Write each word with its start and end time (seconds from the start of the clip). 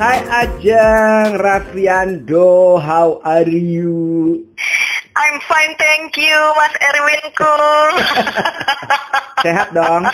Hai 0.00 0.16
Ajeng, 0.32 1.36
Raffiando, 1.36 2.80
how 2.80 3.20
are 3.20 3.44
you? 3.44 4.40
I'm 5.12 5.36
fine, 5.44 5.76
thank 5.76 6.16
you, 6.16 6.40
Mas 6.56 6.72
Erwinku. 6.80 7.56
Sehat 9.44 9.76
dong? 9.76 10.08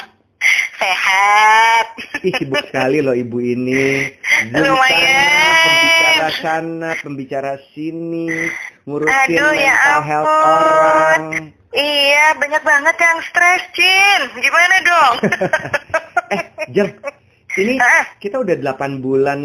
Sehat. 0.83 1.87
Ih, 2.19 2.35
sibuk 2.35 2.67
sekali 2.67 2.99
loh 2.99 3.15
ibu 3.15 3.39
ini. 3.39 4.11
Zoom 4.51 4.75
Lumayan. 4.75 5.23
Sana, 5.23 5.55
pembicara 6.19 6.31
sana, 6.43 6.89
pembicara 6.99 7.53
sini, 7.71 8.27
ngurusin 8.91 9.39
Aduh, 9.39 9.55
ya 9.55 9.71
mental 9.71 10.03
health 10.03 10.27
ampun. 10.27 10.51
orang. 10.51 11.23
Iya, 11.71 12.25
banyak 12.43 12.63
banget 12.67 12.97
yang 12.99 13.19
stres, 13.23 13.63
Cin. 13.71 14.21
Gimana 14.35 14.77
dong? 14.83 15.15
Eh, 16.27 16.43
Jeng, 16.75 16.91
ini 17.57 17.81
Ah. 17.81 18.05
kita 18.17 18.37
udah 18.39 18.55
8 18.57 19.01
bulan, 19.01 19.39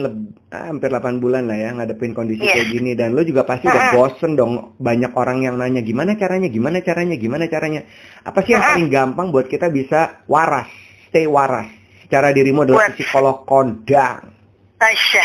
ah, 0.49 0.67
hampir 0.67 0.91
8 0.91 1.17
bulan 1.17 1.47
lah 1.47 1.55
ya 1.55 1.69
ngadepin 1.71 2.11
kondisi 2.11 2.43
Iya. 2.43 2.59
kayak 2.59 2.67
gini. 2.69 2.91
Dan 2.93 3.15
lo 3.15 3.23
juga 3.23 3.43
pasti 3.43 3.67
udah 3.67 3.83
Ah. 3.87 3.93
bosen 3.93 4.35
dong. 4.35 4.75
Banyak 4.75 5.15
orang 5.15 5.41
yang 5.41 5.55
nanya 5.55 5.79
gimana 5.79 6.15
caranya, 6.15 6.47
gimana 6.47 6.79
caranya, 6.79 7.15
gimana 7.15 7.45
caranya. 7.45 7.81
Apa 8.21 8.43
sih 8.43 8.53
yang 8.53 8.63
paling 8.63 8.89
gampang 8.89 9.27
buat 9.29 9.47
kita 9.47 9.67
bisa 9.67 10.23
waras, 10.25 10.67
stay 11.07 11.25
waras. 11.25 11.67
Cara 12.07 12.29
dirimu 12.29 12.67
adalah 12.67 12.91
psikolog 12.91 13.47
kondang. 13.47 14.35
Tasya, 14.75 15.23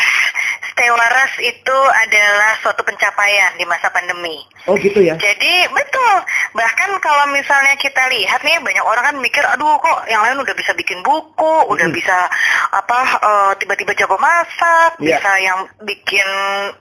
stay 0.77 0.93
waras 0.93 1.33
itu 1.41 1.79
adalah 2.05 2.53
suatu 2.61 2.85
pencapaian 2.85 3.57
di 3.57 3.65
masa 3.65 3.89
pandemi. 3.89 4.45
Oh 4.69 4.77
gitu 4.77 5.01
ya? 5.01 5.17
Jadi 5.17 5.73
betul. 5.73 6.17
Bahkan 6.53 7.01
kalau 7.01 7.33
misalnya 7.33 7.73
kita 7.81 8.05
lihat 8.13 8.45
nih 8.45 8.61
banyak 8.61 8.85
orang 8.85 9.09
kan 9.09 9.17
mikir, 9.17 9.41
aduh 9.41 9.81
kok 9.81 10.05
yang 10.05 10.21
lain 10.21 10.37
udah 10.37 10.53
bisa 10.53 10.77
bikin 10.77 11.01
buku, 11.01 11.55
udah 11.73 11.89
Mm. 11.89 11.97
bisa 11.97 12.29
apa 12.77 12.99
eh, 13.25 13.53
tiba-tiba 13.65 13.97
jago 13.97 14.21
masak, 14.21 15.01
Iya. 15.01 15.17
bisa 15.17 15.31
yang 15.41 15.65
bikin 15.81 16.29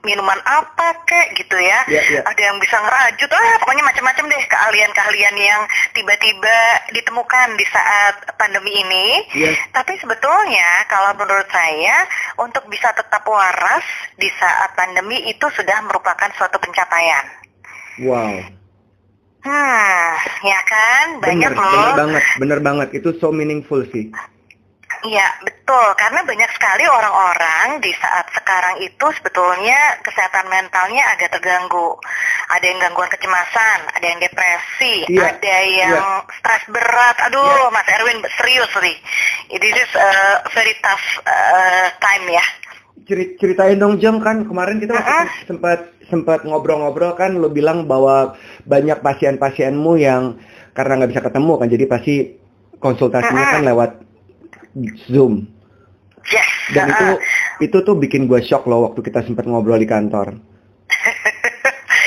minuman 0.04 0.44
apa 0.44 1.00
kek 1.08 1.32
gitu 1.40 1.56
ya. 1.56 1.88
Iya, 1.88 2.02
iya. 2.12 2.22
Ada 2.28 2.42
yang 2.52 2.60
bisa 2.60 2.76
ngerajut, 2.84 3.32
ah 3.32 3.56
pokoknya 3.64 3.84
macam-macam 3.88 4.26
deh 4.28 4.44
keahlian-keahlian 4.52 5.36
yang 5.40 5.62
tiba-tiba 5.96 6.58
ditemukan 6.92 7.48
di 7.56 7.64
saat 7.72 8.28
pandemi 8.36 8.76
ini. 8.76 9.24
Iya. 9.32 9.56
Tapi 9.72 9.96
sebetulnya 10.04 10.84
kalau 10.92 11.16
menurut 11.16 11.48
saya 11.48 12.04
untuk 12.44 12.68
bisa 12.68 12.92
tetap 12.92 13.24
waras 13.24 13.85
di 14.16 14.30
saat 14.40 14.74
pandemi 14.74 15.28
itu 15.28 15.46
sudah 15.52 15.82
merupakan 15.86 16.30
suatu 16.38 16.58
pencapaian. 16.62 17.26
Wow. 18.04 18.36
Hmm, 19.46 20.10
ya 20.42 20.60
kan? 20.66 21.06
Bener, 21.22 21.54
Banyak 21.54 21.54
bener 21.54 21.70
loh. 21.70 21.96
banget, 21.96 22.24
bener 22.42 22.60
banget. 22.66 22.88
Itu 22.98 23.14
so 23.22 23.30
meaningful 23.30 23.86
sih. 23.94 24.10
Iya, 25.06 25.28
betul. 25.46 25.88
Karena 26.02 26.26
banyak 26.26 26.50
sekali 26.58 26.82
orang-orang 26.90 27.78
di 27.78 27.94
saat 27.94 28.26
sekarang 28.34 28.82
itu 28.82 29.06
sebetulnya 29.22 30.02
kesehatan 30.02 30.50
mentalnya 30.50 31.06
agak 31.14 31.30
terganggu. 31.30 31.94
Ada 32.50 32.66
yang 32.66 32.80
gangguan 32.82 33.14
kecemasan, 33.14 33.80
ada 33.94 34.06
yang 34.06 34.18
depresi, 34.18 35.06
Iya, 35.06 35.30
ada 35.30 35.58
yang 35.70 36.26
stres 36.42 36.66
berat. 36.74 37.22
Aduh, 37.30 37.70
Mas 37.70 37.86
Erwin, 37.86 38.18
serius 38.34 38.72
nih. 38.82 38.98
This 39.62 39.78
is 39.78 39.92
a 39.94 40.42
very 40.58 40.74
tough 40.82 41.06
uh, 41.22 41.94
time 42.02 42.26
ya. 42.26 42.46
Ceri- 43.04 43.36
ceritain 43.36 43.76
dong 43.76 44.00
Jeng 44.00 44.18
kan 44.18 44.48
kemarin 44.48 44.80
kita 44.80 44.96
waktu 44.96 45.12
Ah. 45.12 45.28
sempat 45.44 45.80
sempat 46.08 46.42
ngobrol-ngobrol 46.42 47.14
kan 47.14 47.36
lo 47.36 47.52
bilang 47.52 47.86
bahwa 47.86 48.34
banyak 48.64 48.98
pasien-pasienmu 48.98 50.00
yang 50.00 50.40
karena 50.72 51.04
nggak 51.04 51.12
bisa 51.12 51.22
ketemu 51.22 51.54
kan 51.60 51.68
jadi 51.68 51.86
pasti 51.86 52.16
konsultasinya 52.80 53.44
Ah. 53.44 53.52
kan 53.52 53.62
lewat 53.62 53.92
Zoom 55.06 55.46
Yes. 56.26 56.50
dan 56.74 56.90
itu 56.90 57.06
uh-uh. 57.14 57.62
itu 57.62 57.78
tuh 57.80 57.96
bikin 57.96 58.26
gue 58.26 58.42
shock 58.42 58.66
loh 58.66 58.90
waktu 58.90 59.04
kita 59.04 59.22
sempat 59.22 59.46
ngobrol 59.46 59.78
di 59.78 59.86
kantor. 59.86 60.42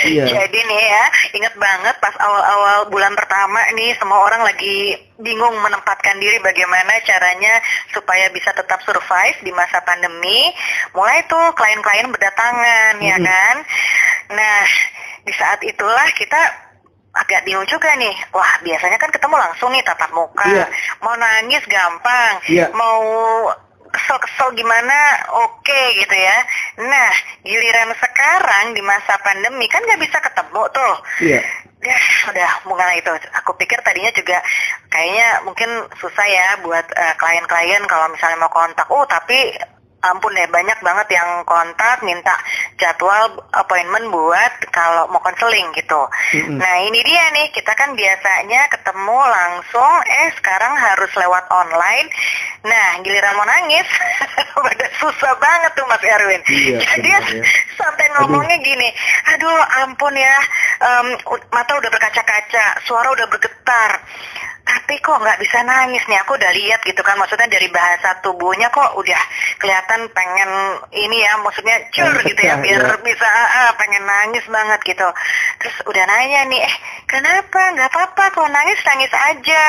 Iya. 0.08 0.24
Jadi 0.24 0.58
nih 0.64 0.82
ya, 0.88 1.04
inget 1.36 1.54
banget 1.60 1.96
pas 2.00 2.14
awal-awal 2.16 2.88
bulan 2.88 3.12
pertama 3.12 3.60
nih 3.76 3.92
semua 4.00 4.24
orang 4.24 4.42
lagi 4.42 4.96
bingung 5.20 5.54
menempatkan 5.60 6.16
diri 6.16 6.40
bagaimana 6.40 6.96
caranya 7.04 7.60
supaya 7.92 8.32
bisa 8.32 8.54
tetap 8.56 8.80
survive 8.82 9.38
di 9.44 9.52
masa 9.52 9.84
pandemi. 9.84 10.48
Mulai 10.96 11.28
tuh 11.28 11.52
klien-klien 11.54 12.08
berdatangan 12.08 12.98
ya 13.04 13.16
Mm-mm. 13.20 13.28
kan. 13.28 13.56
Nah, 14.32 14.60
di 15.24 15.32
saat 15.36 15.60
itulah 15.64 16.08
kita 16.16 16.40
agak 17.18 17.44
bingung 17.44 17.66
juga 17.66 17.92
nih. 17.98 18.14
Wah, 18.30 18.62
biasanya 18.62 18.96
kan 18.96 19.10
ketemu 19.10 19.36
langsung 19.36 19.70
nih 19.74 19.82
tatap 19.84 20.10
muka. 20.14 20.46
Iya. 20.46 20.66
Mau 21.02 21.14
nangis 21.18 21.64
gampang. 21.66 22.32
Iya. 22.46 22.66
Mau 22.72 23.02
kesel-kesel 23.92 24.54
gimana 24.54 24.96
oke 25.32 25.80
gitu 25.96 26.16
ya. 26.16 26.38
Nah, 26.84 27.12
giliran 27.44 27.92
sekarang 27.96 28.76
di 28.76 28.82
masa 28.84 29.16
pandemi 29.20 29.66
kan 29.68 29.84
nggak 29.84 30.00
bisa 30.02 30.18
ketemu 30.20 30.62
tuh. 30.72 30.94
Iya. 31.24 31.42
Ya, 31.78 31.98
udah 32.34 32.50
mulai 32.66 32.98
itu. 32.98 33.12
Aku 33.38 33.54
pikir 33.54 33.78
tadinya 33.86 34.10
juga 34.10 34.42
kayaknya 34.90 35.46
mungkin 35.46 35.70
susah 36.02 36.26
ya 36.26 36.58
buat 36.66 36.86
eh, 36.90 37.14
klien-klien 37.14 37.86
kalau 37.86 38.10
misalnya 38.10 38.42
mau 38.42 38.50
kontak. 38.50 38.90
Oh, 38.90 39.06
tapi 39.06 39.54
ampun 39.98 40.30
deh 40.30 40.46
banyak 40.46 40.78
banget 40.78 41.08
yang 41.10 41.42
kontak 41.42 41.98
minta 42.00 42.38
jadwal 42.78 43.34
appointment 43.50 44.06
buat 44.08 44.52
kalau 44.70 45.10
mau 45.10 45.18
konseling 45.18 45.74
gitu. 45.74 45.98
Mm-mm. 46.34 46.54
Nah, 46.54 46.74
ini 46.86 47.02
dia 47.02 47.24
nih, 47.34 47.50
kita 47.50 47.74
kan 47.74 47.92
biasanya 47.92 48.70
ketemu 48.70 49.18
langsung 49.18 49.92
eh 50.06 50.30
sekarang 50.38 50.78
harus 50.78 51.10
lewat 51.12 51.50
online. 51.50 52.06
Nah, 52.62 53.02
giliran 53.02 53.34
mau 53.34 53.42
nangis 53.42 53.86
pada 54.66 54.86
susah 54.98 55.34
banget 55.36 55.72
tuh 55.74 55.86
Mas 55.86 56.02
Erwin. 56.02 56.42
Iya, 56.46 56.78
Jadi 56.78 57.08
benar 57.10 57.22
ya. 57.34 57.42
sampai 57.74 58.06
ngomongnya 58.14 58.56
gini, 58.58 58.88
aduh 59.34 59.58
ampun 59.82 60.14
ya, 60.14 60.36
em, 60.78 61.06
u- 61.26 61.46
mata 61.50 61.74
udah 61.74 61.90
berkaca-kaca, 61.90 62.82
suara 62.82 63.10
udah 63.10 63.26
bergetar, 63.26 63.90
tapi 64.68 65.00
kok 65.00 65.16
nggak 65.16 65.40
bisa 65.40 65.64
nangis 65.64 66.04
nih, 66.04 66.20
aku 66.20 66.36
udah 66.36 66.52
lihat 66.52 66.84
gitu 66.84 67.00
kan, 67.00 67.16
maksudnya 67.16 67.48
dari 67.48 67.72
bahasa 67.72 68.20
tubuhnya 68.20 68.68
kok 68.68 69.00
udah 69.00 69.22
kelihatan 69.56 70.12
pengen 70.12 70.50
ini 70.92 71.24
ya, 71.24 71.40
maksudnya 71.40 71.76
cur 71.88 72.12
gitu 72.20 72.40
ya, 72.44 72.60
biar 72.60 72.84
ya. 72.84 72.96
bisa 73.00 73.24
ah, 73.24 73.48
ah, 73.64 73.70
pengen 73.80 74.04
nangis 74.04 74.44
banget 74.52 74.80
gitu. 74.84 75.08
Terus 75.64 75.76
udah 75.88 76.04
nanya 76.04 76.44
nih, 76.52 76.60
eh 76.68 76.74
kenapa? 77.08 77.60
Nggak 77.72 77.88
apa-apa, 77.96 78.24
kalau 78.36 78.48
nangis 78.52 78.80
nangis 78.84 79.12
aja. 79.16 79.64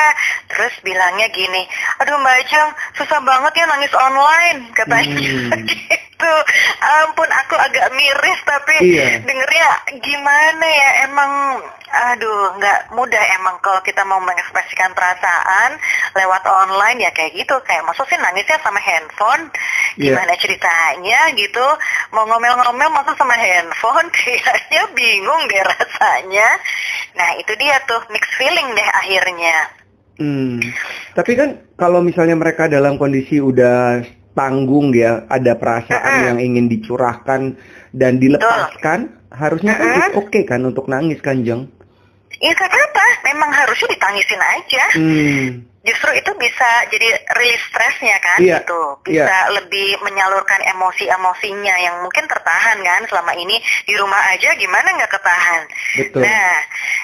Terus 0.52 0.74
bilangnya 0.84 1.32
gini, 1.32 1.64
aduh 2.04 2.20
Mbak 2.20 2.36
Ajeng, 2.44 2.70
susah 3.00 3.20
banget 3.24 3.52
ya 3.56 3.64
nangis 3.64 3.94
online, 3.96 4.60
katanya 4.76 5.08
Hmm. 5.10 5.66
gitu. 6.20 6.34
Ampun, 6.80 7.28
aku 7.32 7.54
agak 7.56 7.88
miris 7.96 8.40
tapi 8.44 8.76
Iya. 8.84 9.24
dengernya 9.24 9.68
gimana 10.00 10.66
ya 10.68 10.90
emang 11.08 11.32
aduh 11.90 12.54
nggak 12.54 12.94
mudah 12.94 13.24
emang 13.34 13.58
kalau 13.58 13.82
kita 13.82 14.06
mau 14.06 14.22
mengekspresikan 14.22 14.94
perasaan 14.94 15.74
lewat 16.14 16.46
online 16.46 17.02
ya 17.02 17.10
kayak 17.10 17.34
gitu 17.34 17.58
kayak 17.66 17.82
maksud 17.82 18.06
sih 18.06 18.14
nangisnya 18.14 18.62
sama 18.62 18.78
handphone 18.78 19.50
Iya. 19.98 20.14
gimana 20.14 20.38
ceritanya 20.38 21.34
gitu 21.34 21.66
mau 22.14 22.30
ngomel-ngomel 22.30 22.94
maksud 22.94 23.18
sama 23.18 23.34
handphone 23.34 24.06
kayaknya 24.16 24.86
bingung 24.94 25.42
deh 25.50 25.62
rasanya 25.66 26.48
nah 27.18 27.34
itu 27.34 27.52
dia 27.58 27.82
tuh 27.90 27.98
mixed 28.14 28.38
feeling 28.38 28.70
deh 28.70 28.88
akhirnya 28.94 29.56
Hmm. 30.20 30.60
Tapi 31.16 31.32
kan 31.32 31.48
kalau 31.80 32.04
misalnya 32.04 32.36
mereka 32.36 32.68
dalam 32.68 33.00
kondisi 33.00 33.40
udah 33.40 34.04
tanggung 34.32 34.94
ya, 34.94 35.26
ada 35.26 35.58
perasaan 35.58 36.00
Mm-mm. 36.00 36.28
yang 36.30 36.38
ingin 36.38 36.66
dicurahkan 36.70 37.58
dan 37.90 38.12
dilepaskan, 38.22 39.10
harusnya 39.30 39.74
kan 39.74 39.86
Mm-mm. 39.86 40.06
it's 40.10 40.18
oke 40.18 40.40
kan 40.46 40.60
untuk 40.62 40.86
nangis 40.86 41.18
kan, 41.18 41.42
Jeng? 41.42 41.66
ya 42.40 42.56
apa-apa 42.56 43.04
memang 43.28 43.50
harusnya 43.52 43.88
ditangisin 43.92 44.40
aja 44.40 44.84
Hmm. 44.96 45.46
justru 45.84 46.10
itu 46.16 46.30
bisa 46.40 46.68
jadi 46.88 47.08
rilis 47.36 47.60
stresnya 47.68 48.16
kan 48.20 48.38
Iya, 48.40 48.64
gitu 48.64 48.80
bisa 49.04 49.36
lebih 49.52 50.00
menyalurkan 50.00 50.60
emosi-emosinya 50.72 51.74
yang 51.84 52.00
mungkin 52.00 52.24
tertahan 52.24 52.80
kan 52.80 53.02
selama 53.12 53.36
ini 53.36 53.60
di 53.84 53.92
rumah 53.96 54.20
aja 54.32 54.56
gimana 54.56 54.88
nggak 54.88 55.12
ketahan 55.12 55.62
Betul. 56.00 56.20
nah 56.24 56.52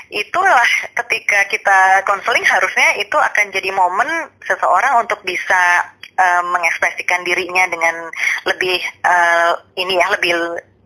itulah 0.08 0.70
ketika 1.04 1.38
kita 1.52 1.78
konseling 2.08 2.44
harusnya 2.44 2.96
itu 2.96 3.16
akan 3.16 3.46
jadi 3.52 3.70
momen 3.76 4.08
seseorang 4.40 5.04
untuk 5.04 5.20
bisa 5.20 5.84
eh, 6.16 6.42
mengekspresikan 6.42 7.22
dirinya 7.22 7.68
dengan 7.68 8.08
lebih 8.48 8.80
eh, 8.82 9.52
ini 9.76 9.94
ya 10.00 10.06
lebih 10.12 10.32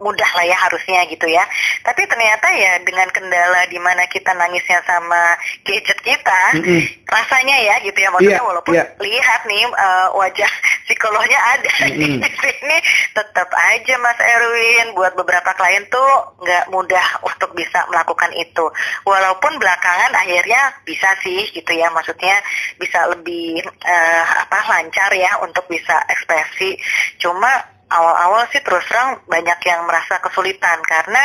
mudah 0.00 0.30
lah 0.34 0.44
ya 0.48 0.56
harusnya 0.56 1.04
gitu 1.06 1.28
ya. 1.28 1.44
Tapi 1.84 2.02
ternyata 2.08 2.48
ya 2.56 2.80
dengan 2.82 3.06
kendala 3.12 3.68
di 3.68 3.76
mana 3.76 4.08
kita 4.08 4.32
nangisnya 4.32 4.80
sama 4.88 5.36
gadget 5.62 6.00
kita, 6.00 6.42
Mm-mm. 6.56 6.80
rasanya 7.06 7.56
ya 7.60 7.74
gitu 7.84 7.98
ya 8.00 8.08
maksudnya 8.10 8.40
Iya, 8.40 8.48
walaupun 8.48 8.74
iya. 8.74 8.84
lihat 8.96 9.40
nih 9.44 9.64
eh, 9.68 10.08
wajah 10.16 10.52
psikolognya 10.88 11.40
ada 11.54 11.72
Mm-mm. 11.92 12.18
di 12.24 12.30
sini, 12.40 12.76
tetap 13.12 13.48
aja 13.52 13.94
Mas 14.00 14.18
Erwin 14.18 14.96
buat 14.96 15.12
beberapa 15.14 15.52
klien 15.54 15.84
tuh 15.92 16.10
nggak 16.40 16.72
mudah 16.72 17.06
untuk 17.22 17.52
bisa 17.52 17.84
melakukan 17.92 18.32
itu. 18.40 18.64
Walaupun 19.04 19.60
belakangan 19.60 20.16
akhirnya 20.16 20.80
bisa 20.88 21.12
sih 21.20 21.44
gitu 21.52 21.72
ya, 21.76 21.92
maksudnya 21.92 22.40
bisa 22.80 23.04
lebih 23.12 23.60
eh, 23.84 24.24
apa 24.48 24.58
lancar 24.64 25.12
ya 25.12 25.36
untuk 25.44 25.68
bisa 25.68 26.00
ekspresi. 26.08 26.80
Cuma 27.20 27.79
awal-awal 27.90 28.46
sih 28.54 28.62
terus 28.62 28.86
terang 28.86 29.18
banyak 29.26 29.58
yang 29.66 29.82
merasa 29.84 30.22
kesulitan 30.22 30.78
karena 30.86 31.24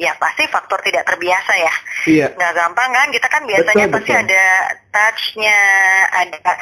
ya 0.00 0.16
pasti 0.16 0.48
faktor 0.48 0.80
tidak 0.80 1.04
terbiasa 1.04 1.52
ya. 1.60 1.74
Iya. 2.08 2.26
Nggak 2.32 2.52
gampang 2.56 2.88
kan? 2.88 3.08
Kita 3.12 3.28
kan 3.28 3.44
biasanya 3.44 3.84
Betul, 3.84 3.94
pasti 4.00 4.12
betul. 4.16 4.24
ada 4.24 4.44
touch-nya, 4.88 5.60
ada 6.08 6.52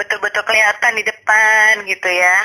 betul-betul 0.00 0.42
kelihatan 0.48 0.92
di 0.96 1.04
depan 1.04 1.72
gitu 1.84 2.08
ya. 2.08 2.36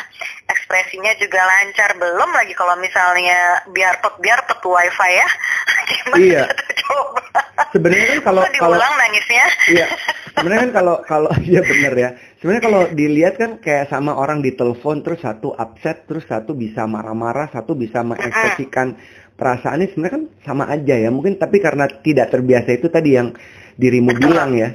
Ekspresinya 0.51 1.15
juga 1.15 1.39
lancar. 1.47 1.95
Belum 1.95 2.29
lagi 2.35 2.51
kalau 2.51 2.75
misalnya 2.83 3.63
biar 3.71 4.03
pet 4.03 4.15
biar 4.19 4.43
pet 4.43 4.59
wifi 4.59 5.11
ya. 5.15 5.27
Gimana 5.91 6.19
Iya. 6.19 6.43
coba? 6.83 7.23
Sebenarnya 7.71 8.05
kan 8.11 8.19
kalau 8.27 8.41
kalau 8.43 8.51
diulang 8.75 8.93
nangisnya. 8.99 9.45
Iya, 9.71 9.87
sebenarnya 10.41 10.61
kan 10.65 10.73
kalau 10.73 10.95
kalau 11.05 11.29
iya 11.49 11.61
bener 11.61 11.93
ya. 11.93 12.09
Sebenarnya 12.41 12.63
kalau 12.65 12.81
dilihat 12.89 13.33
kan 13.37 13.51
kayak 13.61 13.93
sama 13.93 14.17
orang 14.17 14.41
di 14.41 14.57
telepon 14.57 15.05
terus 15.05 15.21
satu 15.21 15.53
upset, 15.53 16.09
terus 16.09 16.25
satu 16.25 16.57
bisa 16.57 16.89
marah-marah, 16.89 17.53
satu 17.53 17.77
bisa 17.77 18.01
mengekspresikan 18.01 18.97
perasaannya 19.37 19.93
sebenarnya 19.93 20.15
kan 20.17 20.25
sama 20.41 20.63
aja 20.67 20.97
ya. 20.97 21.13
Mungkin 21.13 21.37
tapi 21.37 21.61
karena 21.61 21.85
tidak 22.01 22.33
terbiasa 22.33 22.69
itu 22.73 22.89
tadi 22.89 23.13
yang 23.13 23.31
dirimu 23.77 24.17
bilang 24.17 24.57
ya. 24.57 24.73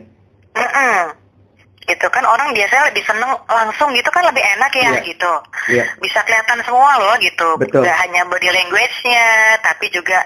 Gitu 1.87 2.07
kan 2.11 2.27
orang 2.27 2.51
biasanya 2.51 2.91
lebih 2.91 3.07
seneng 3.07 3.31
langsung 3.47 3.95
gitu 3.95 4.11
kan 4.11 4.27
lebih 4.27 4.43
enak 4.43 4.73
ya 4.75 4.91
Iya. 4.91 5.01
gitu. 5.07 5.33
Iya. 5.71 5.85
Bisa 6.03 6.19
kelihatan 6.27 6.59
semua 6.67 6.99
loh 6.99 7.15
gitu. 7.23 7.55
Betul. 7.63 7.87
Gak 7.87 7.99
hanya 8.03 8.27
body 8.27 8.51
language-nya, 8.51 9.59
tapi 9.63 9.87
juga 9.95 10.19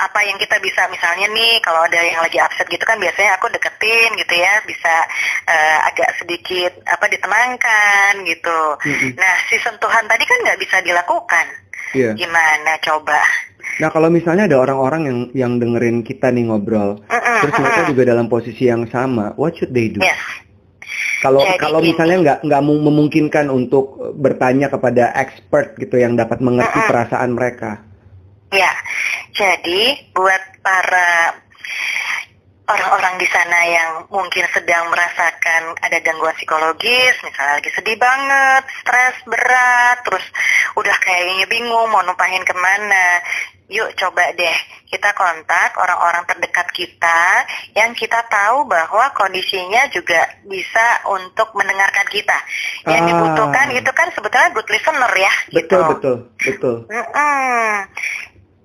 apa 0.00 0.24
yang 0.24 0.40
kita 0.40 0.56
bisa 0.64 0.88
misalnya 0.88 1.28
nih 1.28 1.60
kalau 1.60 1.84
ada 1.84 2.00
yang 2.00 2.24
lagi 2.24 2.40
upset 2.40 2.64
gitu 2.72 2.80
kan 2.88 2.96
biasanya 2.96 3.36
aku 3.36 3.52
deketin 3.52 4.16
gitu 4.16 4.34
ya, 4.40 4.64
bisa 4.64 4.94
eh, 5.52 5.78
agak 5.92 6.16
sedikit 6.16 6.72
apa 6.88 7.04
ditenangkan 7.12 8.12
gitu. 8.24 8.60
Mm-mm. 8.80 9.12
Nah 9.20 9.34
si 9.52 9.60
sentuhan 9.60 10.08
tadi 10.08 10.24
kan 10.24 10.38
nggak 10.48 10.60
bisa 10.64 10.80
dilakukan. 10.80 11.46
Iya. 11.92 12.16
Gimana 12.16 12.80
coba? 12.80 13.20
Nah 13.80 13.88
kalau 13.92 14.08
misalnya 14.08 14.48
ada 14.48 14.58
orang-orang 14.58 15.02
yang 15.06 15.18
yang 15.32 15.52
dengerin 15.60 16.00
kita 16.04 16.32
nih 16.32 16.48
ngobrol, 16.48 17.04
Mm-mm, 17.04 17.36
terus 17.44 17.54
mereka 17.60 17.80
mm-mm. 17.84 17.90
juga 17.92 18.02
dalam 18.08 18.26
posisi 18.32 18.64
yang 18.64 18.88
sama, 18.88 19.36
what 19.36 19.52
should 19.56 19.76
they 19.76 19.92
do? 19.92 20.00
Yes. 20.00 20.16
Kalau 21.22 21.46
Jadi 21.46 21.58
kalau 21.58 21.78
misalnya 21.78 22.16
nggak 22.18 22.38
nggak 22.50 22.62
mu- 22.66 22.82
memungkinkan 22.82 23.46
untuk 23.46 24.14
bertanya 24.18 24.66
kepada 24.66 25.14
expert 25.14 25.78
gitu 25.78 25.94
yang 25.98 26.18
dapat 26.18 26.42
mengerti 26.42 26.82
Mm-mm. 26.82 26.90
perasaan 26.90 27.30
mereka. 27.32 27.78
Ya, 28.52 28.68
jadi 29.32 30.12
buat 30.12 30.42
para 30.60 31.40
orang-orang 32.68 33.14
di 33.20 33.28
sana 33.28 33.58
yang 33.64 33.90
mungkin 34.08 34.44
sedang 34.52 34.88
merasakan 34.92 35.76
ada 35.82 35.98
gangguan 36.04 36.36
psikologis, 36.36 37.16
misalnya 37.24 37.58
lagi 37.58 37.70
sedih 37.74 37.98
banget, 37.98 38.62
stres 38.82 39.16
berat, 39.24 39.98
terus 40.04 40.24
udah 40.78 40.96
kayaknya 41.00 41.46
bingung 41.48 41.88
mau 41.90 42.04
numpahin 42.04 42.44
ke 42.44 42.54
mana, 42.56 43.20
yuk 43.72 43.88
coba 43.96 44.30
deh 44.36 44.58
kita 44.92 45.16
kontak 45.16 45.72
orang-orang 45.80 46.20
terdekat 46.28 46.68
kita 46.76 47.48
yang 47.72 47.96
kita 47.96 48.20
tahu 48.28 48.68
bahwa 48.68 49.08
kondisinya 49.16 49.88
juga 49.88 50.20
bisa 50.44 51.00
untuk 51.08 51.48
mendengarkan 51.56 52.04
kita. 52.12 52.36
Yang 52.84 53.00
Ah. 53.00 53.08
dibutuhkan 53.08 53.66
itu 53.72 53.90
kan 53.96 54.12
sebetulnya 54.12 54.52
good 54.52 54.68
listener 54.68 55.12
ya. 55.16 55.32
Betul 55.48 55.80
gitu. 55.80 55.88
betul 55.96 56.16
betul. 56.36 56.76
Mm-mm. 56.92 57.88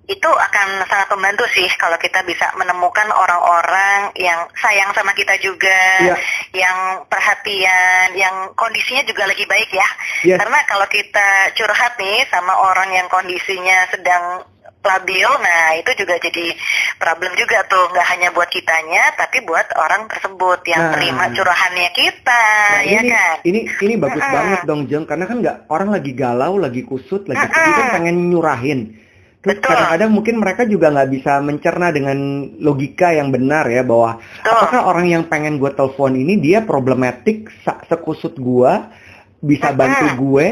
Itu 0.08 0.32
akan 0.32 0.88
sangat 0.88 1.12
membantu 1.12 1.44
sih 1.52 1.68
kalau 1.76 2.00
kita 2.00 2.24
bisa 2.24 2.48
menemukan 2.56 3.12
orang-orang 3.12 4.12
yang 4.16 4.40
sayang 4.56 4.88
sama 4.96 5.12
kita 5.12 5.36
juga, 5.44 5.80
Iya. 6.00 6.16
yang 6.56 6.78
perhatian, 7.12 8.16
yang 8.16 8.56
kondisinya 8.56 9.04
juga 9.04 9.28
lagi 9.28 9.44
baik 9.44 9.68
ya. 9.68 9.90
Yes. 10.24 10.40
Karena 10.40 10.64
kalau 10.64 10.88
kita 10.88 11.52
curhat 11.60 12.00
nih 12.00 12.24
sama 12.32 12.56
orang 12.56 12.96
yang 12.96 13.08
kondisinya 13.12 13.84
sedang 13.92 14.48
labil, 14.82 15.28
nah 15.44 15.76
itu 15.76 15.92
juga 16.00 16.16
jadi 16.16 16.56
problem 16.96 17.36
juga 17.36 17.60
tuh, 17.68 17.92
nggak 17.92 18.08
hanya 18.08 18.30
buat 18.32 18.48
kitanya, 18.48 19.20
tapi 19.20 19.44
buat 19.44 19.68
orang 19.76 20.08
tersebut 20.08 20.64
yang 20.64 20.84
Nah. 20.88 20.94
terima 20.96 21.24
curahannya 21.34 21.90
kita, 21.92 22.44
Nah, 22.72 22.84
ya 22.88 23.00
ini, 23.04 23.10
kan? 23.12 23.36
ini 23.44 23.60
ini 23.84 23.94
bagus 24.00 24.24
Mm-mm. 24.24 24.36
banget 24.38 24.60
dong 24.64 24.82
Jeng 24.88 25.04
karena 25.04 25.26
kan 25.28 25.38
nggak 25.44 25.58
orang 25.68 25.90
lagi 25.92 26.12
galau 26.16 26.56
lagi 26.56 26.82
kusut 26.88 27.28
lagi 27.28 27.44
Mm-mm. 27.44 27.52
sedih 27.52 27.74
kan 27.76 27.88
pengen 28.00 28.16
nyurahin 28.32 28.82
terus 29.38 29.64
kadang-kadang 29.64 30.12
mungkin 30.12 30.36
mereka 30.44 30.68
juga 30.68 30.92
nggak 30.92 31.10
bisa 31.14 31.40
mencerna 31.40 31.88
dengan 31.96 32.18
logika 32.60 33.16
yang 33.16 33.32
benar 33.32 33.64
ya 33.72 33.80
bahwa 33.86 34.20
Betul. 34.20 34.52
apakah 34.52 34.82
orang 34.92 35.08
yang 35.08 35.24
pengen 35.30 35.56
gue 35.56 35.72
telepon 35.72 36.20
ini 36.20 36.36
dia 36.36 36.66
problematik 36.68 37.48
sekusut 37.88 38.36
gue 38.36 38.72
bisa 39.40 39.72
bantu 39.72 40.06
gue 40.20 40.48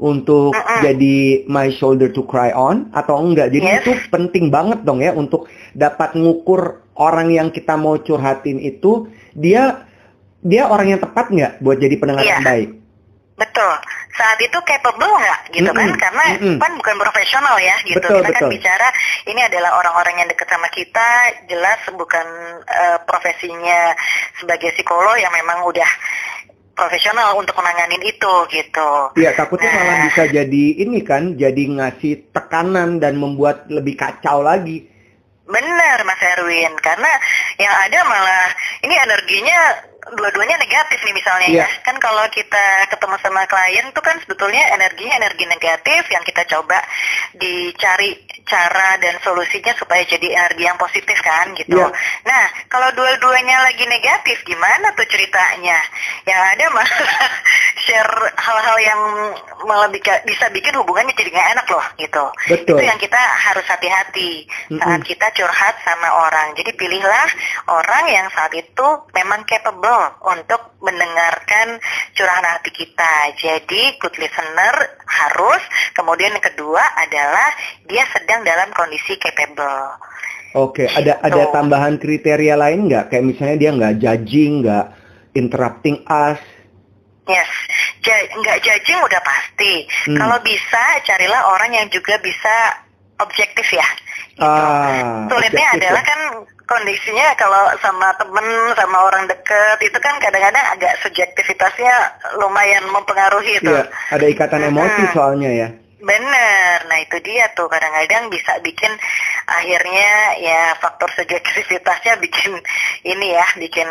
untuk 0.00 0.56
Mm-mm. 0.56 0.80
jadi 0.80 1.16
my 1.46 1.68
shoulder 1.70 2.08
to 2.08 2.24
cry 2.24 2.50
on 2.50 2.88
atau 2.90 3.20
enggak 3.20 3.52
jadi 3.52 3.66
Yes. 3.68 3.80
itu 3.84 3.92
penting 4.08 4.48
banget 4.48 4.80
dong 4.82 5.04
ya 5.04 5.12
untuk 5.12 5.46
dapat 5.76 6.16
ngukur 6.16 6.80
orang 6.96 7.28
yang 7.28 7.52
kita 7.52 7.76
mau 7.76 8.00
curhatin 8.00 8.56
itu 8.58 9.06
dia 9.36 9.84
dia 10.40 10.64
orang 10.66 10.96
yang 10.96 11.00
tepat 11.04 11.28
nggak 11.28 11.52
buat 11.60 11.76
jadi 11.76 11.94
pendengar 12.00 12.24
Iya. 12.24 12.32
yang 12.40 12.44
baik 12.44 12.70
Betul. 13.40 13.72
Saat 14.20 14.36
itu 14.36 14.58
capable 14.68 15.08
nggak 15.16 15.40
gitu 15.56 15.70
kan? 15.72 15.88
Mm-mm, 15.88 15.96
Karena 15.96 16.24
mm-mm. 16.36 16.56
kan 16.60 16.76
bukan 16.76 16.96
profesional 17.00 17.56
ya 17.56 17.72
gitu. 17.88 17.96
Betul, 17.96 18.20
kita 18.20 18.36
kan 18.36 18.42
betul. 18.44 18.52
bicara 18.52 18.88
ini 19.24 19.40
adalah 19.40 19.80
orang-orang 19.80 20.14
yang 20.20 20.28
dekat 20.28 20.44
sama 20.44 20.68
kita, 20.68 21.08
jelas 21.48 21.80
bukan 21.88 22.26
eh, 22.68 22.98
profesinya 23.08 23.96
sebagai 24.36 24.76
psikolog 24.76 25.16
yang 25.16 25.32
memang 25.32 25.64
udah 25.64 25.88
profesional 26.80 27.36
untuk 27.36 27.52
menanganin 27.60 28.00
itu 28.00 28.34
gitu. 28.48 28.90
Iya, 29.20 29.36
takutnya 29.36 29.68
Nah. 29.68 29.76
malah 29.84 29.98
bisa 30.08 30.22
jadi 30.32 30.64
ini 30.80 31.04
kan, 31.04 31.36
jadi 31.36 31.62
ngasih 31.76 32.32
tekanan 32.32 32.96
dan 32.96 33.20
membuat 33.20 33.68
lebih 33.68 34.00
kacau 34.00 34.40
lagi. 34.40 34.88
Benar 35.50 36.06
Mas 36.06 36.22
Erwin, 36.22 36.72
karena 36.78 37.10
yang 37.58 37.74
ada 37.74 37.98
malah 38.06 38.48
ini 38.86 38.94
energinya 38.94 39.58
dua-duanya 40.16 40.56
negatif 40.56 40.98
nih 41.04 41.14
misalnya 41.14 41.48
Iya. 41.50 41.64
ya. 41.64 41.66
Kan 41.84 41.96
kalau 42.00 42.24
kita 42.32 42.88
ketemu 42.88 43.16
sama 43.20 43.44
klien 43.44 43.86
tuh 43.92 44.02
kan 44.04 44.16
sebetulnya 44.24 44.62
energinya 44.72 45.14
energi 45.20 45.44
negatif 45.44 46.02
yang 46.08 46.24
kita 46.24 46.42
coba 46.48 46.78
dicari 47.36 48.16
cara 48.48 48.98
dan 48.98 49.14
solusinya 49.22 49.70
supaya 49.78 50.02
jadi 50.02 50.26
energi 50.34 50.64
yang 50.66 50.78
positif 50.80 51.14
kan 51.22 51.52
gitu. 51.54 51.78
Iya. 51.78 51.92
Nah, 52.26 52.44
kalau 52.66 52.90
dua-duanya 52.96 53.62
lagi 53.62 53.84
negatif 53.86 54.42
gimana 54.42 54.90
tuh 54.96 55.06
ceritanya? 55.06 55.78
Yang 56.26 56.40
ada 56.56 56.64
malah 56.74 56.90
share 57.86 58.14
hal-hal 58.36 58.76
yang 58.82 59.00
malah 59.64 59.88
bisa 60.26 60.46
bikin 60.50 60.74
hubungannya 60.80 61.14
jadi 61.14 61.30
nggak 61.30 61.50
enak 61.56 61.66
loh 61.70 61.86
gitu. 62.00 62.24
Betul. 62.50 62.76
Itu 62.76 62.82
yang 62.82 62.98
kita 62.98 63.20
harus 63.20 63.66
hati-hati 63.68 64.48
saat 64.74 65.00
Mm-mm. 65.00 65.06
kita 65.06 65.26
curhat 65.36 65.74
sama 65.86 66.08
orang. 66.26 66.56
Jadi 66.58 66.74
pilihlah 66.74 67.28
orang 67.70 68.04
yang 68.10 68.26
saat 68.34 68.50
itu 68.56 68.86
memang 69.14 69.44
capable 69.46 69.99
untuk 70.24 70.78
mendengarkan 70.82 71.80
curahan 72.16 72.46
hati 72.56 72.70
kita. 72.72 73.14
Jadi 73.36 73.96
good 74.00 74.16
listener 74.16 74.74
harus. 75.06 75.62
Kemudian 75.96 76.34
yang 76.36 76.44
kedua 76.44 76.82
adalah 76.96 77.48
dia 77.86 78.04
sedang 78.12 78.44
dalam 78.44 78.70
kondisi 78.72 79.16
capable. 79.20 79.96
Oke, 80.50 80.90
ada 80.90 81.22
ada 81.22 81.46
Tuh. 81.46 81.54
tambahan 81.54 81.94
kriteria 82.02 82.58
lain 82.58 82.90
nggak? 82.90 83.14
Kayak 83.14 83.24
misalnya 83.24 83.56
dia 83.56 83.70
nggak 83.70 83.94
judging, 84.02 84.52
nggak 84.66 84.86
interrupting 85.38 86.02
us. 86.10 86.42
Yes, 87.30 87.50
Ja- 88.02 88.26
nggak 88.34 88.58
judging 88.58 88.98
udah 88.98 89.22
pasti. 89.22 89.86
Hmm. 90.10 90.18
Kalau 90.18 90.38
bisa 90.42 90.82
carilah 91.06 91.54
orang 91.54 91.70
yang 91.78 91.86
juga 91.94 92.18
bisa 92.18 92.82
objektif 93.22 93.70
ya. 93.70 93.86
Gitu. 94.40 94.48
Ah, 94.48 95.28
Sulitnya 95.28 95.68
objektif 95.68 95.84
adalah 95.84 96.02
kan 96.08 96.20
kondisinya 96.64 97.26
kalau 97.36 97.62
sama 97.84 98.08
temen, 98.16 98.46
sama 98.72 98.98
orang 99.04 99.28
deket 99.28 99.78
itu 99.84 99.98
kan 100.00 100.16
kadang-kadang 100.16 100.64
agak 100.72 100.96
subjektivitasnya 101.04 101.92
lumayan 102.40 102.88
mempengaruhi 102.88 103.60
tuh. 103.60 103.76
Iya, 103.76 103.84
ada 104.16 104.26
ikatan 104.32 104.72
emosi 104.72 105.00
Mm-mm. 105.04 105.12
soalnya 105.12 105.50
ya. 105.52 105.68
Bener, 106.00 106.76
nah 106.88 106.98
itu 107.04 107.20
dia 107.20 107.52
tuh 107.52 107.68
kadang-kadang 107.68 108.32
bisa 108.32 108.56
bikin 108.64 108.88
akhirnya 109.44 110.40
ya 110.40 110.72
faktor 110.80 111.12
subjektivitasnya 111.12 112.16
bikin 112.24 112.56
ini 113.04 113.36
ya, 113.36 113.44
bikin 113.60 113.88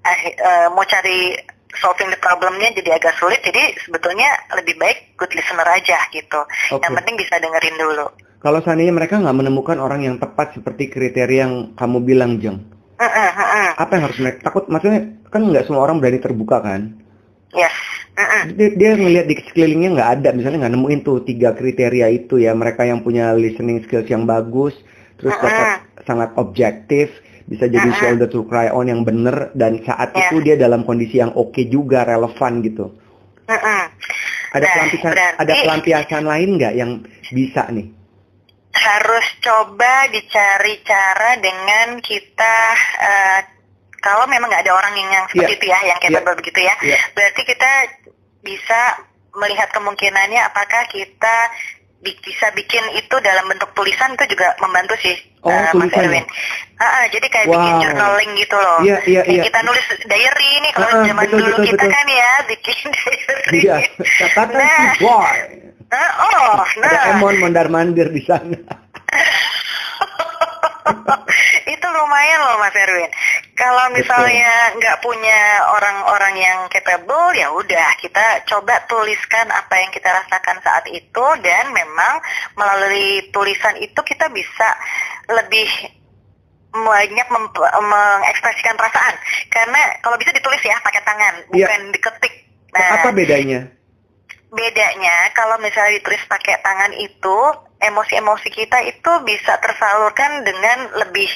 eh, 0.00 0.72
mau 0.72 0.88
cari 0.88 1.36
solving 1.76 2.08
the 2.08 2.16
problemnya 2.16 2.72
jadi 2.72 2.96
agak 2.96 3.20
sulit. 3.20 3.44
Jadi 3.44 3.76
sebetulnya 3.84 4.48
lebih 4.56 4.80
baik 4.80 5.20
good 5.20 5.36
listener 5.36 5.68
aja 5.68 6.00
gitu. 6.08 6.40
Oke. 6.72 6.80
Yang 6.88 6.92
penting 7.04 7.16
bisa 7.20 7.36
dengerin 7.36 7.76
dulu. 7.76 8.29
Kalau 8.40 8.64
seandainya 8.64 8.96
mereka 8.96 9.20
nggak 9.20 9.36
menemukan 9.36 9.76
orang 9.76 10.00
yang 10.00 10.16
tepat 10.16 10.56
seperti 10.56 10.88
kriteria 10.88 11.44
yang 11.44 11.54
kamu 11.76 12.00
bilang, 12.00 12.40
Jeng, 12.40 12.64
Mm-mm, 12.96 13.28
mm-mm. 13.36 13.68
apa 13.76 13.92
yang 13.92 14.04
harus 14.08 14.16
mereka 14.16 14.38
takut? 14.48 14.64
Maksudnya 14.72 15.12
kan 15.28 15.44
nggak 15.44 15.68
semua 15.68 15.84
orang 15.84 16.00
berani 16.00 16.24
terbuka 16.24 16.64
kan? 16.64 16.96
Yes. 17.52 17.76
Mm-mm. 18.16 18.56
Dia, 18.56 18.68
dia 18.72 18.90
ngelihat 18.96 19.28
di 19.28 19.36
sekelilingnya 19.44 19.90
nggak 19.92 20.10
ada, 20.20 20.28
misalnya 20.32 20.64
nggak 20.64 20.72
nemuin 20.72 21.00
tuh 21.04 21.20
tiga 21.28 21.52
kriteria 21.52 22.08
itu 22.16 22.40
ya. 22.40 22.56
Mereka 22.56 22.88
yang 22.88 23.04
punya 23.04 23.36
listening 23.36 23.84
skills 23.84 24.08
yang 24.08 24.24
bagus, 24.24 24.72
terus 25.20 25.36
dapat 25.36 25.84
sangat 26.08 26.32
objektif, 26.40 27.12
bisa 27.44 27.68
jadi 27.68 27.92
shoulder 27.92 28.24
to 28.24 28.48
cry 28.48 28.72
on 28.72 28.88
yang 28.88 29.04
bener 29.04 29.52
dan 29.52 29.84
saat 29.84 30.16
Ya. 30.16 30.32
itu 30.32 30.40
dia 30.40 30.56
dalam 30.56 30.88
kondisi 30.88 31.20
yang 31.20 31.36
oke 31.36 31.60
juga, 31.68 32.08
relevan 32.08 32.64
gitu. 32.64 32.96
Ada 34.50 34.64
pelampiasan 34.64 35.12
ada 35.36 35.52
pelampiasan 35.60 36.24
lain 36.24 36.48
nggak 36.56 36.72
yang 36.72 37.04
bisa 37.36 37.68
nih? 37.68 37.99
Harus 38.80 39.26
coba 39.40 40.08
dicari 40.08 40.80
cara 40.82 41.36
dengan 41.36 42.00
kita 42.00 42.56
eh, 42.98 43.40
kalau 43.98 44.24
memang 44.26 44.48
nggak 44.48 44.64
ada 44.64 44.74
orang 44.74 44.94
yang, 44.96 45.10
yang 45.10 45.24
seperti 45.28 45.44
Iya. 45.46 45.56
itu 45.56 45.66
ya, 45.66 45.78
yang 45.84 45.98
capable 46.00 46.34
begitu 46.34 46.60
ya, 46.60 46.74
Iya. 46.80 46.98
berarti 47.12 47.42
kita 47.44 47.70
bisa 48.40 48.80
melihat 49.32 49.68
kemungkinannya 49.70 50.40
apakah 50.42 50.88
kita 50.88 51.36
bi- 52.00 52.16
bisa 52.18 52.48
bikin 52.50 52.80
itu 52.96 53.12
dalam 53.20 53.44
bentuk 53.44 53.68
tulisan 53.72 54.16
itu 54.16 54.24
juga 54.26 54.56
membantu 54.58 54.96
sih, 54.98 55.12
Oh, 55.40 55.48
eh, 55.48 55.72
Mas? 55.72 55.92
Erwin. 55.92 56.24
Ah, 56.76 56.84
ah, 56.84 57.04
jadi 57.08 57.26
kayak 57.28 57.46
Wow. 57.46 57.54
bikin 57.54 57.74
journaling 57.78 58.32
gitu 58.36 58.56
loh. 58.56 58.78
Iya, 58.80 58.96
iya, 59.04 59.20
Kayak 59.20 59.36
iya. 59.36 59.42
kita 59.44 59.60
nulis 59.62 59.84
diary 60.04 60.48
ini 60.56 60.68
kalau 60.72 60.88
ah, 60.90 61.04
zaman 61.04 61.24
betul, 61.24 61.36
dulu 61.36 61.48
betul, 61.52 61.64
kita 61.68 61.76
betul. 61.84 61.92
kan 61.92 62.06
ya 62.08 62.30
bikin 62.56 62.80
diary. 62.88 63.58
Iya, 63.60 63.76
katakan 64.00 64.56
Nah. 64.56 64.92
si 64.96 65.04
boy. 65.04 65.38
Ah, 65.90 66.10
oh, 66.22 66.62
Ada 66.62 66.86
nah. 66.86 67.18
Emon 67.18 67.34
mondar 67.42 67.66
mandir 67.66 68.14
di 68.14 68.22
sana. 68.22 68.54
itu 71.74 71.86
lumayan 71.90 72.40
loh 72.46 72.56
Mas 72.62 72.74
Erwin. 72.74 73.10
Kalau 73.58 73.90
misalnya 73.92 74.72
nggak 74.78 75.02
punya 75.04 75.40
orang-orang 75.68 76.34
yang 76.38 76.58
capable, 76.72 77.34
ya 77.36 77.52
udah 77.52 77.88
kita 78.00 78.46
coba 78.48 78.80
tuliskan 78.88 79.50
apa 79.50 79.74
yang 79.82 79.90
kita 79.92 80.08
rasakan 80.08 80.62
saat 80.64 80.86
itu 80.88 81.26
dan 81.44 81.74
memang 81.74 82.22
melalui 82.56 83.28
tulisan 83.34 83.76
itu 83.82 84.00
kita 84.00 84.30
bisa 84.32 84.68
lebih 85.28 85.68
banyak 86.70 87.26
mengekspresikan 87.34 88.78
perasaan. 88.78 89.14
Karena 89.50 89.98
kalau 90.00 90.16
bisa 90.16 90.30
ditulis 90.30 90.62
ya 90.62 90.78
pakai 90.80 91.02
tangan, 91.02 91.34
Iya. 91.50 91.66
bukan 91.66 91.80
diketik. 91.92 92.34
Nah, 92.70 93.02
Apa 93.02 93.10
bedanya? 93.10 93.66
Bedanya 94.50 95.30
kalau 95.34 95.56
misalnya 95.62 95.98
ditulis 96.02 96.22
pakai 96.26 96.58
tangan 96.58 96.90
itu 96.98 97.38
emosi-emosi 97.80 98.48
kita 98.50 98.82
itu 98.84 99.10
bisa 99.24 99.56
tersalurkan 99.62 100.42
dengan 100.42 100.90
lebih 101.00 101.30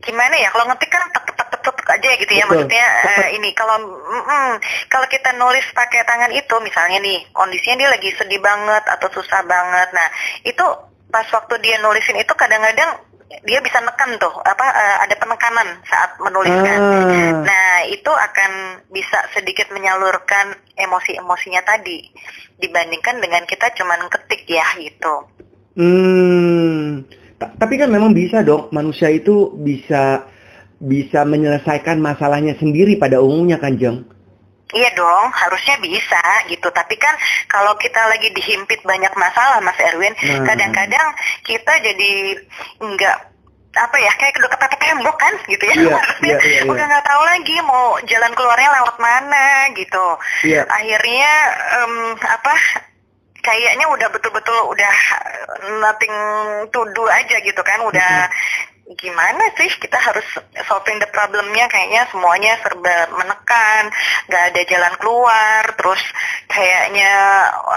gimana 0.00 0.32
ya 0.38 0.48
kalau 0.54 0.70
ngetik 0.70 0.88
kan 0.88 1.02
tek 1.12 1.24
tek 1.34 1.48
tek 1.50 1.60
tek 1.60 1.88
aja 1.98 2.10
gitu 2.16 2.32
ya 2.32 2.44
Betul. 2.46 2.64
maksudnya 2.64 2.86
Cepet. 3.04 3.28
ini 3.36 3.50
kalau 3.58 3.76
mm-mm, 3.82 4.48
kalau 4.88 5.06
kita 5.10 5.30
nulis 5.36 5.66
pakai 5.74 6.06
tangan 6.06 6.32
itu 6.32 6.54
misalnya 6.62 6.98
nih 7.02 7.20
kondisinya 7.34 7.76
dia 7.84 7.90
lagi 7.90 8.10
sedih 8.16 8.40
banget 8.40 8.84
atau 8.86 9.08
susah 9.12 9.42
banget 9.44 9.88
nah 9.92 10.08
itu 10.46 10.64
pas 11.10 11.26
waktu 11.30 11.54
dia 11.60 11.76
nulisin 11.82 12.16
itu 12.16 12.32
kadang-kadang 12.38 12.90
dia 13.42 13.58
bisa 13.64 13.82
nekan 13.82 14.14
tuh 14.20 14.30
apa 14.46 14.66
eh, 14.70 14.96
ada 15.08 15.14
penekanan 15.18 15.68
saat 15.90 16.10
menuliskan 16.22 16.78
Ah. 16.84 17.32
Nah, 17.44 17.53
itu 18.04 18.12
akan 18.12 18.84
bisa 18.92 19.16
sedikit 19.32 19.72
menyalurkan 19.72 20.52
emosi-emosinya 20.76 21.64
tadi 21.64 22.04
dibandingkan 22.60 23.16
dengan 23.16 23.48
kita 23.48 23.72
cuman 23.72 24.12
ketik 24.12 24.44
ya 24.44 24.66
gitu. 24.76 25.24
Hmm. 25.72 27.08
Ta- 27.40 27.56
Tapi 27.56 27.80
kan 27.80 27.88
memang 27.88 28.12
bisa 28.12 28.44
dong 28.44 28.68
manusia 28.76 29.08
itu 29.08 29.56
bisa 29.56 30.28
bisa 30.76 31.24
menyelesaikan 31.24 31.96
masalahnya 31.96 32.52
sendiri 32.60 33.00
pada 33.00 33.24
umumnya 33.24 33.56
kan 33.56 33.80
Jeng? 33.80 34.04
Iya 34.76 34.92
dong, 34.92 35.32
harusnya 35.32 35.80
bisa 35.80 36.20
gitu. 36.52 36.68
Tapi 36.68 37.00
kan 37.00 37.16
kalau 37.48 37.72
kita 37.80 38.04
lagi 38.04 38.28
dihimpit 38.36 38.84
banyak 38.84 39.16
masalah, 39.16 39.64
Mas 39.64 39.80
Erwin, 39.80 40.12
Nah. 40.12 40.44
kadang-kadang 40.44 41.08
kita 41.40 41.72
jadi 41.80 42.12
nggak 42.84 43.18
apa 43.74 43.96
ya 43.98 44.12
kayak 44.16 44.34
kedua 44.38 44.50
kepepet 44.54 44.80
tembok 44.80 45.16
kan 45.18 45.34
gitu 45.50 45.64
ya. 45.66 45.74
Maksudnya 45.94 46.34
iya, 46.34 46.38
iya, 46.40 46.60
iya. 46.62 46.70
udah 46.70 46.84
nggak 46.86 47.06
tahu 47.06 47.22
lagi 47.26 47.56
mau 47.66 47.86
jalan 48.06 48.32
keluarnya 48.32 48.68
lewat 48.80 48.96
mana 49.02 49.46
gitu. 49.74 50.06
Iya. 50.46 50.62
Akhirnya 50.70 51.32
em, 51.82 51.94
apa 52.18 52.54
kayaknya 53.44 53.86
udah 53.92 54.08
betul-betul 54.08 54.58
udah 54.72 54.94
nothing 55.84 56.16
to 56.72 56.80
do 56.96 57.04
aja 57.04 57.36
gitu 57.44 57.60
kan 57.60 57.76
udah 57.84 58.32
gimana 58.92 59.44
sih? 59.56 59.70
Kita 59.80 59.96
harus 59.96 60.24
solving 60.68 61.00
the 61.00 61.08
problemnya. 61.08 61.64
Kayaknya 61.72 62.04
semuanya 62.12 62.52
serba 62.60 63.08
menekan. 63.16 63.88
Nggak 64.28 64.44
ada 64.52 64.60
jalan 64.68 64.94
keluar. 65.00 65.62
Terus 65.80 66.02
kayaknya 66.52 67.12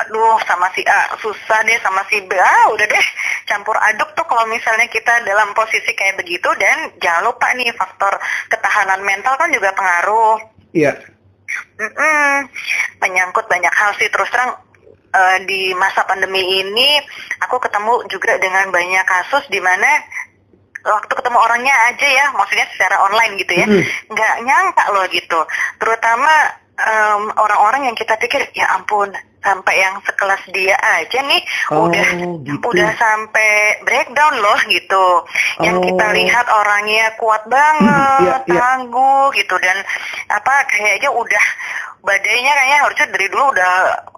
aduh 0.03 0.37
sama 0.43 0.67
si 0.75 0.83
A 0.83 1.15
susah 1.23 1.63
deh 1.63 1.79
sama 1.79 2.03
si 2.11 2.19
B. 2.27 2.35
Ah 2.35 2.67
udah 2.75 2.85
deh. 2.85 3.05
Campur 3.47 3.79
aduk 3.79 4.11
tuh 4.19 4.27
kalau 4.27 4.43
misalnya 4.51 4.91
kita 4.91 5.23
dalam 5.23 5.55
posisi 5.55 5.95
kayak 5.95 6.19
begitu. 6.19 6.51
Dan 6.59 6.99
jangan 6.99 7.31
lupa 7.31 7.55
nih 7.55 7.71
faktor 7.71 8.19
ketahanan 8.51 8.99
mental 9.07 9.39
kan 9.39 9.47
juga 9.51 9.71
pengaruh. 9.71 10.37
Iya. 10.75 10.93
Mm-mm. 11.79 12.51
menyangkut 12.99 13.47
banyak 13.47 13.71
hal 13.71 13.95
sih. 13.95 14.11
Terus 14.11 14.27
terang 14.27 14.59
eh, 15.15 15.37
di 15.47 15.71
masa 15.77 16.03
pandemi 16.03 16.43
ini 16.59 16.99
aku 17.39 17.57
ketemu 17.63 18.03
juga 18.11 18.35
dengan 18.41 18.67
banyak 18.67 19.05
kasus 19.07 19.47
di 19.47 19.63
mana 19.63 19.87
waktu 20.84 21.13
ketemu 21.13 21.38
orangnya 21.38 21.75
aja 21.86 22.07
ya 22.07 22.25
maksudnya 22.31 22.67
secara 22.72 22.96
online 23.01 23.34
gitu 23.38 23.53
ya 23.53 23.65
Mm. 23.65 23.84
nggak 24.10 24.36
nyangka 24.41 24.84
loh 24.89 25.05
gitu 25.07 25.39
terutama 25.77 26.31
em, 26.77 27.24
orang-orang 27.34 27.81
yang 27.86 27.96
kita 27.96 28.13
pikir 28.17 28.46
ya 28.53 28.69
ampun 28.72 29.10
sampai 29.38 29.79
yang 29.79 29.96
sekelas 30.03 30.43
dia 30.50 30.75
aja 30.75 31.19
nih 31.24 31.39
Oh, 31.72 31.88
udah 31.88 32.07
gitu. 32.43 32.60
udah 32.67 32.89
sampai 32.93 33.50
breakdown 33.81 34.36
loh 34.38 34.60
gitu 34.67 35.05
yang 35.60 35.79
kita 35.79 36.03
Oh. 36.03 36.13
lihat 36.13 36.46
orangnya 36.48 37.15
kuat 37.15 37.48
banget 37.48 38.41
Iya, 38.43 38.46
iya. 38.46 38.60
tangguh 38.60 39.31
gitu 39.34 39.55
dan 39.57 39.77
apa 40.27 40.53
kayaknya 40.67 41.10
udah 41.10 41.46
badainya 42.00 42.51
kayaknya 42.53 42.77
harusnya 42.79 43.07
dari 43.10 43.27
dulu 43.27 43.43
udah 43.51 43.72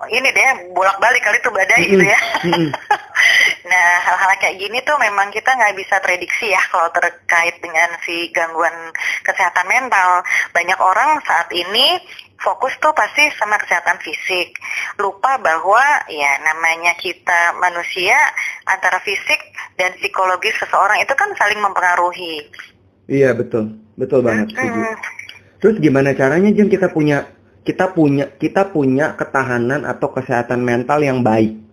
ini 0.07 0.29
deh 0.29 0.45
bolak-balik 0.71 1.21
kali 1.21 1.37
tuh 1.39 1.49
badai 1.49 1.81
gitu 1.85 2.05
ya. 2.05 2.19
Nah 2.45 2.69
hal-hal 4.09 4.33
kayak 4.41 4.57
gini 4.57 4.81
tuh 4.81 4.97
memang 4.97 5.29
kita 5.29 5.53
nggak 5.53 5.77
bisa 5.77 6.01
prediksi 6.01 6.49
ya 6.49 6.61
kalau 6.73 6.89
terkait 6.89 7.61
dengan 7.61 7.93
si 8.01 8.33
gangguan 8.33 8.73
kesehatan 9.21 9.69
mental. 9.69 10.25
Banyak 10.49 10.79
orang 10.81 11.21
saat 11.21 11.53
ini 11.53 12.01
fokus 12.41 12.73
tuh 12.81 12.89
pasti 12.97 13.29
sama 13.37 13.61
kesehatan 13.61 14.01
fisik. 14.01 14.57
Lupa 14.97 15.37
bahwa 15.37 15.81
ya 16.09 16.41
namanya 16.41 16.97
kita 16.97 17.53
manusia 17.61 18.17
antara 18.65 18.97
fisik 19.05 19.53
dan 19.77 19.93
psikologis 20.01 20.57
seseorang 20.57 20.97
itu 21.05 21.13
kan 21.13 21.29
saling 21.37 21.61
mempengaruhi. 21.61 22.49
Iya 23.05 23.37
betul, 23.37 23.77
betul 23.93 24.25
banget 24.25 24.57
setuju. 24.57 24.81
Mm, 24.81 24.95
Terus 25.59 25.75
gimana 25.77 26.09
caranya 26.17 26.49
Jeng 26.55 26.71
kita 26.71 26.89
punya 26.89 27.29
kita 27.67 27.93
punya 27.93 28.25
kita 28.39 28.73
punya 28.73 29.13
ketahanan 29.13 29.85
atau 29.85 30.09
kesehatan 30.09 30.65
mental 30.65 31.05
yang 31.05 31.21
baik? 31.21 31.68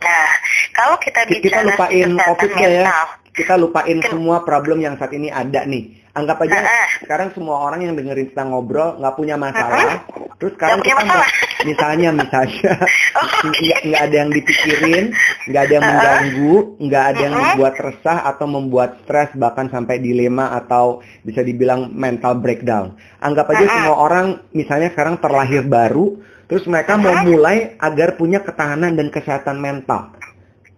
Nah, 0.00 0.30
kalau 0.72 0.96
kita 0.96 1.20
Ki- 1.24 1.38
Kita 1.38 1.60
bicara 1.60 1.68
lupain 1.68 2.08
COVID 2.16 2.50
ya 2.56 2.92
Kita 3.30 3.54
lupain 3.54 3.98
Ken- 3.98 4.10
semua 4.10 4.42
problem 4.42 4.80
yang 4.80 4.96
saat 4.96 5.12
ini 5.12 5.28
ada 5.28 5.62
nih. 5.62 6.02
Anggap 6.10 6.42
aja 6.42 6.56
Ah, 6.56 6.66
ah. 6.66 6.88
sekarang 6.98 7.30
semua 7.30 7.62
orang 7.62 7.86
yang 7.86 7.94
dengerin 7.94 8.26
kita 8.26 8.42
ngobrol 8.42 8.98
nggak 8.98 9.14
punya 9.14 9.38
masalah. 9.38 10.02
Terus 10.36 10.58
sekarang 10.58 10.82
Nggak 10.82 10.90
punya 10.90 10.96
kita 10.96 11.06
masalah. 11.06 11.28
misalnya 11.70 12.08
misalnya 12.10 12.72
Oh, 13.20 13.28
nggak 13.46 13.80
nggak 13.84 14.02
ada 14.02 14.16
yang 14.16 14.30
dipikirin, 14.30 15.04
nggak 15.46 15.62
ada 15.62 15.72
yang 15.72 15.80
Ah, 15.80 15.86
ah. 15.86 15.94
mengganggu, 15.94 16.54
nggak 16.80 17.04
ada 17.06 17.20
yang 17.20 17.32
Mm-mm. 17.32 17.46
membuat 17.46 17.74
resah 17.78 18.18
atau 18.26 18.46
membuat 18.48 18.90
stres 19.00 19.30
bahkan 19.34 19.66
sampai 19.68 19.96
dilema 19.98 20.50
atau 20.52 20.84
bisa 21.22 21.40
dibilang 21.40 21.92
mental 21.92 22.34
breakdown. 22.34 22.86
Anggap 23.20 23.46
aja 23.48 23.60
Ah, 23.60 23.62
ah. 23.62 23.74
semua 23.76 23.96
orang 23.96 24.26
misalnya 24.50 24.90
sekarang 24.90 25.22
terlahir 25.22 25.62
baru, 25.62 26.18
terus 26.50 26.66
mereka 26.66 26.98
mau 26.98 27.14
mulai 27.22 27.78
agar 27.78 28.18
punya 28.18 28.42
ketahanan 28.42 28.98
dan 28.98 29.08
kesehatan 29.08 29.62
mental. 29.62 30.10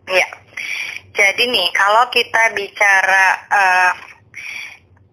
Iya. 0.04 0.28
Jadi 1.12 1.48
nih, 1.48 1.68
kalau 1.72 2.04
kita 2.12 2.52
bicara 2.52 3.24
eh, 3.48 3.92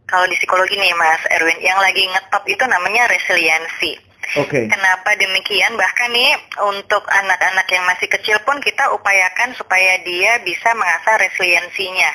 kalau 0.09 0.25
di 0.25 0.35
psikologi 0.41 0.73
nih 0.75 0.91
Mas 0.97 1.23
Erwin, 1.31 1.59
yang 1.61 1.77
lagi 1.79 2.01
ngetop 2.09 2.43
itu 2.49 2.63
namanya 2.65 3.05
resiliensi. 3.07 3.93
Oke. 4.37 4.69
Kenapa 4.69 5.17
demikian? 5.17 5.73
Bahkan 5.73 6.09
nih 6.13 6.33
untuk 6.61 7.01
anak-anak 7.01 7.65
yang 7.73 7.85
masih 7.89 8.05
kecil 8.13 8.37
pun 8.45 8.61
kita 8.61 8.93
upayakan 8.93 9.57
supaya 9.57 9.97
dia 10.05 10.37
bisa 10.45 10.69
mengasah 10.77 11.17
resiliensinya. 11.17 12.11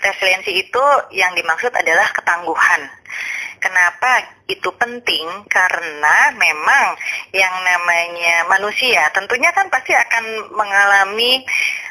Resiliensi 0.00 0.56
itu 0.56 0.84
yang 1.12 1.36
dimaksud 1.36 1.68
adalah 1.72 2.08
ketangguhan. 2.16 2.88
Kenapa 3.60 4.10
itu 4.48 4.72
penting? 4.74 5.26
Karena 5.46 6.32
memang 6.34 6.96
yang 7.30 7.54
namanya 7.62 8.48
manusia 8.48 9.04
tentunya 9.12 9.52
kan 9.52 9.68
pasti 9.68 9.92
akan 9.92 10.50
mengalami 10.50 11.44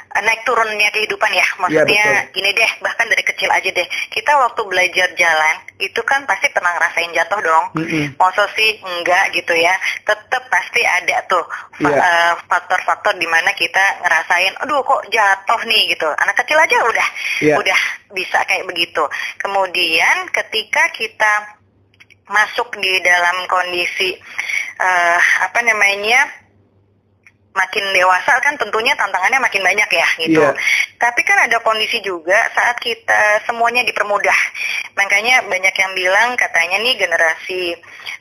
eh, 0.10 0.22
naik 0.26 0.42
turunnya 0.44 0.90
kehidupan 0.90 1.32
ya. 1.32 1.46
Maksudnya 1.62 2.06
betul. 2.26 2.34
gini 2.36 2.50
deh, 2.58 2.72
bahkan 2.82 3.06
dari 3.06 3.24
kecil 3.24 3.48
aja 3.48 3.70
deh. 3.70 3.88
Kita 4.10 4.32
waktu 4.36 4.62
belajar 4.66 5.08
jalan 5.14 5.56
itu 5.80 6.02
kan 6.04 6.26
pasti 6.26 6.50
pernah 6.52 6.76
ngerasain 6.76 7.14
jatuh 7.16 7.40
dong. 7.40 7.66
Mm-mm. 7.80 8.06
Masa 8.20 8.44
sih 8.58 8.82
enggak 8.82 9.32
gitu 9.32 9.54
ya. 9.56 9.78
Tetap 10.04 10.44
pasti 10.50 10.82
ada 10.84 11.22
tuh 11.30 11.46
fa- 11.80 11.94
Iya. 11.94 12.36
faktor-faktor 12.50 13.16
di 13.16 13.30
mana 13.30 13.54
kita 13.54 14.04
ngerasain, 14.04 14.58
aduh 14.60 14.82
kok 14.84 15.06
jatuh 15.08 15.62
nih 15.70 15.96
gitu. 15.96 16.10
Anak 16.18 16.36
kecil 16.44 16.58
aja 16.60 16.78
udah 16.84 17.08
Iya. 17.40 17.56
udah 17.56 17.80
bisa 18.12 18.42
kayak 18.44 18.66
begitu. 18.68 19.06
Kemudian 19.40 20.28
ketika 20.34 20.90
kita 20.92 21.59
masuk 22.30 22.78
di 22.78 23.02
dalam 23.02 23.46
kondisi 23.50 24.14
eh, 24.80 25.20
apa 25.44 25.60
namanya 25.66 26.49
makin 27.50 27.86
dewasa 27.92 28.38
kan 28.46 28.54
tentunya 28.62 28.94
tantangannya 28.94 29.42
makin 29.42 29.66
banyak 29.66 29.90
ya 29.90 30.08
gitu. 30.22 30.42
Iya. 30.42 30.54
Tapi 31.02 31.22
kan 31.26 31.38
ada 31.50 31.58
kondisi 31.66 31.98
juga 32.06 32.38
saat 32.54 32.78
kita 32.78 33.44
semuanya 33.50 33.82
dipermudah. 33.84 34.40
Makanya 34.94 35.44
banyak 35.50 35.76
yang 35.76 35.92
bilang 35.98 36.30
katanya 36.38 36.78
nih 36.80 36.96
generasi 36.96 37.74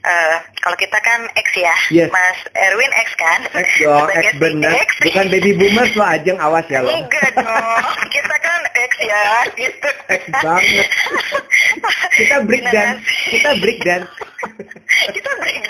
eh, 0.03 0.37
kalau 0.65 0.77
kita 0.81 0.99
kan 1.05 1.29
X 1.37 1.49
ya, 1.59 1.77
Yes. 1.93 2.09
Mas 2.11 2.39
Erwin 2.57 2.93
X 2.97 3.09
kan? 3.19 3.41
X 3.53 3.69
dong, 3.85 4.09
X 4.11 4.27
si 4.33 4.39
bener. 4.41 4.73
X. 4.75 4.91
Bukan 5.05 5.27
baby 5.29 5.53
boomers 5.55 5.93
lo 5.95 6.05
ajeng 6.07 6.39
awas 6.41 6.67
ya 6.73 6.81
lo. 6.81 6.91
Enggak 6.91 7.31
dong, 7.37 7.85
kita 8.15 8.37
kan 8.41 8.61
X 8.75 8.93
ya 9.05 9.23
gitu. 9.55 9.89
X 10.09 10.23
banget. 10.41 10.89
Kita 12.17 12.37
break 12.43 12.65
dance, 12.73 13.05
kita 13.31 13.51
break 13.61 13.79
dance. 13.85 14.11
kita 15.15 15.31
break. 15.39 15.63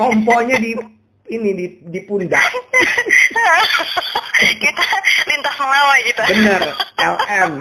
Komponya 0.00 0.56
di 0.58 0.72
ini 1.32 1.50
di 1.56 1.66
di 1.88 2.00
pundak. 2.04 2.40
kita 4.62 4.84
lintas 5.28 5.56
melawai 5.56 6.00
gitu. 6.04 6.22
Bener, 6.28 6.62
LM. 6.98 7.52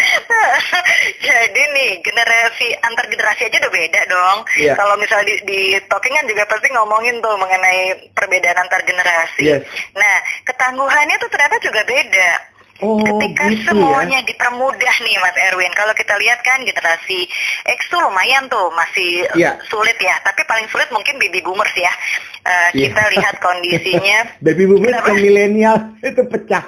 Jadi 1.26 1.62
nih 1.76 1.90
generasi 2.00 2.72
antar 2.80 3.04
generasi 3.08 3.46
aja 3.48 3.56
udah 3.60 3.72
beda 3.72 4.00
dong. 4.08 4.38
Iya. 4.56 4.72
Kalau 4.76 4.94
misalnya 4.96 5.28
di, 5.28 5.36
di 5.44 5.60
talking 5.88 6.14
kan 6.16 6.26
juga 6.28 6.44
pasti 6.48 6.68
ngomongin 6.72 7.20
tuh 7.20 7.36
mengenai 7.36 8.12
perbedaan 8.16 8.58
antar 8.64 8.80
generasi. 8.84 9.44
Yes. 9.44 9.62
Nah 9.92 10.16
ketangguhannya 10.48 11.16
tuh 11.20 11.28
ternyata 11.28 11.56
juga 11.60 11.80
beda. 11.84 12.30
Oh, 12.80 12.96
Ketika 12.98 13.44
gitu 13.48 13.62
semuanya 13.68 14.18
ya. 14.18 14.26
dipermudah 14.26 14.94
nih 15.00 15.16
Mas 15.16 15.36
Erwin. 15.38 15.72
Kalau 15.72 15.92
kita 15.92 16.16
lihat 16.16 16.40
kan 16.40 16.58
generasi 16.60 17.28
X 17.66 17.80
tuh 17.86 18.00
lumayan 18.00 18.48
tuh 18.48 18.72
masih 18.72 19.28
Iya. 19.32 19.60
sulit 19.68 19.96
ya. 19.96 20.16
Tapi 20.20 20.42
paling 20.44 20.64
sulit 20.68 20.88
mungkin 20.88 21.16
baby 21.16 21.40
boomers 21.40 21.72
ya. 21.72 21.92
Eh, 22.40 22.68
Iya. 22.72 22.88
Kita 22.88 23.02
lihat 23.12 23.34
kondisinya 23.38 24.18
Baby 24.44 24.64
boomers 24.64 24.96
ke 24.98 25.12
milenial 25.14 25.76
itu 26.02 26.22
pecah. 26.24 26.64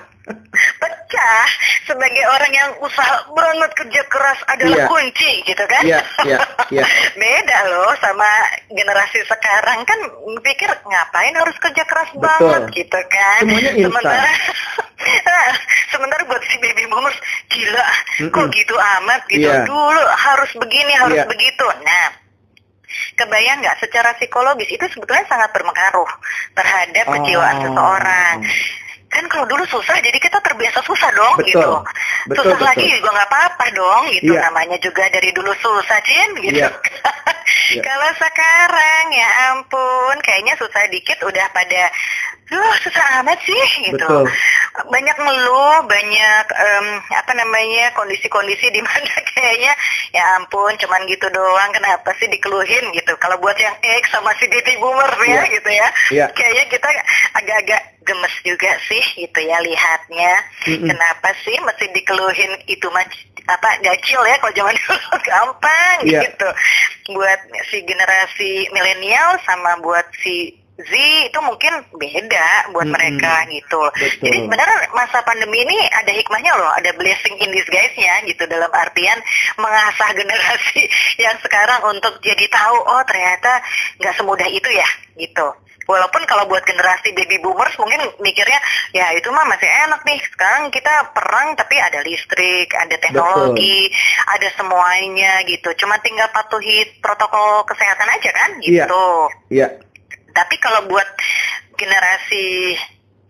Pecah 0.79 1.47
sebagai 1.83 2.25
orang 2.31 2.53
yang 2.55 2.71
usaha 2.79 3.27
banget 3.29 3.71
kerja 3.75 4.03
keras 4.07 4.39
adalah 4.47 4.79
Iya. 4.79 4.87
kunci 4.87 5.31
gitu 5.43 5.65
kan 5.67 5.83
Iya, 5.83 6.01
iya, 6.25 6.39
iya. 6.71 6.85
beda 7.21 7.59
loh 7.69 7.91
sama 7.99 8.31
generasi 8.71 9.19
sekarang 9.27 9.83
kan 9.83 9.99
pikir 10.41 10.71
ngapain 10.87 11.35
harus 11.35 11.57
kerja 11.59 11.83
keras 11.83 12.11
Betul. 12.15 12.23
banget 12.23 12.63
gitu 12.73 13.01
kan 13.11 13.41
Semuanya 13.43 13.73
sementara 13.75 14.31
sementara 15.93 16.23
buat 16.25 16.43
si 16.47 16.57
baby 16.59 16.85
boomers 16.87 17.19
gila 17.51 17.87
kok 18.31 18.39
Mm-mm. 18.39 18.55
gitu 18.55 18.75
amat 18.79 19.21
gitu 19.27 19.51
Iya. 19.51 19.67
dulu 19.67 20.03
harus 20.07 20.51
begini 20.55 20.93
harus 20.95 21.19
Iya. 21.19 21.27
begitu 21.27 21.67
nah 21.83 22.09
Kebayang 23.17 23.65
nggak 23.65 23.81
secara 23.81 24.13
psikologis 24.21 24.69
itu 24.69 24.85
sebetulnya 24.93 25.25
sangat 25.25 25.49
berpengaruh 25.53 26.09
terhadap 26.53 27.05
kejiwaan 27.09 27.57
Oh. 27.57 27.63
seseorang 27.65 28.37
kan 29.13 29.25
kalau 29.29 29.45
dulu 29.45 29.61
susah 29.69 30.01
jadi 30.01 30.17
kita 30.17 30.41
terbiasa 30.41 30.81
susah 30.83 31.13
dong 31.13 31.37
Betul. 31.37 31.53
gitu 31.53 31.71
Betul, 32.33 32.43
susah 32.49 32.57
betul. 32.57 32.69
lagi 32.73 32.87
juga 32.97 33.09
nggak 33.13 33.29
apa-apa 33.29 33.65
dong 33.77 34.03
gitu 34.09 34.33
Iya. 34.33 34.41
namanya 34.49 34.77
juga 34.81 35.05
dari 35.13 35.31
dulu 35.31 35.53
susah 35.61 35.99
Cin 36.01 36.31
gitu 36.41 36.57
Iya. 36.59 36.69
Iya. 37.73 37.83
kalau 37.85 38.11
sekarang 38.17 39.05
ya 39.13 39.29
ampun 39.53 40.15
kayaknya 40.21 40.57
susah 40.57 40.83
dikit 40.89 41.21
udah 41.21 41.47
pada 41.53 41.89
Duh, 42.53 42.75
susah 42.85 43.25
amat 43.25 43.41
sih 43.49 43.57
gitu. 43.89 43.97
Betul. 43.97 44.29
Banyak 44.93 45.17
ngeluh, 45.17 45.89
banyak 45.89 46.45
em, 46.53 46.87
apa 47.09 47.33
namanya 47.33 47.89
kondisi-kondisi 47.97 48.69
di 48.69 48.85
mana 48.85 49.09
kayaknya 49.33 49.73
ya 50.13 50.37
ampun 50.37 50.77
cuman 50.77 51.01
gitu 51.09 51.33
doang 51.33 51.73
kenapa 51.73 52.13
sih 52.21 52.29
dikeluhin 52.29 52.93
gitu. 52.93 53.17
Kalau 53.17 53.41
buat 53.41 53.57
yang 53.57 53.73
X 53.81 54.13
sama 54.13 54.37
si 54.37 54.45
baby 54.53 54.77
boomer 54.77 55.09
ya 55.25 55.25
Iya. 55.25 55.43
gitu 55.49 55.71
ya. 55.73 55.89
Iya. 56.13 56.27
Kayaknya 56.37 56.65
kita 56.69 56.89
agak-agak 57.35 57.83
gemes 58.05 58.35
juga 58.45 58.71
sih 58.85 59.01
gitu 59.17 59.41
ya 59.41 59.57
lihatnya. 59.65 60.33
Mm-mm. 60.69 60.93
Kenapa 60.93 61.33
sih 61.41 61.57
mesti 61.57 61.89
dikeluhin 61.91 62.53
itu 62.69 62.85
mah 62.93 63.07
apa 63.43 63.69
gacil 63.83 64.21
ya 64.23 64.37
kalau 64.39 64.53
zaman 64.55 64.77
dulu 64.85 65.17
gampang 65.25 65.97
Iya. 66.05 66.21
gitu. 66.29 66.49
Buat 67.17 67.41
si 67.73 67.81
generasi 67.83 68.51
milenial 68.71 69.41
sama 69.43 69.81
buat 69.81 70.05
si 70.21 70.62
Z 70.87 70.93
itu 71.29 71.39
mungkin 71.43 71.73
beda 71.95 72.49
buat 72.75 72.87
Mm-mm. 72.87 72.95
mereka 72.95 73.47
gitu. 73.49 73.83
Betul. 73.93 74.23
Jadi 74.27 74.37
sebenarnya 74.47 74.79
masa 74.93 75.19
pandemi 75.23 75.63
ini 75.63 75.79
ada 75.91 76.11
hikmahnya 76.11 76.53
loh, 76.59 76.73
ada 76.75 76.91
blessing 76.95 77.39
in 77.39 77.51
disguise-nya 77.51 78.27
gitu 78.27 78.43
dalam 78.47 78.71
artian 78.73 79.19
mengasah 79.57 80.11
generasi 80.13 80.83
yang 81.25 81.37
sekarang 81.41 81.81
untuk 81.87 82.19
jadi 82.21 82.45
tahu 82.49 82.77
oh 82.77 83.03
ternyata 83.07 83.63
nggak 83.99 84.15
semudah 84.17 84.49
itu 84.49 84.69
ya 84.69 84.89
gitu. 85.17 85.49
Walaupun 85.83 86.23
kalau 86.31 86.47
buat 86.47 86.63
generasi 86.63 87.11
baby 87.11 87.43
boomers 87.43 87.75
mungkin 87.75 87.99
mikirnya 88.23 88.55
ya 88.95 89.11
itu 89.19 89.27
mah 89.35 89.43
masih 89.51 89.67
enak 89.67 90.07
nih. 90.07 90.15
Sekarang 90.31 90.71
kita 90.71 91.11
perang 91.11 91.59
tapi 91.59 91.75
ada 91.75 91.99
listrik, 92.07 92.71
ada 92.71 92.95
teknologi, 93.03 93.91
ada 94.31 94.47
semuanya 94.55 95.43
gitu. 95.43 95.75
Cuma 95.75 95.99
tinggal 95.99 96.31
patuhi 96.31 96.87
protokol 97.03 97.67
kesehatan 97.67 98.09
aja 98.09 98.31
kan 98.31 98.51
Iya. 98.63 98.87
gitu. 98.87 99.07
Iya. 99.51 99.69
Tapi 100.33 100.57
kalau 100.59 100.89
buat 100.89 101.07
generasi 101.77 102.77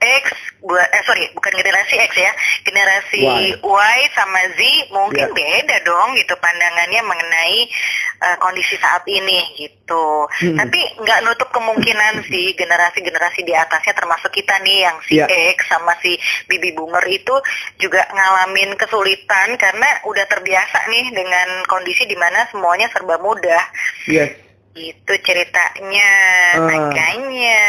X, 0.03 0.35
buat 0.67 0.83
eh 0.83 1.03
sorry 1.07 1.31
bukan 1.31 1.55
generasi 1.55 1.95
X 1.95 2.11
ya, 2.19 2.35
generasi 2.67 3.23
Y. 3.23 3.55
Y, 3.62 3.99
sama 4.19 4.43
Z 4.51 4.61
mungkin 4.91 5.31
Iya. 5.31 5.35
beda 5.62 5.77
dong 5.87 6.19
gitu 6.19 6.35
pandangannya 6.43 7.07
mengenai 7.07 7.71
eh, 8.19 8.37
kondisi 8.43 8.75
saat 8.83 9.07
ini 9.07 9.47
gitu. 9.55 10.27
Hmm. 10.27 10.59
Tapi 10.59 10.81
nggak 11.07 11.23
nutup 11.23 11.55
kemungkinan 11.55 12.19
sih 12.35 12.51
generasi-generasi 12.59 13.47
di 13.47 13.55
atasnya 13.55 13.95
termasuk 13.95 14.35
kita 14.35 14.59
nih 14.67 14.91
yang 14.91 14.97
si 15.07 15.23
Iya. 15.23 15.31
X 15.55 15.71
sama 15.71 15.95
si 16.03 16.19
baby 16.51 16.75
boomer 16.75 17.07
itu 17.07 17.38
juga 17.79 18.03
ngalamin 18.11 18.75
kesulitan 18.75 19.55
karena 19.55 19.87
udah 20.03 20.27
terbiasa 20.27 20.83
nih 20.91 21.15
dengan 21.15 21.62
kondisi 21.71 22.11
di 22.11 22.19
mana 22.19 22.43
semuanya 22.51 22.91
serba 22.91 23.23
mudah. 23.23 23.62
Yes. 24.11 24.35
Itu 24.73 25.13
ceritanya, 25.21 26.11
makanya 26.65 27.61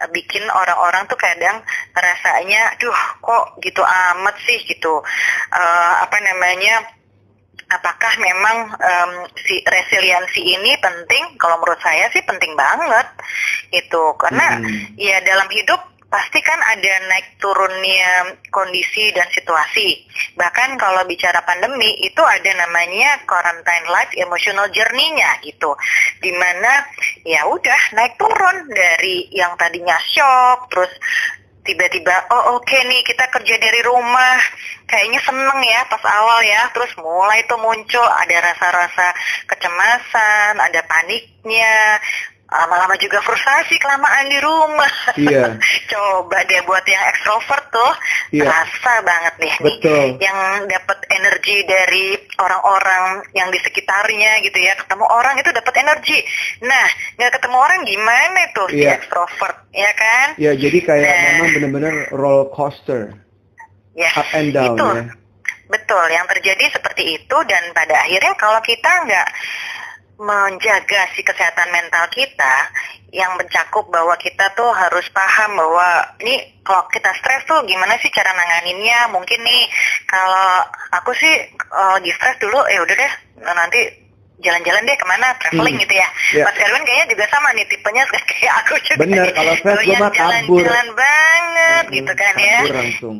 eh, 0.00 0.08
bikin 0.16 0.48
orang-orang 0.48 1.04
tuh 1.04 1.20
kadang 1.20 1.60
rasanya, 1.92 2.72
duh 2.80 3.00
kok 3.20 3.60
gitu 3.60 3.84
amat 3.84 4.36
sih 4.48 4.64
gitu. 4.64 5.04
Eh, 5.52 5.94
apa 6.00 6.16
namanya? 6.24 6.88
Apakah 7.72 8.12
memang 8.20 8.68
em, 8.80 9.12
si 9.48 9.64
resiliensi 9.64 10.44
ini 10.44 10.76
penting? 10.76 11.40
Kalau 11.40 11.56
menurut 11.56 11.80
saya 11.80 12.08
sih 12.12 12.20
penting 12.24 12.52
banget, 12.52 13.08
gitu. 13.72 14.12
Karena 14.20 14.60
Hmm. 14.60 14.92
ya 15.00 15.20
dalam 15.24 15.48
hidup 15.48 15.80
pasti 16.12 16.44
kan 16.44 16.60
ada 16.60 16.92
naik 17.08 17.40
turunnya 17.40 18.36
kondisi 18.52 19.08
dan 19.16 19.24
situasi. 19.32 20.04
Bahkan 20.36 20.76
kalau 20.76 21.08
bicara 21.08 21.40
pandemi 21.48 21.88
itu 22.04 22.20
ada 22.20 22.52
namanya 22.52 23.24
quarantine 23.24 23.88
life 23.88 24.12
emotional 24.20 24.68
journey-nya 24.68 25.40
gitu. 25.40 25.72
Di 26.20 26.36
mana 26.36 26.84
ya 27.24 27.48
udah 27.48 27.80
naik 27.96 28.20
turun 28.20 28.68
dari 28.68 29.32
yang 29.32 29.56
tadinya 29.56 29.96
shock 30.04 30.68
terus 30.68 30.92
tiba-tiba 31.62 32.26
oh 32.34 32.58
oke 32.58 32.74
nih 32.74 33.06
kita 33.06 33.30
kerja 33.30 33.54
dari 33.54 33.80
rumah 33.86 34.38
kayaknya 34.90 35.22
seneng 35.22 35.60
ya 35.62 35.86
pas 35.86 36.02
awal 36.10 36.42
ya 36.42 36.66
terus 36.74 36.90
mulai 36.98 37.46
tuh 37.46 37.58
muncul 37.62 38.02
ada 38.02 38.36
rasa-rasa 38.50 39.14
kecemasan 39.46 40.58
ada 40.58 40.82
paniknya 40.90 42.02
lama-lama 42.52 42.94
juga 42.96 43.18
frustasi 43.20 43.74
kelamaan 43.76 44.28
di 44.28 44.38
rumah 44.38 44.92
Iya. 45.16 45.56
coba 45.92 46.38
deh 46.44 46.60
buat 46.62 46.84
yang 46.84 47.04
ekstrovert 47.10 47.64
tuh 47.68 47.92
Iya. 48.30 48.44
terasa 48.44 48.92
banget 49.02 49.34
nih 49.38 49.54
nih 49.54 49.76
Betul. 49.80 50.04
yang 50.20 50.38
dapat 50.66 50.98
energi 51.08 51.56
dari 51.64 52.06
orang-orang 52.36 53.04
yang 53.32 53.48
di 53.48 53.58
sekitarnya 53.58 54.40
gitu 54.40 54.56
ya 54.56 54.72
ketemu 54.74 55.04
orang 55.04 55.34
itu 55.36 55.50
dapat 55.50 55.74
energi 55.78 56.18
nah 56.60 56.86
nggak 57.16 57.32
ketemu 57.36 57.56
orang 57.56 57.80
gimana 57.84 58.40
tuh 58.52 58.68
si 58.68 58.80
Iya. 58.80 58.96
ekstrovert 58.96 59.56
ya 59.72 59.92
kan 59.92 60.26
Ya, 60.36 60.52
jadi 60.52 60.78
kayak 60.80 61.08
Nah. 61.08 61.22
memang 61.32 61.48
benar-benar 61.56 61.94
roller 62.12 62.48
coaster, 62.50 63.12
ya 63.92 64.10
up 64.16 64.28
and 64.32 64.52
down 64.52 64.72
itu 64.74 64.84
ya. 64.84 65.04
betul 65.68 66.04
yang 66.08 66.24
terjadi 66.28 66.64
seperti 66.72 67.16
itu 67.16 67.36
dan 67.44 67.62
pada 67.72 68.04
akhirnya 68.04 68.32
kalau 68.36 68.60
kita 68.60 68.90
nggak 69.04 69.28
menjaga 70.22 71.10
si 71.12 71.20
kesehatan 71.20 71.66
mental 71.68 72.06
kita 72.08 72.54
yang 73.10 73.34
mencakup 73.34 73.90
bahwa 73.90 74.14
kita 74.16 74.54
tuh 74.54 74.70
harus 74.70 75.04
paham 75.10 75.58
bahwa 75.58 75.88
ini 76.22 76.38
kalau 76.62 76.86
kita 76.88 77.10
stres 77.18 77.42
tuh 77.44 77.58
gimana 77.66 77.98
sih 77.98 78.08
cara 78.08 78.30
nanganinnya 78.30 79.10
mungkin 79.10 79.42
nih 79.42 79.66
kalau 80.06 80.62
aku 80.94 81.10
sih 81.12 81.34
eh, 81.50 81.90
lagi 81.92 82.14
stres 82.14 82.38
dulu 82.38 82.62
ya 82.70 82.78
udah 82.80 82.94
deh 82.94 83.12
nanti 83.42 83.80
jalan-jalan 84.38 84.82
deh 84.82 84.96
ke 84.96 85.06
mana 85.06 85.26
traveling 85.38 85.74
Hmm. 85.78 85.82
gitu 85.86 85.94
ya. 85.94 86.08
Ya. 86.34 86.44
Mas 86.46 86.58
Erwin 86.58 86.82
kayaknya 86.82 87.06
juga 87.14 87.24
sama 87.30 87.48
nih 87.52 87.66
tipenya 87.66 88.02
kayak 88.30 88.54
aku 88.58 88.74
juga. 88.82 88.98
Bener, 89.02 89.26
kalau 89.30 89.54
stres 89.54 89.76
Doyan 89.78 89.98
mah 89.98 90.10
kabur. 90.10 90.18
jalan-jalan 90.18 90.88
banget 90.98 91.84
gitu 91.90 92.12
kan 92.14 92.34
ya. 92.38 92.58
Langsung. 92.66 93.16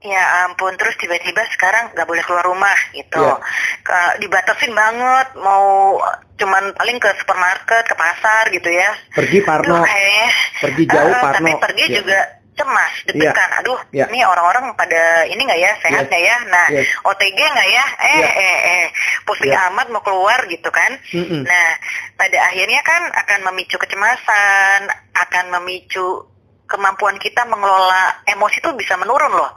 Ya 0.00 0.48
ampun, 0.48 0.72
terus 0.80 0.96
tiba-tiba 0.96 1.44
sekarang 1.52 1.92
nggak 1.92 2.08
boleh 2.08 2.24
keluar 2.24 2.40
rumah 2.42 2.72
gitu. 2.96 3.20
Iya. 3.20 3.36
Ke- 3.84 4.16
dibatasin 4.16 4.72
banget, 4.72 5.36
mau 5.36 6.00
cuman 6.40 6.72
paling 6.72 6.96
ke 6.96 7.12
supermarket, 7.20 7.84
ke 7.84 7.92
pasar 7.92 8.48
gitu 8.48 8.72
ya. 8.72 8.88
Pergi 9.12 9.44
Parno, 9.44 9.84
kayaknya. 9.84 10.28
pergi 10.56 10.82
jauh 10.88 11.04
Eh, 11.04 11.20
Parno. 11.20 11.36
Tapi 11.36 11.52
pergi 11.60 11.84
Ya. 11.84 11.96
juga 12.00 12.18
cemas, 12.56 12.92
deg-degan. 13.04 13.50
Aduh, 13.60 13.76
Iya. 13.92 14.08
ini 14.08 14.24
orang-orang 14.24 14.72
pada 14.72 15.28
ini 15.28 15.40
nggak 15.44 15.60
ya, 15.60 15.72
sehat 15.80 16.04
Yes. 16.04 16.08
nggak 16.08 16.22
ya? 16.24 16.36
Nah, 16.48 16.66
Yes. 16.72 16.86
OTG 17.04 17.38
nggak 17.40 17.68
ya? 17.68 17.84
Eh, 18.00 18.16
Iya. 18.16 18.28
eh, 18.40 18.58
eh, 18.64 18.84
pusing 19.28 19.52
Iya. 19.52 19.68
amat 19.68 19.86
mau 19.88 20.00
keluar 20.00 20.40
gitu 20.44 20.68
kan? 20.68 20.96
Mm-mm. 21.12 21.44
Nah, 21.44 21.68
pada 22.16 22.38
akhirnya 22.48 22.80
kan 22.80 23.04
akan 23.04 23.52
memicu 23.52 23.76
kecemasan, 23.76 24.88
akan 25.12 25.44
memicu 25.60 26.24
kemampuan 26.70 27.18
kita 27.18 27.42
mengelola 27.44 28.22
emosi 28.24 28.62
itu 28.62 28.70
bisa 28.72 28.94
menurun 28.94 29.34
loh. 29.34 29.50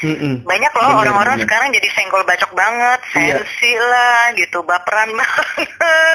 Mm-mm. 0.00 0.42
Banyak 0.42 0.72
loh 0.72 0.90
orang-orang 0.96 1.36
sekarang 1.38 1.70
jadi 1.70 1.88
senggol 1.90 2.22
bacok 2.22 2.50
banget, 2.52 2.98
Iya. 3.12 3.34
sensi 3.36 3.72
lah 3.74 4.30
gitu, 4.32 4.62
baperan 4.62 5.10
banget. 5.18 5.68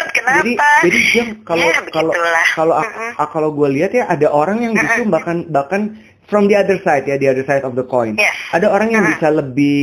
Kenapa? 0.10 0.68
Jadi, 0.82 0.88
jadi 0.88 1.00
Jam, 1.12 1.28
kalau 1.44 1.60
Ya, 1.62 1.72
kalau 1.86 2.12
kalau 2.56 2.74
ak- 2.76 3.30
kalau 3.30 3.50
gue 3.52 3.68
lihat 3.70 3.92
ya 3.92 4.08
ada 4.08 4.28
orang 4.28 4.62
yang 4.62 4.74
justru 4.74 5.04
bahkan 5.06 5.44
bahkan 5.48 5.82
from 6.26 6.48
the 6.48 6.56
other 6.56 6.80
side 6.80 7.04
ya, 7.04 7.16
the 7.16 7.28
other 7.28 7.44
side 7.44 7.62
of 7.62 7.76
the 7.76 7.84
coin. 7.84 8.16
Yes. 8.16 8.36
Ada 8.52 8.68
orang 8.68 8.90
yang 8.90 9.04
Mm-mm. 9.04 9.16
bisa 9.16 9.28
lebih 9.30 9.80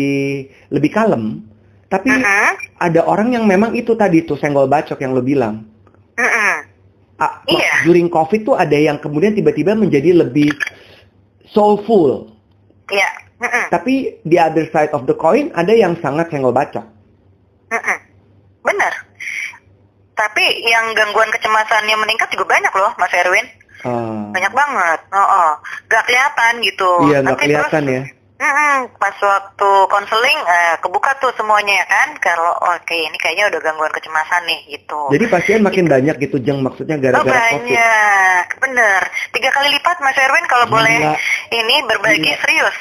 lebih 0.68 0.90
kalem, 0.90 1.44
tapi 1.86 2.08
ada 2.74 3.00
orang 3.02 3.30
yang 3.30 3.44
memang 3.44 3.72
itu 3.72 3.92
tadi 3.94 4.20
tuh 4.22 4.36
senggol 4.36 4.64
bacok 4.66 4.96
yang 4.98 5.12
lo 5.12 5.20
bilang. 5.20 5.64
Iya. 7.48 7.74
During 7.86 8.08
COVID 8.08 8.40
tuh 8.46 8.56
ada 8.56 8.74
yang 8.74 8.98
kemudian 8.98 9.36
tiba-tiba 9.36 9.76
menjadi 9.76 10.14
lebih 10.24 10.52
soulful. 11.50 12.32
Ya. 12.90 13.10
Mm-mm. 13.40 13.66
Tapi 13.68 14.22
the 14.24 14.38
other 14.40 14.64
side 14.70 14.94
of 14.94 15.04
the 15.04 15.16
coin 15.16 15.50
ada 15.52 15.74
yang 15.74 15.98
sangat 16.00 16.30
senggol 16.30 16.54
bacok. 16.54 16.86
Mm-mm. 17.68 17.98
Benar. 18.64 18.92
Tapi 20.14 20.44
yang 20.62 20.94
gangguan 20.94 21.28
kecemasannya 21.34 21.96
meningkat 21.98 22.30
juga 22.30 22.46
banyak 22.54 22.72
loh, 22.72 22.94
Mas 22.96 23.12
Erwin. 23.12 23.46
Ah. 23.84 24.30
Banyak 24.30 24.52
banget. 24.54 25.00
Oh, 25.12 25.20
oh. 25.20 25.50
Gak 25.90 26.06
kelihatan 26.08 26.52
gitu. 26.64 26.90
Iya 27.10 27.18
Tapi 27.20 27.40
kelihatan 27.44 27.82
terus, 27.84 27.94
ya. 27.94 28.02
Mm-mm, 28.34 28.78
pas 28.98 29.16
waktu 29.22 29.70
konseling 29.88 30.40
eh, 30.44 30.74
kebuka 30.82 31.14
tuh 31.22 31.30
semuanya 31.38 31.82
ya 31.82 31.86
kan. 31.86 32.08
Kalau 32.18 32.52
oke 32.74 32.94
ini 32.94 33.16
kayaknya 33.18 33.50
udah 33.54 33.60
gangguan 33.62 33.92
kecemasan 33.94 34.42
nih 34.46 34.60
gitu. 34.74 35.00
Jadi 35.10 35.24
pasien 35.30 35.60
makin 35.62 35.86
banyak 35.86 36.16
gitu 36.18 36.36
jeng 36.42 36.60
maksudnya 36.62 36.96
Oh 36.98 37.02
gara-gara 37.02 37.40
COVID. 37.54 37.62
banyak, 37.62 38.46
bener. 38.58 39.00
Tiga 39.30 39.50
kali 39.54 39.68
lipat 39.74 39.96
Mas 40.02 40.18
Erwin 40.18 40.46
kalau 40.50 40.66
Gila. 40.66 40.74
boleh 40.78 40.96
ini 41.50 41.76
berbagi 41.86 42.30
Gila. 42.30 42.40
serius. 42.42 42.76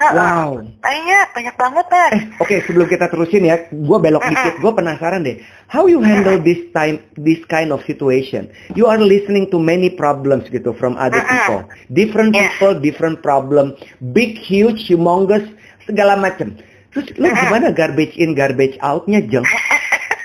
Wow. 0.00 0.64
Banyak, 0.80 1.26
banyak 1.36 1.56
banget 1.60 1.84
Mas. 1.92 2.12
Eh, 2.16 2.22
oke 2.40 2.54
sebelum 2.64 2.88
kita 2.88 3.12
terusin 3.12 3.44
ya, 3.44 3.68
gue 3.68 3.98
belok 4.00 4.24
dikit. 4.24 4.56
Gue 4.56 4.72
penasaran 4.72 5.20
deh, 5.20 5.36
how 5.68 5.84
you 5.84 6.00
handle 6.00 6.40
this 6.40 6.56
time, 6.72 7.04
this 7.20 7.36
kind 7.52 7.68
of 7.68 7.84
situation? 7.84 8.48
You 8.72 8.88
are 8.88 8.96
listening 8.96 9.52
to 9.52 9.60
many 9.60 9.92
problems 9.92 10.48
gitu 10.48 10.72
from 10.72 10.96
other 10.96 11.20
people, 11.20 11.68
different 11.92 12.32
Yeah. 12.32 12.48
people, 12.48 12.80
different 12.80 13.20
problem, 13.20 13.76
big, 14.16 14.40
huge, 14.40 14.88
humongous, 14.88 15.44
segala 15.84 16.16
macam. 16.16 16.56
Terus 16.90 17.12
lo 17.20 17.28
gimana 17.28 17.68
garbage 17.68 18.16
in, 18.16 18.32
garbage 18.32 18.80
outnya 18.80 19.20
jeng? 19.20 19.44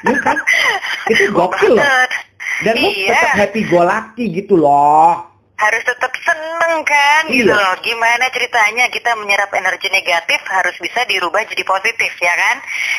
Ya 0.06 0.22
kan? 0.22 0.38
Itu 1.10 1.34
gokil 1.34 1.76
loh. 1.76 1.88
Dan 2.62 2.78
lo 2.78 2.88
Iya. 2.88 3.10
tetap 3.12 3.32
happy 3.42 3.62
go 3.66 3.82
lucky 3.82 4.30
gitu 4.32 4.54
loh. 4.56 5.35
Harus 5.56 5.84
tetap 5.88 6.12
seneng 6.20 6.84
kan 6.84 7.22
gitu 7.32 7.48
Iya. 7.48 7.56
loh. 7.56 7.74
Gimana 7.80 8.28
ceritanya 8.28 8.91
kita 8.91 9.15
menyerap 9.15 9.48
energi 9.56 9.88
negatif 9.88 10.44
harus 10.52 10.76
bisa 10.84 11.08
dirubah 11.08 11.48
jadi 11.48 11.63
positif 11.63 12.12
ya 12.20 12.34
kan? 12.36 12.56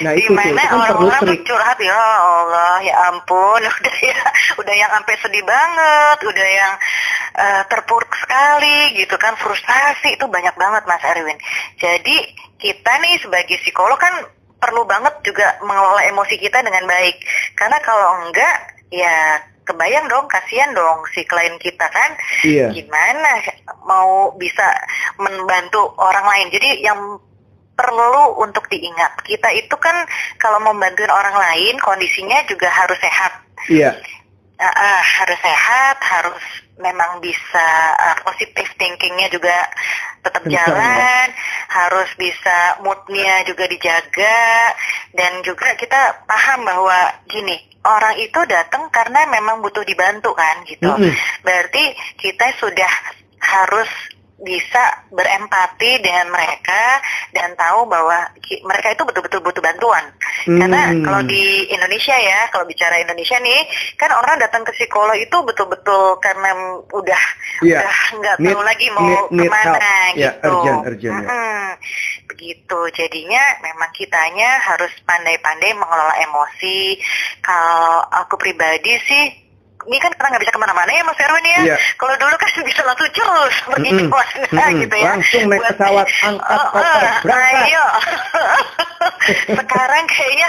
Nah, 0.09 0.12
itu 0.16 0.33
kan 0.33 0.57
orang-orang 0.73 1.45
curhat 1.45 1.79
ya 1.85 1.92
Allah 1.92 2.81
ya 2.81 2.95
ampun 3.12 3.61
udah 3.77 3.97
ya 4.01 4.21
udah 4.57 4.75
yang 4.75 4.88
sampai 4.88 5.14
sedih 5.21 5.45
banget, 5.45 6.19
udah 6.25 6.49
yang 6.49 6.73
eh, 7.37 7.62
terpuruk 7.69 8.12
sekali 8.16 8.97
gitu 8.97 9.16
kan 9.21 9.37
frustasi 9.37 10.16
itu 10.16 10.25
banyak 10.25 10.57
banget 10.57 10.83
Mas 10.88 11.05
Erwin. 11.05 11.37
Jadi 11.77 12.16
kita 12.57 12.92
nih 13.05 13.21
sebagai 13.21 13.61
psikolog 13.61 14.01
kan 14.01 14.25
perlu 14.57 14.88
banget 14.88 15.12
juga 15.21 15.61
mengelola 15.61 16.01
emosi 16.09 16.40
kita 16.40 16.64
dengan 16.64 16.88
baik. 16.88 17.21
Karena 17.53 17.77
kalau 17.85 18.25
enggak 18.25 18.57
ya 18.88 19.45
kebayang 19.66 20.07
dong 20.07 20.31
kasihan 20.31 20.70
dong 20.72 21.02
si 21.11 21.26
klien 21.26 21.59
kita 21.59 21.90
kan 21.90 22.14
Iya. 22.46 22.70
gimana 22.70 23.42
mau 23.85 24.31
bisa 24.38 24.64
membantu 25.18 25.94
orang 25.98 26.26
lain. 26.26 26.48
Jadi 26.55 26.87
yang 26.87 27.18
perlu 27.76 28.40
untuk 28.40 28.64
diingat, 28.72 29.20
kita 29.26 29.52
itu 29.52 29.76
kan 29.76 30.09
kalau 30.40 30.62
membantu 30.64 31.05
orang 31.11 31.37
lain 31.37 31.76
kondisinya 31.83 32.40
juga 32.48 32.72
harus 32.72 32.96
sehat. 32.96 33.33
Iya. 33.68 33.92
Ah, 34.57 34.72
ah, 34.72 35.00
harus 35.05 35.37
sehat, 35.44 36.00
harus 36.00 36.40
memang 36.81 37.20
bisa 37.20 37.66
ah, 37.92 38.16
positive 38.24 38.72
thinkingnya 38.81 39.29
juga 39.29 39.52
tetap 40.24 40.48
Kencang, 40.48 40.64
jalan, 40.64 41.29
harus 41.68 42.09
bisa 42.16 42.81
moodnya 42.81 43.44
juga 43.44 43.68
dijaga, 43.68 44.72
dan 45.12 45.44
juga 45.44 45.76
kita 45.76 46.24
paham 46.24 46.64
bahwa 46.64 47.20
gini 47.29 47.76
orang 47.87 48.18
itu 48.18 48.40
datang 48.51 48.90
karena 48.90 49.31
memang 49.31 49.62
butuh 49.62 49.87
dibantu 49.87 50.35
kan 50.35 50.66
gitu. 50.66 50.90
Mm-mm. 50.90 51.14
Berarti 51.46 51.94
kita 52.18 52.59
sudah 52.59 52.90
harus 53.38 53.88
bisa 54.37 55.09
berempati 55.09 55.96
dengan 56.05 56.29
mereka 56.29 57.01
dan 57.33 57.57
tahu 57.57 57.88
bahwa 57.88 58.29
mereka 58.68 58.92
itu 58.92 59.03
betul-betul 59.09 59.40
butuh 59.40 59.62
bantuan. 59.64 60.12
Karena 60.46 60.94
Hmm. 60.94 61.02
kalau 61.02 61.22
di 61.26 61.42
Indonesia 61.68 62.14
ya, 62.14 62.46
kalau 62.54 62.62
bicara 62.70 63.02
Indonesia 63.02 63.35
nih, 63.42 63.66
kan 63.98 64.14
orang 64.14 64.38
datang 64.38 64.62
ke 64.62 64.70
psikolog 64.78 65.18
itu 65.18 65.35
betul-betul 65.42 66.22
karena 66.22 66.54
udah 66.87 67.22
Iya. 67.66 67.82
udah 67.82 67.96
nggak 68.22 68.37
tahu 68.46 68.61
lagi 68.62 68.87
mau 68.94 69.02
need- 69.02 69.30
need 69.35 69.50
ke 69.50 69.50
mana 69.50 69.74
help. 69.74 70.14
Ya, 70.14 70.30
gitu. 70.30 70.46
urgent, 70.46 70.80
urgent, 70.87 71.12
ya. 71.12 71.18
Mm-mm. 71.26 71.64
Begitu. 72.30 72.78
Jadinya 72.94 73.42
memang 73.59 73.90
kitanya 73.90 74.62
harus 74.62 74.92
pandai-pandai 75.02 75.74
mengelola 75.74 76.14
emosi. 76.22 77.00
Kalau 77.42 78.06
aku 78.06 78.38
pribadi 78.38 78.94
sih 79.02 79.24
ini 79.87 79.99
kan 79.99 80.11
karena 80.12 80.29
nggak 80.31 80.42
bisa 80.42 80.53
ke 80.53 80.61
mana-mana 80.61 80.90
ya 80.90 81.03
Mas 81.03 81.18
Erwin 81.18 81.46
ya. 81.46 81.61
Iya. 81.62 81.77
Kalau 81.94 82.14
dulu 82.16 82.35
kan 82.35 82.51
bisa 82.68 82.81
langsung 82.83 83.11
curus 83.11 83.57
pergi 83.64 83.90
Mm-mm. 83.90 84.09
ke 84.09 84.16
mana 84.51 84.64
Mm-mm. 84.66 84.83
gitu 84.83 84.94
ya. 84.94 85.05
Langsung 85.09 85.42
naik 85.46 85.61
Buat- 85.62 85.70
pesawat, 85.72 86.07
angkat 86.22 86.59
Oh, 86.59 86.66
koper, 86.68 86.83
oh, 86.83 87.14
berangkat. 87.22 87.66
Ayo. 87.70 87.87
Sekarang 89.49 90.05
kayaknya 90.07 90.49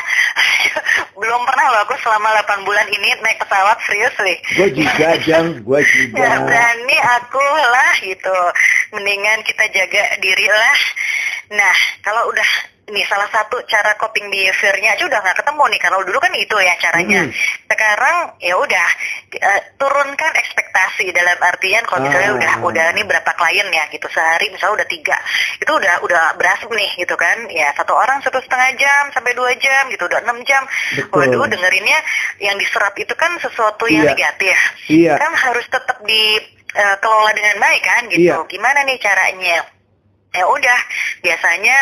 belum 1.20 1.42
pernah 1.44 1.66
loh 1.70 1.82
aku 1.84 1.96
selama 2.00 2.30
8 2.42 2.62
bulan 2.64 2.88
ini 2.88 3.10
naik 3.20 3.38
pesawat 3.42 3.78
serius 3.86 4.16
nih. 4.20 4.38
Gue 4.54 4.68
juga 4.74 5.10
jeng, 5.22 5.48
gue 5.62 5.80
juga. 5.84 6.18
Ya 6.18 6.34
berani 6.40 6.98
aku 7.20 7.42
lah 7.42 7.92
gitu. 8.00 8.38
Mendingan 8.94 9.42
kita 9.44 9.64
jaga 9.70 10.04
diri 10.18 10.48
lah. 10.48 10.78
Nah 11.54 11.76
kalau 12.02 12.30
udah 12.30 12.50
ini 12.88 13.04
salah 13.04 13.28
satu 13.28 13.60
cara 13.68 13.92
coping 14.00 14.32
behaviornya 14.32 14.96
aja 14.96 15.04
udah 15.04 15.20
nggak 15.20 15.38
ketemu 15.44 15.64
nih 15.68 15.80
karena 15.84 15.98
dulu 16.00 16.20
kan 16.24 16.34
itu 16.34 16.56
ya 16.56 16.74
caranya. 16.80 17.22
Hmm. 17.28 17.32
Sekarang 17.68 18.16
ya 18.40 18.56
udah 18.56 18.88
eh, 19.36 19.62
turunkan 19.76 20.32
ekspektasi 20.34 21.12
dalam 21.12 21.36
artian 21.44 21.84
kalau 21.84 22.08
misalnya 22.08 22.32
Ah. 22.32 22.38
udah 22.40 22.54
udah 22.64 22.86
nih 22.96 23.04
berapa 23.04 23.32
klien 23.36 23.68
ya 23.68 23.84
gitu 23.92 24.08
sehari 24.08 24.48
misalnya 24.50 24.82
udah 24.82 24.88
tiga 24.88 25.18
itu 25.60 25.68
udah 25.68 25.94
udah 26.00 26.24
berasap 26.40 26.72
nih 26.72 26.92
gitu 26.96 27.16
kan 27.20 27.38
ya 27.52 27.76
satu 27.76 27.92
orang 27.92 28.24
satu 28.24 28.40
setengah 28.40 28.72
jam 28.80 29.04
sampai 29.12 29.36
dua 29.36 29.52
jam 29.60 29.92
gitu 29.92 30.08
udah 30.08 30.24
enam 30.24 30.40
jam. 30.48 30.64
Betul. 30.96 31.12
Waduh 31.28 31.44
dengerinnya 31.52 32.00
yang 32.40 32.56
diserap 32.56 32.96
itu 32.96 33.12
kan 33.14 33.36
sesuatu 33.38 33.84
yang 33.92 34.08
Iya. 34.08 34.16
negatif 34.16 34.58
Iya. 34.88 35.14
kan 35.20 35.36
harus 35.36 35.68
tetap 35.68 36.00
dikelola 36.02 37.32
dengan 37.36 37.60
baik 37.60 37.84
kan 37.84 38.02
gitu. 38.08 38.32
Iya. 38.32 38.48
Gimana 38.48 38.80
nih 38.88 38.96
caranya? 39.04 39.58
Ya 40.36 40.44
udah, 40.46 40.80
biasanya 41.24 41.74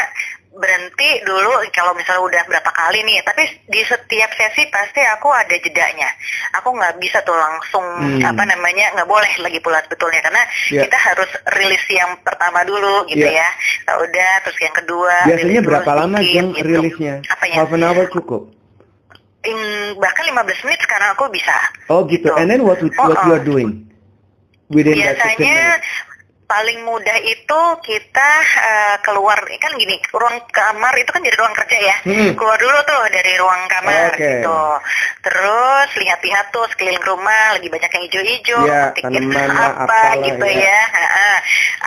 berhenti 0.55 1.19
dulu 1.21 1.51
kalau 1.69 1.91
misalnya 1.91 2.23
udah 2.23 2.41
berapa 2.47 2.71
kali 2.71 3.03
nih. 3.03 3.19
Tapi 3.21 3.43
di 3.67 3.81
setiap 3.83 4.31
sesi 4.31 4.63
pasti 4.67 5.03
aku 5.03 5.27
ada 5.29 5.55
jedanya. 5.55 6.07
Aku 6.55 6.71
nggak 6.71 6.95
bisa 6.97 7.19
tuh 7.21 7.35
langsung 7.35 7.83
Hmm. 7.95 8.23
apa 8.23 8.43
namanya 8.43 8.95
nggak 8.95 9.05
boleh 9.05 9.31
lagi 9.39 9.59
pula 9.59 9.83
sebetulnya 9.83 10.23
karena 10.23 10.43
Iya. 10.71 10.81
kita 10.87 10.97
harus 10.97 11.29
rilis 11.53 11.83
yang 11.87 12.11
pertama 12.21 12.63
dulu 12.63 13.03
gitu 13.05 13.21
Iya. 13.21 13.43
ya. 13.43 13.49
Nah, 13.85 13.95
udah 13.99 14.31
terus 14.41 14.57
yang 14.59 14.75
kedua. 14.75 15.13
Biasanya 15.23 15.43
rilis 15.43 15.59
dulu 15.59 15.69
berapa 15.69 15.91
lama 15.93 16.17
sedikit, 16.17 16.33
jeng 16.33 16.47
gitu. 16.49 16.65
rilisnya? 16.65 17.13
Apanya? 17.27 17.55
Half 17.59 17.71
an 17.71 17.83
hour 17.83 18.05
cukup. 18.09 18.41
Hmm, 19.45 19.87
bahkan 20.01 20.23
15 20.25 20.57
menit 20.63 20.79
sekarang 20.81 21.09
aku 21.13 21.29
bisa. 21.29 21.53
Oh 21.87 22.01
gitu. 22.07 22.25
Gitu. 22.25 22.39
And 22.39 22.49
then 22.49 22.65
what 22.65 22.81
what 22.81 22.95
Oh, 22.97 23.13
you 23.27 23.31
oh. 23.31 23.37
are 23.37 23.45
doing 23.45 23.85
within 24.67 24.97
that 24.97 25.21
15 25.21 25.37
Biasanya? 25.37 25.59
Paling 26.45 26.77
mudah 26.81 27.17
itu 27.19 27.61
kita 27.81 28.29
eh, 28.61 28.95
keluar 29.01 29.33
kan 29.55 29.71
gini 29.73 29.97
ruang 30.09 30.37
kamar 30.47 30.93
itu 30.93 31.09
kan 31.09 31.21
jadi 31.21 31.33
ruang 31.35 31.55
kerja 31.55 31.77
ya 31.79 31.95
Hmm. 32.05 32.31
keluar 32.33 32.53
dulu 32.55 32.77
tuh 32.85 33.01
dari 33.09 33.33
ruang 33.35 33.65
kamar 33.65 34.13
Oke. 34.13 34.21
gitu 34.21 34.61
terus 35.21 35.89
lihat-lihat 35.95 36.45
tuh 36.49 36.69
sekeliling 36.69 37.01
rumah 37.01 37.43
lagi 37.51 37.65
banyak 37.65 37.89
yang 37.89 38.03
hijau-hijau 38.05 38.61
Ya, 38.61 38.93
apa 38.93 39.89
apalah, 39.89 40.13
gitu 40.21 40.45
ya. 40.45 40.61
ya 40.61 40.79
Ha-ha. 40.85 41.31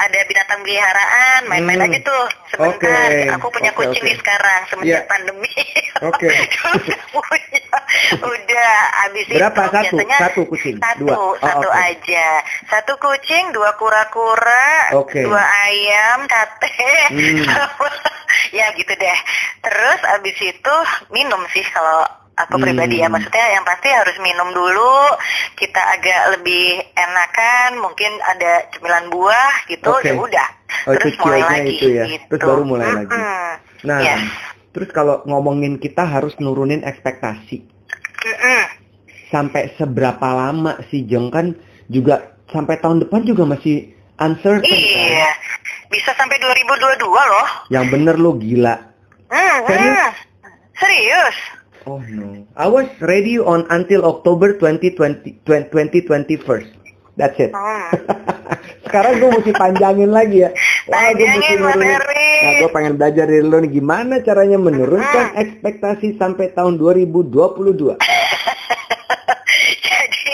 ada 0.04 0.18
binatang 0.24 0.60
peliharaan 0.60 1.40
main-main 1.46 1.78
Hmm. 1.78 1.86
aja 1.88 1.98
tuh 2.02 2.24
sebentar 2.48 3.08
Oke. 3.08 3.30
aku 3.30 3.46
punya 3.48 3.70
Oke, 3.70 3.78
kucing 3.80 4.02
oke. 4.02 4.08
nih 4.10 4.16
sekarang 4.18 4.60
semenjak 4.66 5.02
Ya. 5.04 5.06
pandemi 5.06 5.54
punya 7.08 7.68
udah 8.18 8.72
habis 8.96 9.26
Berapa? 9.28 9.58
itu 9.60 9.70
Satu? 9.70 9.96
biasanya 9.96 10.18
Satu 10.18 10.40
kucing? 10.46 10.74
satu 10.78 10.98
Dua? 11.00 11.14
Oh, 11.14 11.32
satu 11.36 11.68
oke. 11.68 11.78
aja 11.80 12.26
satu 12.68 12.92
kucing 12.96 13.44
dua 13.50 13.70
kura-kura 13.74 14.47
pura-pura, 14.48 14.96
Oke. 14.98 15.20
dua 15.24 15.44
ayam, 15.44 16.18
sate, 16.26 16.72
Hmm. 17.12 17.44
ya 18.58 18.66
gitu 18.74 18.92
deh. 18.92 19.18
Terus 19.60 20.00
abis 20.18 20.36
itu 20.40 20.74
minum 21.10 21.40
sih 21.52 21.64
kalau 21.68 22.04
aku 22.38 22.54
Hmm. 22.56 22.64
pribadi 22.64 23.02
ya, 23.02 23.10
maksudnya 23.10 23.46
yang 23.50 23.64
pasti 23.66 23.88
harus 23.90 24.16
minum 24.22 24.48
dulu. 24.54 24.96
Kita 25.58 25.80
agak 25.98 26.38
lebih 26.38 26.80
enakan, 26.94 27.82
mungkin 27.82 28.12
ada 28.22 28.68
cemilan 28.72 29.10
buah 29.10 29.54
gitu, 29.66 29.90
Oke. 29.90 30.08
ya 30.08 30.14
udah. 30.14 30.48
Oh, 30.86 30.92
itu 30.94 31.08
Terus 31.10 31.16
mulai 31.18 31.40
cue-nya 31.42 31.50
lagi 31.50 31.72
itu 31.74 31.86
ya. 31.90 32.04
gitu. 32.06 32.24
Terus 32.30 32.42
baru 32.44 32.62
mulai 32.62 32.88
lagi. 32.94 33.10
Mm-mm. 33.10 33.48
Nah, 33.84 33.98
Yes. 34.00 34.22
terus 34.70 34.90
kalau 34.92 35.24
ngomongin 35.26 35.76
kita 35.76 36.06
harus 36.06 36.36
nurunin 36.38 36.84
ekspektasi. 36.84 37.64
Mm-mm. 38.18 38.62
Sampai 39.28 39.74
seberapa 39.76 40.24
lama 40.24 40.80
sih 40.88 41.04
Jeng 41.04 41.28
kan 41.28 41.52
juga 41.88 42.32
sampai 42.48 42.80
tahun 42.80 43.04
depan 43.04 43.28
juga 43.28 43.44
masih 43.44 43.92
uncertain 44.18 44.66
kan? 44.66 44.74
Iya, 44.74 45.30
bisa 45.88 46.10
sampai 46.14 46.36
2022 46.38 47.06
loh. 47.06 47.46
Yang 47.68 47.84
bener 47.90 48.14
lo 48.16 48.34
gila. 48.34 48.76
Hmm, 49.28 49.56
Serius? 49.66 49.94
hmm. 49.94 50.10
Serius? 50.74 51.36
Oh 51.84 52.00
no. 52.04 52.44
I 52.54 52.66
was 52.66 52.88
ready 53.00 53.40
on 53.40 53.64
until 53.68 54.04
October 54.04 54.56
2020 54.56 55.40
2021. 55.46 56.68
That's 57.16 57.38
it. 57.38 57.50
Hmm. 57.50 57.90
Sekarang 58.88 59.18
gue 59.18 59.28
mesti 59.28 59.52
panjangin 59.52 60.08
lagi 60.08 60.44
ya. 60.44 60.50
Wah, 60.86 61.12
gue 61.12 61.26
mesti. 61.26 61.54
Nah, 61.58 62.52
gue 62.62 62.70
pengen 62.70 62.94
belajar 62.94 63.26
dari 63.26 63.42
lo 63.42 63.58
nih 63.58 63.72
gimana 63.74 64.22
caranya 64.22 64.56
menurunkan 64.56 65.34
Hmm. 65.34 65.42
ekspektasi 65.42 66.16
sampai 66.16 66.54
tahun 66.54 66.78
2022. 66.78 67.98
Jadi 69.82 70.30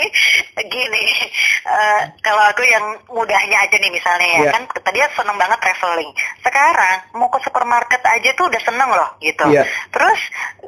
gini, 0.67 1.03
eh, 1.75 2.01
kalau 2.19 2.43
aku 2.45 2.61
yang 2.63 2.85
mudahnya 3.07 3.57
aja 3.61 3.75
nih 3.75 3.91
misalnya 3.91 4.27
ya 4.27 4.39
Iya. 4.41 4.51
kan 4.51 4.63
tadi 4.81 4.99
aku 5.01 5.13
seneng 5.17 5.37
banget 5.37 5.59
traveling. 5.59 6.11
Sekarang 6.41 6.95
mau 7.13 7.29
ke 7.29 7.39
supermarket 7.41 8.01
aja 8.01 8.29
tuh 8.33 8.45
udah 8.47 8.61
seneng 8.61 8.89
loh 8.89 9.09
gitu. 9.19 9.45
Iya. 9.47 9.63
Terus 9.89 10.19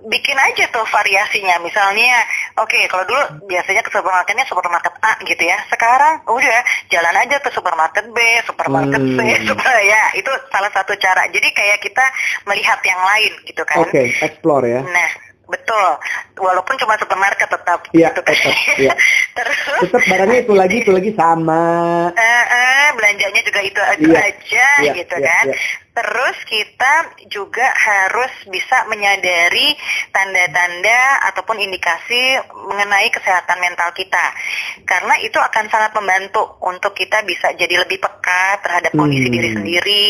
bikin 0.05 0.37
aja 0.37 0.63
tuh 0.69 0.85
variasinya. 0.87 1.57
Misalnya, 1.59 2.23
oke 2.55 2.77
kalau 2.87 3.03
dulu 3.05 3.21
biasanya 3.45 3.81
ke 3.81 3.91
supermarketnya 3.91 4.45
supermarket 4.45 4.93
A 5.01 5.13
gitu 5.21 5.43
ya. 5.43 5.57
Sekarang 5.67 6.21
udah 6.25 6.59
jalan 6.89 7.15
aja 7.17 7.37
ke 7.37 7.49
supermarket 7.51 8.05
B, 8.09 8.17
supermarket 8.45 9.01
C, 9.03 9.19
Hmm. 9.19 9.45
super 9.45 9.75
ya 9.93 10.03
itu 10.13 10.31
salah 10.49 10.71
satu 10.71 10.93
cara. 10.97 11.27
Jadi 11.27 11.49
kayak 11.51 11.79
kita 11.81 12.05
melihat 12.45 12.79
yang 12.81 13.01
lain 13.03 13.33
gitu 13.45 13.61
kan. 13.63 13.83
Oke, 13.83 14.13
explore 14.17 14.65
ya. 14.65 14.81
Nah, 14.81 15.09
betul. 15.47 15.89
Walaupun 16.37 16.75
cuma 16.77 16.93
supermarket 16.95 17.47
tetap 17.47 17.79
Iya, 17.89 18.11
gitu 18.11 18.21
tetap, 18.21 18.53
iya. 18.77 18.93
Terus 19.37 19.57
Tetap 19.81 20.01
barangnya 20.03 20.39
itu 20.39 20.53
lagi 20.53 20.75
itu 20.79 20.91
lagi 20.91 21.11
sama. 21.13 21.65
eh, 22.11 22.45
eh, 22.45 22.87
belanjanya 22.93 23.41
juga 23.41 23.59
itu 23.61 23.79
aja, 23.79 23.97
Iya, 23.97 24.19
aja 24.23 24.67
iya, 24.79 24.91
gitu 24.93 25.15
iya, 25.15 25.25
kan. 25.25 25.45
iya. 25.47 25.55
Terus 25.89 26.37
kita 26.45 26.93
juga 27.25 27.65
harus 27.65 28.29
bisa 28.45 28.85
menyadari 28.85 29.73
tanda-tanda 30.11 31.01
ataupun 31.25 31.57
indikasi 31.57 32.37
mengenai 32.69 33.09
kesehatan 33.09 33.57
mental 33.57 33.89
kita. 33.91 34.25
Karena 34.83 35.17
itu 35.17 35.37
akan 35.37 35.65
sangat 35.65 35.91
membantu 35.93 36.43
untuk 36.61 36.93
kita 36.93 37.23
bisa 37.23 37.49
jadi 37.53 37.81
lebih 37.81 37.97
peka 37.97 38.61
terhadap 38.61 38.93
kondisi 38.93 39.25
Hmm. 39.25 39.35
diri 39.35 39.49
sendiri, 39.51 40.09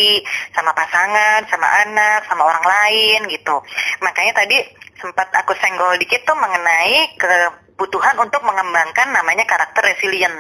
sama 0.52 0.72
pasangan, 0.72 1.48
sama 1.48 1.68
anak, 1.82 2.28
sama 2.28 2.44
orang 2.44 2.66
lain 2.66 3.20
gitu. 3.30 3.56
Makanya 4.02 4.34
tadi 4.36 4.60
sempat 5.02 5.30
aku 5.34 5.54
senggol 5.58 5.98
dikit 6.02 6.26
tuh 6.26 6.38
mengenai 6.38 7.14
kebutuhan 7.18 8.18
untuk 8.18 8.42
mengembangkan 8.42 9.14
namanya 9.14 9.46
karakter 9.46 9.86
resilient, 9.86 10.36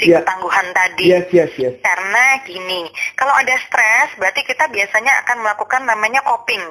si 0.00 0.08
Iya. 0.08 0.24
ketangguhan 0.24 0.66
tadi. 0.72 1.04
Yes, 1.12 1.28
yes, 1.32 1.52
yes. 1.60 1.74
Karena 1.84 2.40
gini, 2.44 2.88
kalau 3.14 3.36
ada 3.36 3.54
stres 3.60 4.16
berarti 4.16 4.44
kita 4.44 4.68
biasanya 4.72 5.12
akan 5.24 5.36
melakukan 5.44 5.82
namanya 5.84 6.20
coping, 6.24 6.64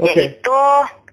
Oke. 0.00 0.12
yaitu 0.12 0.60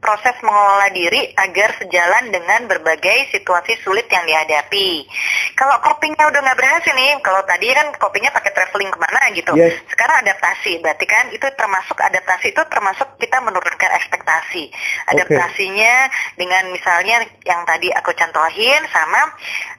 proses 0.02 0.34
mengelola 0.42 0.90
diri 0.90 1.30
agar 1.38 1.78
sejalan 1.78 2.34
dengan 2.34 2.66
berbagai 2.66 3.30
situasi 3.30 3.78
sulit 3.86 4.10
yang 4.10 4.26
dihadapi. 4.26 5.06
Kalau 5.54 5.78
copingnya 5.86 6.26
udah 6.26 6.42
nggak 6.42 6.58
berhasil 6.58 6.94
nih, 6.98 7.22
kalau 7.22 7.46
tadi 7.46 7.70
kan 7.70 7.94
copingnya 8.02 8.34
pakai 8.34 8.52
traveling 8.52 8.90
ke 8.90 8.98
mana 8.98 9.22
gitu. 9.38 9.54
Yes. 9.54 9.78
Sekarang 9.94 10.26
adaptasi, 10.26 10.82
berarti 10.82 11.06
kan 11.06 11.30
itu 11.30 11.46
termasuk 11.54 11.94
adaptasi 12.02 12.50
itu 12.50 12.62
termasuk 12.66 13.08
kita 13.22 13.38
menurunkan 13.46 13.92
ekspektasi. 14.02 14.74
Adaptasinya 15.14 16.10
dengan 16.34 16.74
misalnya 16.74 17.22
yang 17.46 17.62
tadi 17.70 17.94
aku 17.94 18.10
contohin 18.18 18.82
sama 18.90 19.22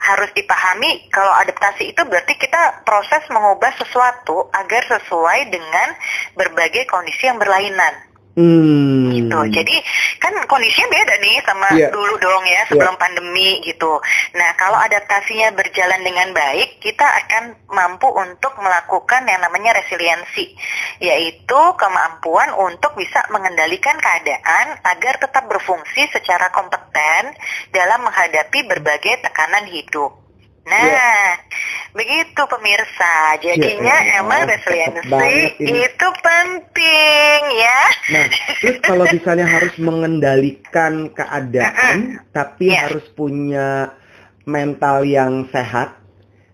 harus 0.07 0.31
dipahami 0.39 1.11
kalau 1.11 1.35
adaptasi 1.43 1.91
itu 1.91 2.03
berarti 2.07 2.39
kita 2.39 2.87
proses 2.87 3.27
mengubah 3.27 3.75
sesuatu 3.75 4.47
agar 4.55 4.87
sesuai 4.87 5.51
dengan 5.51 5.89
berbagai 6.39 6.87
kondisi 6.87 7.27
yang 7.27 7.43
berlainan 7.43 8.12
Hmm. 8.33 9.13
gitu. 9.13 9.39
Jadi 9.53 9.77
kan 10.17 10.33
kondisinya 10.49 10.89
beda 10.89 11.15
nih 11.21 11.37
sama 11.45 11.69
Iya. 11.77 11.93
dulu 11.93 12.17
dong 12.17 12.45
ya 12.49 12.65
sebelum 12.65 12.97
pandemi 12.97 13.61
gitu. 13.61 14.01
Nah 14.33 14.57
kalau 14.57 14.81
adaptasinya 14.81 15.53
berjalan 15.53 16.01
dengan 16.01 16.33
baik, 16.33 16.81
kita 16.81 17.05
akan 17.05 17.69
mampu 17.69 18.09
untuk 18.09 18.57
melakukan 18.57 19.29
yang 19.29 19.45
namanya 19.45 19.77
resiliensi, 19.77 20.57
yaitu 21.05 21.61
kemampuan 21.77 22.57
untuk 22.57 22.97
bisa 22.97 23.21
mengendalikan 23.29 24.01
keadaan 24.01 24.81
agar 24.81 25.21
tetap 25.21 25.45
berfungsi 25.53 26.09
secara 26.09 26.49
kompeten 26.57 27.37
dalam 27.69 28.01
menghadapi 28.01 28.65
berbagai 28.65 29.29
tekanan 29.29 29.69
hidup. 29.69 30.22
Nah, 30.63 30.79
Iya. 30.79 31.15
begitu 31.91 32.43
pemirsa. 32.47 33.35
Jadinya 33.43 33.97
Ya, 33.99 34.23
emang 34.23 34.47
cakep 34.47 34.63
resiliensi 34.63 35.71
itu 35.75 36.09
penting 36.23 37.41
ya. 37.59 37.81
Nah, 38.15 38.27
terus 38.63 38.79
kalau 38.87 39.05
misalnya 39.11 39.47
harus 39.51 39.75
mengendalikan 39.83 41.11
keadaan, 41.11 42.23
tapi 42.31 42.71
Yes. 42.71 42.79
harus 42.87 43.07
punya 43.11 43.91
mental 44.47 45.03
yang 45.03 45.51
sehat, 45.51 45.99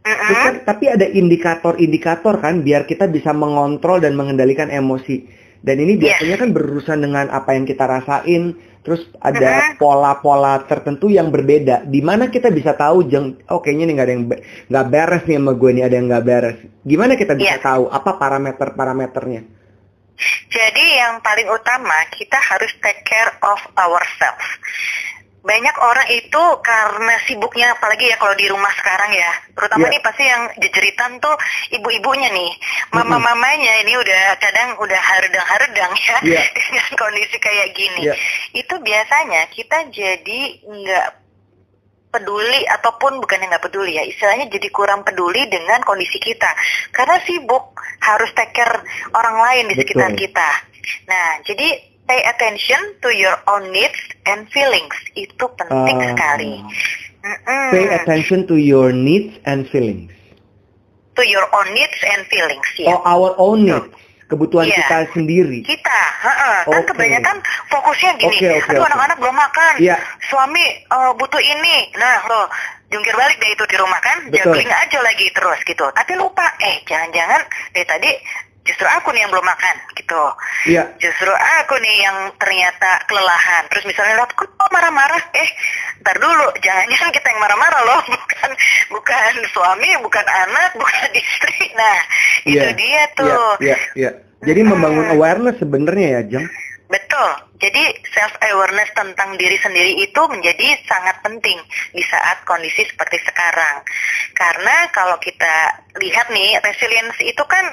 terus 0.04 0.40
kan, 0.40 0.56
tapi 0.64 0.88
ada 0.88 1.04
indikator-indikator 1.04 2.40
kan, 2.40 2.64
biar 2.64 2.88
kita 2.88 3.08
bisa 3.12 3.36
mengontrol 3.36 4.00
dan 4.00 4.16
mengendalikan 4.16 4.72
emosi. 4.72 5.24
Dan 5.58 5.76
ini 5.82 5.98
Yes. 5.98 6.02
biasanya 6.18 6.36
kan 6.38 6.50
berurusan 6.54 6.98
dengan 7.02 7.26
apa 7.28 7.50
yang 7.54 7.66
kita 7.66 7.84
rasain, 7.84 8.54
terus 8.86 9.04
ada 9.18 9.74
pola-pola 9.76 10.62
tertentu 10.64 11.10
yang 11.10 11.28
berbeda. 11.28 11.82
Di 11.84 12.00
mana 12.00 12.30
kita 12.30 12.48
bisa 12.48 12.72
tahu, 12.72 13.04
jeng, 13.10 13.42
oh 13.50 13.58
kayaknya 13.58 13.84
nih 13.90 13.94
nggak 13.98 14.06
ada 14.06 14.14
yang 14.14 14.24
be- 14.30 14.42
nggak 14.70 14.86
beres 14.88 15.22
nih 15.26 15.36
sama 15.36 15.52
gue 15.58 15.70
nih, 15.74 15.84
ada 15.84 15.94
yang 15.98 16.06
nggak 16.06 16.24
beres. 16.24 16.58
Gimana 16.86 17.12
kita 17.18 17.32
bisa 17.34 17.58
Yes. 17.58 17.64
tahu 17.64 17.84
apa 17.90 18.10
parameter-parameternya? 18.16 19.42
Jadi 20.48 20.84
yang 20.98 21.22
paling 21.22 21.46
utama 21.46 21.94
kita 22.10 22.34
harus 22.42 22.74
take 22.82 23.06
care 23.06 23.30
of 23.38 23.60
ourselves. 23.78 24.46
Banyak 25.48 25.76
orang 25.80 26.08
itu 26.12 26.42
karena 26.60 27.14
sibuknya 27.24 27.72
apalagi 27.72 28.12
ya 28.12 28.20
kalau 28.20 28.36
di 28.36 28.44
rumah 28.52 28.68
sekarang 28.76 29.16
ya. 29.16 29.32
Terutama 29.56 29.88
Iya. 29.88 29.92
nih 29.96 30.02
pasti 30.04 30.24
yang 30.28 30.42
jejeritan 30.60 31.10
tuh 31.24 31.32
ibu-ibunya 31.72 32.28
nih. 32.28 32.52
Mama-mamanya 32.92 33.72
ini 33.80 33.96
udah 33.96 34.36
kadang 34.36 34.76
udah 34.76 35.00
haredang-haredang 35.00 35.92
ya 35.96 36.16
Iya. 36.36 36.42
dengan 36.60 36.88
kondisi 37.00 37.36
kayak 37.40 37.68
gini. 37.72 38.12
Iya. 38.12 38.14
Itu 38.52 38.76
biasanya 38.84 39.48
kita 39.48 39.88
jadi 39.88 40.40
nggak 40.68 41.08
peduli 42.08 42.64
ataupun 42.64 43.20
bukan 43.20 43.36
yang 43.36 43.52
nggak 43.52 43.64
peduli 43.68 43.92
ya 43.96 44.04
istilahnya 44.04 44.48
jadi 44.48 44.68
kurang 44.72 45.04
peduli 45.04 45.44
dengan 45.44 45.84
kondisi 45.84 46.16
kita 46.16 46.48
karena 46.88 47.20
sibuk 47.20 47.76
harus 48.00 48.32
take 48.32 48.56
care 48.56 48.80
orang 49.12 49.36
lain 49.36 49.64
di 49.68 49.76
Betul. 49.76 49.84
sekitar 49.84 50.10
kita 50.16 50.50
nah 51.04 51.36
jadi 51.44 51.68
pay 52.08 52.20
attention 52.24 52.80
to 52.98 53.12
your 53.12 53.36
own 53.46 53.68
needs 53.68 54.00
and 54.24 54.48
feelings 54.48 54.90
itu 55.14 55.44
penting 55.54 55.98
Ah. 55.98 56.08
sekali 56.08 56.52
Mm-mm. 57.18 57.68
Pay 57.70 57.86
attention 57.94 58.46
to 58.46 58.56
your 58.56 58.88
needs 58.90 59.36
and 59.44 59.68
feelings. 59.68 60.08
to 61.12 61.26
your 61.26 61.44
own 61.50 61.66
needs 61.72 61.98
and 62.00 62.22
feelings 62.26 62.62
ya 62.78 62.88
Oh, 62.88 63.02
our 63.04 63.34
own 63.36 63.66
needs. 63.66 63.90
Kebutuhan 64.24 64.64
Iya. 64.64 64.76
kita 64.78 64.98
sendiri. 65.12 65.58
kita 65.62 65.98
heeh. 66.22 66.58
kan 66.62 66.78
Oke. 66.78 66.88
kebanyakan 66.88 67.36
fokusnya 67.66 68.12
gini 68.16 68.28
Oke, 68.30 68.48
oke, 68.54 68.70
aduh 68.70 68.78
oke. 68.78 68.88
anak-anak 68.88 69.16
belum 69.18 69.36
makan 69.36 69.72
Iya. 69.78 69.96
suami 70.24 70.62
eh, 70.78 71.12
butuh 71.12 71.40
ini 71.40 71.90
nah 71.92 72.22
lo 72.24 72.46
jungkir 72.86 73.12
balik 73.12 73.34
deh 73.36 73.50
itu 73.50 73.64
di 73.66 73.76
rumah 73.76 73.98
kan 73.98 74.16
Betul. 74.26 74.54
juggling 74.54 74.70
aja 74.70 74.98
lagi 75.00 75.26
terus 75.28 75.58
gitu 75.62 75.84
tapi 75.90 76.12
lupa 76.14 76.44
eh 76.60 76.76
jangan-jangan 76.84 77.40
dari 77.72 77.84
tadi 77.84 78.10
justru 78.68 78.84
aku 78.84 79.08
nih 79.10 79.24
yang 79.24 79.32
belum 79.32 79.46
makan 79.48 79.76
gitu 79.96 80.22
Iya. 80.68 80.84
justru 81.00 81.32
aku 81.32 81.74
nih 81.80 81.96
yang 82.04 82.18
ternyata 82.36 83.00
kelelahan 83.08 83.64
terus 83.72 83.88
misalnya 83.88 84.20
lihat 84.20 84.32
kok 84.36 84.48
marah-marah 84.68 85.22
eh 85.32 85.48
ntar 86.04 86.16
dulu 86.20 86.46
jangan-jangan 86.60 87.10
kita 87.16 87.26
yang 87.32 87.40
marah-marah 87.40 87.80
loh 87.82 88.00
bukan 88.04 88.50
bukan 88.92 89.32
suami 89.50 89.88
bukan 90.04 90.26
anak 90.28 90.70
bukan 90.76 91.08
istri 91.24 91.72
nah 91.72 91.98
itu 92.44 92.60
Iya. 92.60 92.76
dia 92.76 92.88
Iya, 92.88 93.04
tuh 93.16 93.50
iya, 93.64 93.76
iya. 93.96 94.10
Jadi 94.38 94.62
membangun 94.62 95.10
awareness 95.10 95.58
sebenarnya 95.58 96.08
ya, 96.14 96.22
Jeng. 96.30 96.46
Betul. 96.86 97.30
Jadi 97.58 97.84
self 98.14 98.30
awareness 98.38 98.86
tentang 98.94 99.34
diri 99.34 99.58
sendiri 99.58 99.98
itu 99.98 100.20
menjadi 100.30 100.78
sangat 100.86 101.18
penting 101.26 101.58
di 101.90 102.00
saat 102.06 102.46
kondisi 102.46 102.86
seperti 102.86 103.18
sekarang. 103.26 103.82
Karena 104.32 104.86
kalau 104.94 105.18
kita 105.18 105.74
lihat 105.98 106.30
nih, 106.30 106.54
resilience 106.62 107.18
itu 107.18 107.42
kan 107.50 107.66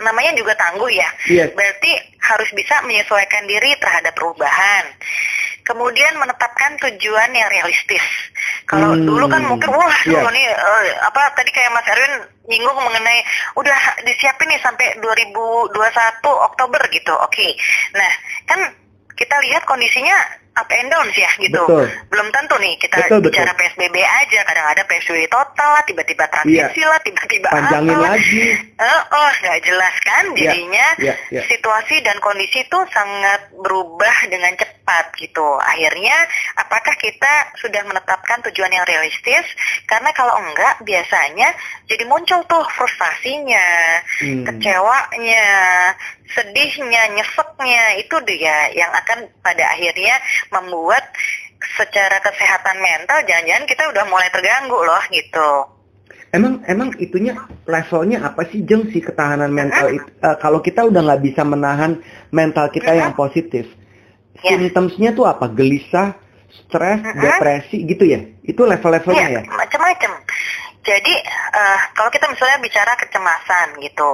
namanya 0.00 0.32
juga 0.36 0.52
tangguh 0.58 0.90
ya. 0.92 1.08
Yes. 1.28 1.52
Berarti 1.56 1.92
harus 2.20 2.50
bisa 2.52 2.82
menyesuaikan 2.84 3.44
diri 3.48 3.72
terhadap 3.80 4.12
perubahan. 4.12 4.84
Kemudian 5.66 6.14
menetapkan 6.18 6.78
tujuan 6.78 7.30
yang 7.34 7.50
realistis. 7.50 8.02
Kalau 8.70 8.94
Hmm, 8.94 9.02
dulu 9.02 9.26
kan 9.26 9.42
mungkin 9.42 9.70
wah 9.74 9.96
iya. 10.06 10.22
dulu 10.22 10.30
nih 10.30 10.46
eh, 10.46 10.94
apa 11.02 11.22
tadi 11.34 11.50
kayak 11.50 11.74
Mas 11.74 11.86
Erwin 11.90 12.14
nyinggung 12.46 12.78
mengenai 12.78 13.18
udah 13.58 13.78
disiapin 14.06 14.46
nih 14.46 14.62
sampai 14.62 14.94
2021 15.02 15.74
Oktober 16.22 16.82
gitu. 16.94 17.14
Oke. 17.18 17.58
Nah, 17.98 18.10
kan 18.46 18.60
kita 19.18 19.36
lihat 19.42 19.66
kondisinya 19.66 20.14
up 20.56 20.68
and 20.72 20.88
down 20.88 21.08
ya 21.12 21.30
gitu. 21.36 21.62
Betul. 21.68 21.84
Belum 22.08 22.28
tentu 22.32 22.54
nih 22.56 22.74
kita 22.80 22.96
Betul, 22.96 23.20
betul. 23.20 23.28
bicara 23.28 23.52
PSBB 23.54 23.96
aja, 24.00 24.40
kadang-kadang 24.48 24.86
PSBB 24.88 25.28
total 25.28 25.68
lah, 25.76 25.82
tiba-tiba 25.84 26.24
transisi 26.32 26.80
lah, 26.82 26.98
tiba-tiba 27.04 27.48
Panjangin 27.52 27.92
apa 27.92 28.16
lagi. 28.16 28.40
Eh, 28.56 29.00
oh, 29.12 29.30
nggak 29.44 29.60
jelas 29.64 29.94
kan 30.00 30.24
Iya, 30.32 30.36
jadinya 30.52 30.86
iya, 31.00 31.14
iya. 31.32 31.42
situasi 31.44 32.00
dan 32.00 32.16
kondisi 32.24 32.64
itu 32.64 32.78
sangat 32.88 33.52
berubah 33.52 34.16
dengan 34.32 34.52
cepat 34.56 35.12
gitu. 35.20 35.46
Akhirnya, 35.60 36.16
apakah 36.56 36.96
kita 36.96 37.32
sudah 37.60 37.84
menetapkan 37.84 38.40
tujuan 38.48 38.72
yang 38.72 38.86
realistis? 38.88 39.44
Karena 39.84 40.08
kalau 40.16 40.40
enggak, 40.40 40.80
biasanya 40.82 41.52
jadi 41.84 42.04
muncul 42.08 42.40
tuh 42.48 42.64
frustasinya, 42.72 43.68
Hmm. 44.16 44.44
kecewanya, 44.48 45.44
sedihnya, 46.34 47.02
nyeseknya 47.14 48.02
itu 48.02 48.16
dia 48.26 48.72
yang 48.74 48.90
akan 48.90 49.30
pada 49.44 49.64
akhirnya 49.76 50.18
membuat 50.50 51.04
secara 51.76 52.20
kesehatan 52.20 52.78
mental 52.82 53.24
jangan-jangan 53.24 53.64
kita 53.64 53.82
udah 53.90 54.04
mulai 54.10 54.28
terganggu 54.30 54.76
loh 54.76 55.02
gitu. 55.10 55.50
Emang 56.34 56.60
emang 56.68 56.92
itunya 57.00 57.32
levelnya 57.64 58.26
apa 58.26 58.44
sih 58.50 58.66
jeng 58.66 58.90
si 58.92 59.00
ketahanan 59.00 59.48
mental 59.54 59.88
itu? 59.94 60.04
Eh, 60.20 60.36
kalau 60.42 60.60
kita 60.60 60.84
udah 60.84 61.00
nggak 61.00 61.22
bisa 61.22 61.46
menahan 61.46 62.02
mental 62.34 62.68
kita 62.68 62.92
yang 62.92 63.14
positif, 63.16 63.64
Ya. 64.44 64.52
symptomsnya 64.52 65.16
tuh 65.16 65.24
apa? 65.24 65.48
Gelisah, 65.48 66.12
stres, 66.52 67.00
Mm-mm. 67.00 67.22
depresi 67.24 67.88
gitu 67.88 68.04
ya? 68.04 68.20
Itu 68.44 68.68
level-levelnya 68.68 69.26
ya? 69.32 69.42
Iya, 69.46 69.54
macam-macam. 69.54 70.12
Jadi 70.84 71.14
eh, 71.56 71.78
kalau 71.96 72.10
kita 72.12 72.26
misalnya 72.28 72.58
bicara 72.60 72.92
kecemasan 73.00 73.80
gitu, 73.80 74.10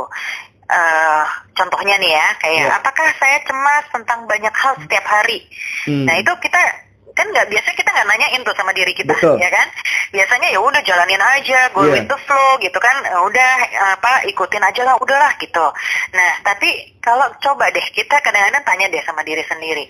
eh, 0.72 1.22
contohnya 1.52 1.94
nih 1.96 2.12
ya, 2.12 2.26
kayak 2.40 2.64
Iya. 2.64 2.74
apakah 2.80 3.08
saya 3.16 3.38
cemas 3.44 3.84
tentang 3.92 4.24
banyak 4.24 4.54
hal 4.54 4.74
setiap 4.80 5.04
hari? 5.04 5.44
Hmm. 5.84 6.08
Nah 6.08 6.16
itu 6.16 6.32
kita 6.40 6.60
kan 7.12 7.28
nggak 7.28 7.44
biasa 7.44 7.68
kita 7.76 7.92
nggak 7.92 8.08
nanyain 8.08 8.40
tuh 8.40 8.56
sama 8.56 8.72
diri 8.72 8.96
kita, 8.96 9.12
Betul. 9.12 9.36
ya 9.36 9.52
kan? 9.52 9.68
Biasanya 10.10 10.48
ya 10.48 10.58
udah 10.58 10.80
jalanin 10.80 11.20
aja, 11.20 11.68
go 11.70 11.84
Iya. 11.84 11.92
with 11.92 12.08
the 12.08 12.18
flow 12.24 12.56
gitu 12.58 12.78
kan, 12.80 12.96
Eh, 13.04 13.20
udah 13.20 13.50
apa 13.92 14.24
ikutin 14.26 14.64
aja 14.64 14.82
lah, 14.82 14.96
udahlah 14.96 15.36
gitu. 15.36 15.66
Nah 16.12 16.30
tapi 16.40 16.68
kalau 17.04 17.28
coba 17.36 17.68
deh 17.68 17.84
kita 17.92 18.16
kadang-kadang 18.18 18.64
tanya 18.64 18.88
deh 18.88 19.02
sama 19.04 19.20
diri 19.22 19.44
sendiri, 19.44 19.84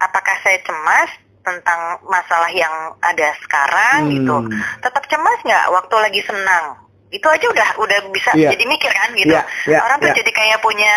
apakah 0.00 0.32
saya 0.40 0.64
cemas 0.64 1.12
tentang 1.42 1.80
masalah 2.06 2.48
yang 2.48 2.72
ada 3.02 3.28
sekarang 3.38 4.08
Hmm. 4.08 4.12
gitu? 4.16 4.36
Tetap 4.80 5.04
cemas 5.06 5.38
nggak 5.44 5.64
waktu 5.70 5.96
lagi 6.00 6.20
senang? 6.24 6.64
Itu 7.12 7.26
aja 7.28 7.46
udah 7.46 7.68
udah 7.76 7.98
bisa 8.08 8.32
Iya. 8.32 8.56
jadi 8.56 8.64
mikir 8.64 8.88
kan 8.88 9.12
gitu. 9.12 9.36
Iya, 9.36 9.44
iya, 9.68 9.78
Orang 9.84 10.00
tuh 10.00 10.08
iya. 10.08 10.16
jadi 10.16 10.30
kayak 10.32 10.58
punya 10.64 10.92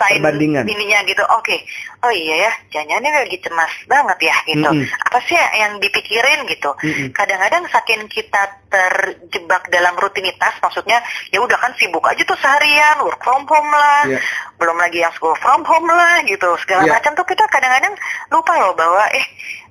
sign 0.00 0.20
ininya 0.64 1.04
gitu. 1.04 1.20
Oke, 1.36 1.56
oh 2.00 2.08
iya 2.08 2.48
ya, 2.48 2.52
jangan 2.72 2.96
ini 2.96 3.12
lagi 3.12 3.36
cemas 3.44 3.68
banget 3.84 4.18
ya 4.24 4.36
gitu. 4.48 4.68
Mm-mm. 4.72 4.88
Apa 5.04 5.18
sih 5.28 5.36
yang 5.36 5.76
dipikirin 5.76 6.48
gitu? 6.48 6.72
Kadang-kadang 7.12 7.68
saking 7.68 8.08
kita 8.08 8.40
terjebak 8.72 9.68
dalam 9.68 9.92
rutinitas, 10.00 10.56
maksudnya 10.60 11.00
ya 11.28 11.44
udah 11.44 11.60
kan 11.60 11.76
sibuk 11.76 12.04
aja 12.04 12.24
tuh 12.24 12.38
seharian, 12.40 13.04
work 13.04 13.20
from 13.20 13.44
home 13.44 13.68
lah, 13.68 14.08
Iya. 14.08 14.20
belum 14.56 14.76
lagi 14.80 15.04
yang 15.04 15.12
school 15.12 15.36
from 15.40 15.60
home 15.64 15.88
lah 15.88 16.24
gitu, 16.24 16.48
segala 16.64 16.88
Iya. 16.88 16.92
macam 16.96 17.12
tuh 17.12 17.26
kita 17.28 17.44
kadang-kadang 17.48 17.92
lupa 18.32 18.52
loh 18.56 18.72
bahwa 18.72 19.04
eh 19.12 19.24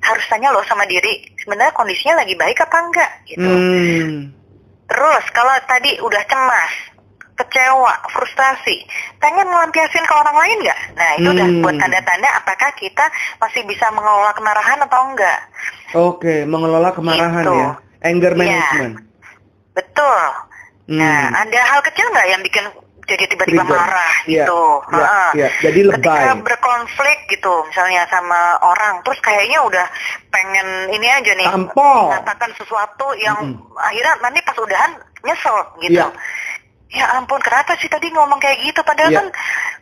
harus 0.06 0.26
tanya 0.30 0.54
loh 0.54 0.62
sama 0.70 0.86
diri 0.86 1.34
sebenarnya 1.42 1.74
kondisinya 1.74 2.22
lagi 2.22 2.38
baik 2.38 2.62
apa 2.62 2.78
enggak 2.78 3.12
gitu. 3.26 3.42
Hmm. 3.50 4.45
Terus 4.86 5.24
kalau 5.32 5.56
tadi 5.66 5.98
udah 5.98 6.24
cemas, 6.26 6.74
kecewa, 7.36 7.94
frustasi, 8.08 8.86
pengen 9.18 9.44
melampiasin 9.46 10.06
ke 10.06 10.14
orang 10.14 10.38
lain 10.38 10.58
nggak? 10.62 10.80
Nah 10.94 11.10
itu 11.18 11.30
udah 11.32 11.48
Hmm. 11.48 11.62
buat 11.62 11.76
tanda-tanda 11.76 12.30
apakah 12.36 12.70
kita 12.74 13.06
masih 13.38 13.66
bisa 13.66 13.90
mengelola 13.92 14.32
kemarahan 14.32 14.80
atau 14.80 15.00
enggak? 15.10 15.40
Oke, 15.94 16.36
mengelola 16.46 16.90
kemarahan 16.92 17.44
Gitu. 17.44 17.56
ya. 17.56 17.70
Anger 18.02 18.32
Iya. 18.32 18.40
management. 18.40 18.96
Betul. 19.74 20.22
Hmm. 20.86 21.02
Nah 21.02 21.22
ada 21.36 21.60
hal 21.66 21.82
kecil 21.82 22.06
nggak 22.08 22.28
yang 22.30 22.42
bikin 22.42 22.66
jadi 23.06 23.24
tiba-tiba 23.26 23.62
Trigger. 23.62 23.78
marah 23.78 24.14
Iya, 24.26 24.46
gitu? 24.46 24.64
iya, 24.66 24.98
Heeh. 24.98 25.30
iya. 25.38 25.48
Jadi 25.62 25.80
Ketika 25.94 26.14
lebay. 26.34 26.42
berkonflik 26.42 27.20
gitu, 27.30 27.54
misalnya 27.66 28.02
sama 28.10 28.42
orang, 28.62 29.02
terus 29.02 29.20
kayaknya 29.22 29.62
udah 29.62 29.86
pengen 30.30 30.68
ini 30.90 31.08
aja 31.08 31.32
nih, 31.34 31.48
Tampol. 31.48 32.10
mengatakan 32.10 32.50
sesuatu 32.58 33.08
yang 33.18 33.38
Mm-mm. 33.40 33.78
akhirnya 33.78 34.14
nanti 34.20 34.40
pas 34.42 34.58
udahan 34.58 34.92
nyesel 35.22 35.58
gitu. 35.82 36.02
Iya. 36.02 36.10
Ya 36.96 37.12
ampun, 37.18 37.42
kenapa 37.44 37.76
sih 37.76 37.92
tadi 37.92 38.08
ngomong 38.08 38.40
kayak 38.40 38.62
gitu? 38.62 38.80
Padahal 38.80 39.12
Iya. 39.12 39.20
kan 39.20 39.28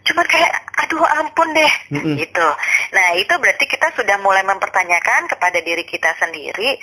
cuman 0.03 0.25
kayak, 0.25 0.51
aduh 0.81 1.03
ampun 1.21 1.47
deh, 1.53 1.73
Mm-mm. 1.93 2.15
gitu. 2.17 2.47
Nah 2.91 3.07
itu 3.13 3.33
berarti 3.37 3.65
kita 3.65 3.93
sudah 3.93 4.17
mulai 4.17 4.41
mempertanyakan 4.41 5.29
kepada 5.29 5.61
diri 5.61 5.85
kita 5.85 6.09
sendiri 6.17 6.73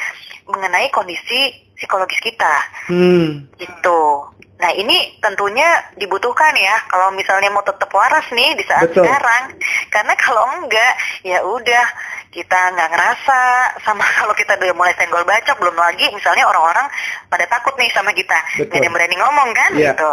mengenai 0.46 0.86
kondisi 0.88 1.50
psikologis 1.80 2.20
kita 2.20 2.54
Hmm. 2.86 3.48
gitu. 3.56 4.28
Nah 4.60 4.76
ini 4.76 5.16
tentunya 5.24 5.64
dibutuhkan 5.96 6.52
ya 6.52 6.76
kalau 6.86 7.08
misalnya 7.16 7.48
mau 7.48 7.64
tetap 7.64 7.88
waras 7.88 8.28
nih 8.28 8.52
di 8.52 8.64
saat 8.68 8.92
Betul. 8.92 9.08
sekarang. 9.08 9.56
Karena 9.94 10.12
kalau 10.20 10.44
enggak 10.60 10.92
ya 11.24 11.40
udah 11.40 11.84
kita 12.30 12.54
nggak 12.70 12.90
ngerasa 12.94 13.38
sama 13.82 14.04
kalau 14.20 14.36
kita 14.36 14.54
udah 14.54 14.76
mulai 14.76 14.92
senggol 14.94 15.24
bacok 15.24 15.56
belum 15.58 15.74
lagi 15.74 16.06
misalnya 16.12 16.46
orang-orang 16.46 16.86
pada 17.26 17.42
takut 17.48 17.74
nih 17.74 17.88
sama 17.90 18.12
kita 18.12 18.36
Betul. 18.54 18.68
nggak 18.68 18.76
ada 18.76 18.84
yang 18.84 18.94
berani 18.94 19.16
ngomong 19.16 19.50
kan 19.50 19.70
Iya. 19.74 19.96
gitu. 19.96 20.10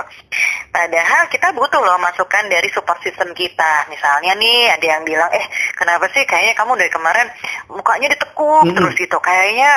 Padahal 0.71 1.23
kita 1.27 1.47
butuh 1.51 1.81
loh 1.83 1.97
masukan 1.99 2.43
dari 2.47 2.69
support 2.71 3.03
system 3.03 3.33
kita. 3.33 3.85
Misalnya 3.91 4.31
nih 4.33 4.71
ada 4.71 4.85
yang 4.95 5.03
bilang 5.03 5.27
eh 5.35 5.43
kenapa 5.75 6.07
sih 6.15 6.23
kayaknya 6.23 6.55
kamu 6.55 6.79
dari 6.79 6.89
kemarin 6.89 7.27
mukanya 7.67 8.07
ditekuk 8.15 8.63
Mm-mm. 8.63 8.75
terus 8.79 8.95
gitu 8.95 9.17
kayaknya 9.19 9.75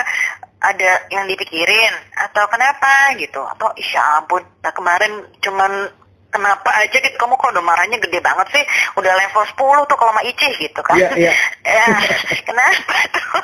ada 0.60 1.08
yang 1.08 1.24
dipikirin 1.24 1.92
atau 2.12 2.44
kenapa 2.52 3.16
gitu 3.16 3.40
atau 3.40 3.72
isya 3.80 4.20
ampun 4.20 4.44
nah 4.60 4.72
kemarin 4.76 5.24
cuman 5.40 5.88
kenapa 6.30 6.70
aja 6.78 6.96
gitu 6.96 7.16
kamu 7.18 7.34
kok 7.34 7.50
udah 7.52 7.64
marahnya 7.64 7.98
gede 7.98 8.22
banget 8.22 8.46
sih? 8.54 8.64
Udah 8.96 9.12
level 9.18 9.44
10 9.44 9.90
tuh 9.90 9.96
kalau 9.98 10.14
sama 10.14 10.22
Ici 10.22 10.48
gitu 10.62 10.80
kan. 10.80 10.96
Iya, 10.96 11.10
iya. 11.18 11.32
Ya, 11.70 11.86
kenapa 12.46 12.96
tuh? 13.14 13.42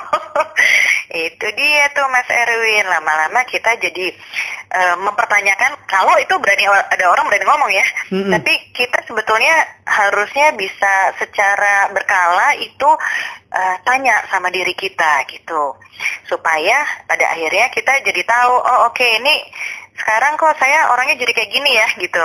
Itu 1.31 1.47
dia 1.55 1.85
tuh 1.95 2.07
Mas 2.11 2.27
Erwin. 2.31 2.87
Lama-lama 2.87 3.43
kita 3.47 3.77
jadi 3.79 4.07
eh, 4.73 4.97
mempertanyakan 4.99 5.79
kalau 5.87 6.15
itu 6.19 6.35
berani 6.43 6.67
ada 6.67 7.05
orang 7.07 7.27
berani 7.31 7.47
ngomong 7.47 7.71
ya. 7.71 7.87
Mm-mm. 8.11 8.33
tapi 8.35 8.53
kita 8.75 8.99
sebetulnya 9.07 9.55
harusnya 9.87 10.53
bisa 10.59 11.15
secara 11.19 11.91
berkala 11.95 12.59
itu 12.59 12.91
eh, 13.57 13.77
tanya 13.83 14.21
sama 14.29 14.53
diri 14.53 14.77
kita 14.77 15.25
gitu. 15.33 15.75
Supaya 16.29 16.85
pada 17.09 17.33
akhirnya 17.33 17.73
kita 17.73 18.05
jadi 18.05 18.23
tahu 18.29 18.55
oh 18.61 18.79
oke 18.93 19.07
ini 19.07 19.35
sekarang 19.97 20.37
kok 20.37 20.61
saya 20.61 20.93
orangnya 20.93 21.17
jadi 21.17 21.33
kayak 21.33 21.51
gini 21.51 21.71
ya 21.73 21.89
gitu. 21.97 22.25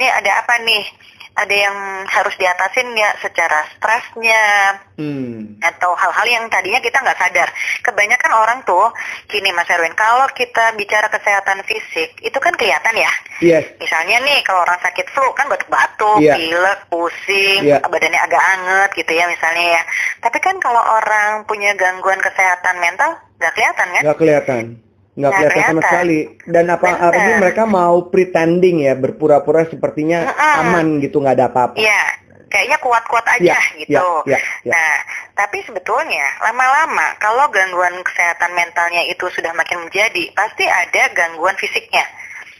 Ini 0.00 0.06
ada 0.08 0.40
apa 0.40 0.54
nih 0.64 0.84
ada 1.32 1.54
yang 1.54 1.76
harus 2.06 2.34
diatasin 2.36 2.92
ya 2.92 3.10
secara 3.20 3.64
stresnya 3.76 4.44
Hmm. 4.92 5.58
atau 5.58 5.96
hal-hal 5.96 6.26
yang 6.28 6.44
tadinya 6.52 6.78
kita 6.78 7.00
nggak 7.00 7.16
sadar. 7.16 7.48
Kebanyakan 7.82 8.32
orang 8.38 8.58
tuh, 8.62 8.92
gini 9.26 9.50
Mas 9.50 9.66
Erwin, 9.72 9.96
kalau 9.96 10.28
kita 10.36 10.76
bicara 10.76 11.08
kesehatan 11.08 11.64
fisik, 11.64 12.20
itu 12.20 12.38
kan 12.38 12.52
kelihatan 12.54 12.94
ya. 12.94 13.10
Yes. 13.40 13.64
Misalnya 13.80 14.20
nih, 14.22 14.44
kalau 14.44 14.62
orang 14.62 14.78
sakit 14.84 15.08
flu 15.10 15.26
kan 15.34 15.48
batuk-batuk, 15.48 16.20
Iya. 16.22 16.36
pilek, 16.36 16.80
pusing, 16.92 17.60
Iya. 17.66 17.80
badannya 17.82 18.20
agak 18.20 18.42
anget 18.54 18.90
gitu 19.00 19.12
ya 19.16 19.24
misalnya 19.26 19.80
ya. 19.80 19.82
Tapi 20.22 20.38
kan 20.38 20.60
kalau 20.60 20.82
orang 20.84 21.48
punya 21.48 21.72
gangguan 21.74 22.20
kesehatan 22.20 22.76
mental, 22.78 23.16
nggak 23.40 23.52
kelihatan 23.56 23.86
kan? 23.96 24.02
Nggak 24.06 24.18
kelihatan. 24.20 24.64
Nggak 25.12 25.30
kelihatan 25.30 25.64
sama 25.68 25.82
sekali. 25.84 26.18
Dan 26.48 26.64
apa 26.66 26.88
artinya 26.88 27.34
mereka 27.38 27.62
mau 27.64 28.08
pretending 28.08 28.76
ya, 28.80 28.96
berpura-pura 28.96 29.68
sepertinya 29.68 30.24
Mm-mm. 30.24 30.60
aman 30.64 30.86
gitu, 30.98 31.20
nggak 31.20 31.36
ada 31.36 31.46
apa-apa. 31.48 31.76
Iya, 31.76 32.02
kayaknya 32.48 32.78
kuat-kuat 32.80 33.26
aja 33.28 33.44
Iya, 33.44 33.60
gitu. 33.78 33.92
iya, 34.24 34.36
iya, 34.36 34.38
iya. 34.64 34.72
Nah, 34.72 34.94
tapi 35.34 35.60
sebetulnya 35.62 36.24
lama-lama 36.40 37.12
kalau 37.16 37.44
gangguan 37.48 37.92
kesehatan 38.00 38.52
mentalnya 38.52 39.04
itu 39.04 39.28
sudah 39.28 39.52
makin 39.52 39.84
menjadi, 39.84 40.32
pasti 40.32 40.64
ada 40.64 41.12
gangguan 41.12 41.56
fisiknya. 41.56 42.04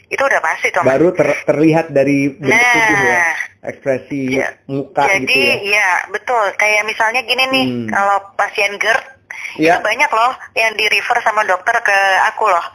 itu 0.05 0.21
udah 0.21 0.45
pasti 0.45 0.69
tuh. 0.69 0.85
Baru 0.85 1.09
ter 1.09 1.25
terlihat 1.41 1.89
dari 1.89 2.29
bentuk 2.29 2.53
Nah. 2.53 2.85
tubuh 2.85 3.01
ya, 3.01 3.25
ekspresi 3.65 4.21
Ya, 4.29 4.53
muka 4.69 5.09
Jadi 5.09 5.25
gitu 5.25 5.39
ya. 5.41 5.57
ya 5.73 5.89
betul. 6.13 6.53
Kayak 6.53 6.85
misalnya 6.85 7.25
gini 7.25 7.43
nih, 7.49 7.65
Hmm. 7.65 7.87
kalau 7.89 8.17
pasien 8.37 8.77
GERD 8.77 9.01
Ya. 9.55 9.77
itu 9.77 9.85
banyak 9.85 10.09
loh 10.09 10.33
yang 10.53 10.73
di 10.73 10.85
refer 10.87 11.17
sama 11.21 11.45
dokter 11.45 11.73
ke 11.79 11.97
aku 12.33 12.49
loh. 12.49 12.65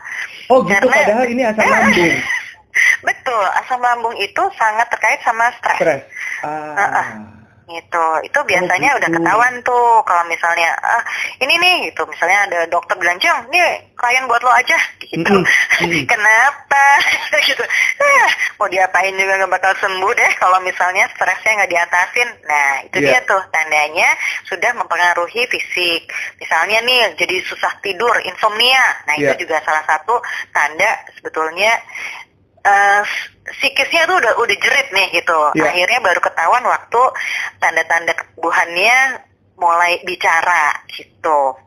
Oh 0.49 0.61
gitu, 0.63 0.79
Karena- 0.81 0.95
padahal 0.95 1.27
ini 1.27 1.43
asam 1.45 1.67
lambung, 1.67 2.13
Betul, 3.07 3.45
asam 3.59 3.81
lambung 3.83 4.15
itu 4.17 4.43
sangat 4.55 4.87
terkait 4.89 5.19
sama 5.21 5.51
stres. 5.55 5.79
stres. 5.79 6.03
Ah. 6.41 6.79
Ah, 6.79 7.09
Gitu. 7.69 8.07
Itu 8.25 8.39
biasanya 8.49 8.97
gitu. 8.97 8.99
udah 9.05 9.11
ketahuan 9.13 9.55
tuh 9.61 10.01
kalau 10.09 10.25
misalnya 10.25 10.73
ah 10.81 11.05
ini 11.45 11.55
nih 11.61 11.93
gitu, 11.93 12.09
misalnya 12.09 12.49
ada 12.49 12.59
dokter 12.73 12.97
bilang, 12.97 13.21
"Jeng, 13.21 13.45
nih 13.53 13.93
klien 13.93 14.25
buat 14.25 14.41
lo 14.41 14.49
aja." 14.49 14.79
gitu. 15.09 15.35
Kenapa? 16.13 16.85
gitu. 17.49 17.65
Ah, 18.01 18.29
mau 18.61 18.69
diapain 18.69 19.13
juga 19.17 19.41
nggak 19.41 19.53
bakal 19.53 19.73
sembuh 19.81 20.13
deh 20.17 20.33
kalau 20.41 20.59
misalnya 20.65 21.09
stresnya 21.13 21.65
nggak 21.65 21.73
diatasin. 21.73 22.29
Nah, 22.45 22.69
itu 22.89 22.97
Iya. 23.05 23.09
dia 23.09 23.19
tuh 23.29 23.41
tandanya 23.53 24.09
sudah 24.49 24.71
mempengaruhi 24.77 25.45
fisik. 25.49 26.09
Misalnya 26.41 26.81
nih 26.85 27.17
jadi 27.17 27.37
susah 27.45 27.73
tidur, 27.85 28.17
insomnia. 28.25 28.85
Nah, 29.09 29.15
Iya. 29.17 29.33
itu 29.37 29.45
juga 29.49 29.61
salah 29.65 29.85
satu 29.85 30.21
tanda 30.53 31.05
sebetulnya 31.17 31.73
eh, 32.61 33.03
psikisnya 33.45 34.05
tuh 34.05 34.17
udah 34.19 34.33
udah 34.37 34.57
jerit 34.57 34.89
nih 34.91 35.07
gitu. 35.15 35.39
Iya. 35.55 35.69
Akhirnya 35.69 36.01
baru 36.01 36.21
ketahuan 36.21 36.65
waktu 36.65 37.03
tanda-tanda 37.59 38.13
kebuhannya 38.15 38.99
mulai 39.57 39.99
bicara 40.03 40.79
gitu. 40.89 41.59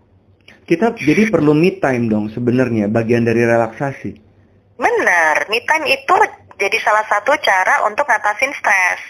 Kita 0.63 0.95
jadi 0.95 1.27
perlu 1.27 1.51
me 1.51 1.75
time 1.75 2.07
dong 2.07 2.31
sebenarnya 2.31 2.87
bagian 2.87 3.27
dari 3.27 3.43
relaksasi. 3.43 4.11
Bener, 4.77 5.35
me 5.51 5.59
time 5.61 5.85
itu 5.89 6.13
jadi 6.55 6.77
salah 6.79 7.03
satu 7.05 7.35
cara 7.41 7.83
untuk 7.83 8.07
ngatasin 8.07 8.53
stres. 8.55 9.01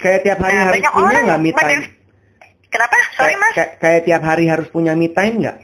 Kayak 0.00 0.20
tiap 0.24 0.38
hari 0.40 0.54
Nah, 0.54 0.64
harus 0.70 0.84
punya 0.88 1.18
nggak 1.22 1.40
me 1.40 1.50
time? 1.52 1.82
Kenapa? 2.70 2.94
Sorry 3.14 3.34
Kayak- 3.34 3.38
mas. 3.38 3.52
kayak- 3.54 3.74
kayak 3.78 4.00
tiap 4.02 4.22
hari 4.24 4.44
harus 4.48 4.66
punya 4.66 4.92
me 4.94 5.06
time 5.06 5.36
nggak? 5.38 5.58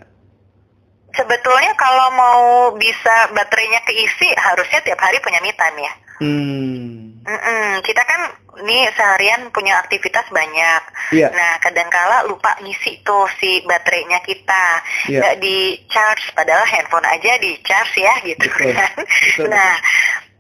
Sebetulnya 1.11 1.73
kalau 1.75 2.09
mau 2.15 2.43
bisa 2.79 3.35
baterainya 3.35 3.83
keisi 3.83 4.31
harusnya 4.39 4.81
tiap 4.87 5.01
hari 5.03 5.19
punya 5.19 5.43
me 5.43 5.51
time 5.55 5.79
ya. 5.83 5.93
Hmm. 6.21 7.11
Mm-mm, 7.21 7.85
kita 7.85 8.03
kan 8.05 8.33
nih 8.65 8.89
seharian 8.97 9.53
punya 9.53 9.81
aktivitas 9.81 10.27
banyak. 10.33 10.83
Iya. 11.13 11.29
Nah, 11.33 11.61
kadangkala 11.61 12.25
lupa 12.29 12.57
ngisi 12.65 13.01
tuh 13.05 13.29
si 13.41 13.61
baterainya 13.65 14.21
kita. 14.25 14.67
Iya. 15.09 15.21
Nggak 15.21 15.37
di 15.41 15.59
charge, 15.89 16.33
padahal 16.33 16.65
handphone 16.65 17.07
aja 17.09 17.37
di 17.41 17.61
charge 17.65 18.01
ya 18.01 18.15
gitu 18.25 18.47
Betul, 18.49 18.73
kan. 18.73 18.93
betul, 19.05 19.47
nah, 19.53 19.73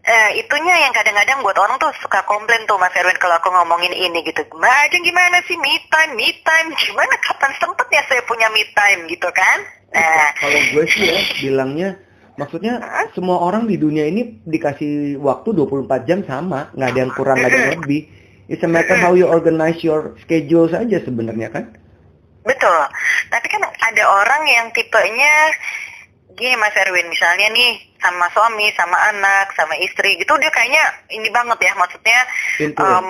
eh, 0.04 0.30
itunya 0.40 0.74
yang 0.88 0.92
kadang-kadang 0.96 1.44
buat 1.44 1.56
orang 1.60 1.76
tuh 1.76 1.92
suka 2.00 2.24
komplain 2.24 2.64
tuh 2.64 2.80
Mas 2.80 2.96
Erwin 2.96 3.20
kalau 3.20 3.36
aku 3.36 3.52
ngomongin 3.52 3.92
ini 3.92 4.24
gitu. 4.24 4.40
Mbak 4.56 4.76
Ajeng 4.88 5.04
gimana 5.04 5.44
sih 5.44 5.56
me 5.60 5.80
time, 5.92 6.12
me 6.16 6.28
time? 6.44 6.68
Gimana 6.80 7.14
kapan 7.20 7.52
sempet 7.60 7.86
ya 7.92 8.02
saya 8.08 8.22
punya 8.24 8.48
me 8.52 8.64
time 8.72 9.04
gitu 9.08 9.28
kan? 9.32 9.58
Nah, 9.90 10.30
Kalau 10.38 10.60
gue 10.70 10.84
sih 10.86 11.02
ya 11.02 11.18
bilangnya 11.42 11.88
maksudnya 12.38 12.78
semua 13.12 13.42
orang 13.42 13.66
di 13.66 13.76
dunia 13.76 14.06
ini 14.06 14.40
dikasih 14.46 15.18
waktu 15.20 15.52
24 15.52 16.08
jam 16.08 16.20
sama, 16.24 16.70
nggak 16.72 16.88
ada 16.94 17.00
yang 17.04 17.12
kurang, 17.12 17.36
nggak 17.42 17.50
ada 17.52 17.58
yang 17.58 17.72
lebih. 17.82 18.02
It's 18.50 18.66
a 18.66 18.70
matter 18.70 18.98
how 18.98 19.14
you 19.14 19.30
organize 19.30 19.78
your 19.84 20.18
schedule 20.26 20.66
saja 20.66 20.98
sebenarnya 21.04 21.54
kan? 21.54 21.70
Betul. 22.42 22.82
Tapi 23.30 23.46
kan 23.46 23.62
ada 23.62 24.04
orang 24.10 24.42
yang 24.48 24.66
tipenya 24.74 25.54
gini 26.34 26.56
Mas 26.56 26.74
Erwin, 26.74 27.06
misalnya 27.12 27.52
nih 27.52 27.78
sama 28.00 28.26
suami, 28.32 28.72
sama 28.74 28.96
anak, 29.12 29.52
sama 29.54 29.76
istri 29.76 30.16
gitu 30.16 30.32
dia 30.40 30.48
kayaknya 30.48 30.82
ini 31.12 31.28
banget 31.28 31.60
ya, 31.60 31.72
maksudnya 31.76 32.20
Into 32.56 32.80
em, 32.80 33.08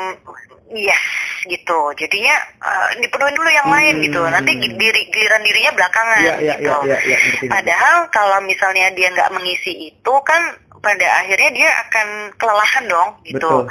yes 0.72 1.02
gitu. 1.42 1.80
Jadinya 1.94 2.36
eh, 2.58 2.88
dipenuhin 2.98 3.32
dulu 3.32 3.48
yang 3.48 3.66
lain 3.66 3.94
Hmm. 3.96 4.04
gitu. 4.04 4.20
Nanti 4.24 4.52
gi- 4.56 4.74
diri 4.74 5.02
giliran 5.08 5.42
dirinya 5.42 5.72
belakangan 5.72 6.18
Iya, 6.20 6.34
iya, 6.38 6.54
gitu. 6.56 6.72
iya, 6.84 6.98
iya, 6.98 6.98
iya, 7.00 7.16
ngerti. 7.18 7.46
Padahal 7.48 7.96
kalau 8.08 8.38
misalnya 8.42 8.86
dia 8.92 9.08
nggak 9.10 9.32
mengisi 9.32 9.72
itu 9.88 10.14
kan 10.22 10.42
pada 10.80 11.04
akhirnya 11.20 11.50
dia 11.52 11.68
akan 11.84 12.06
kelelahan 12.34 12.84
dong 12.88 13.08
gitu 13.22 13.36
Betul. 13.36 13.68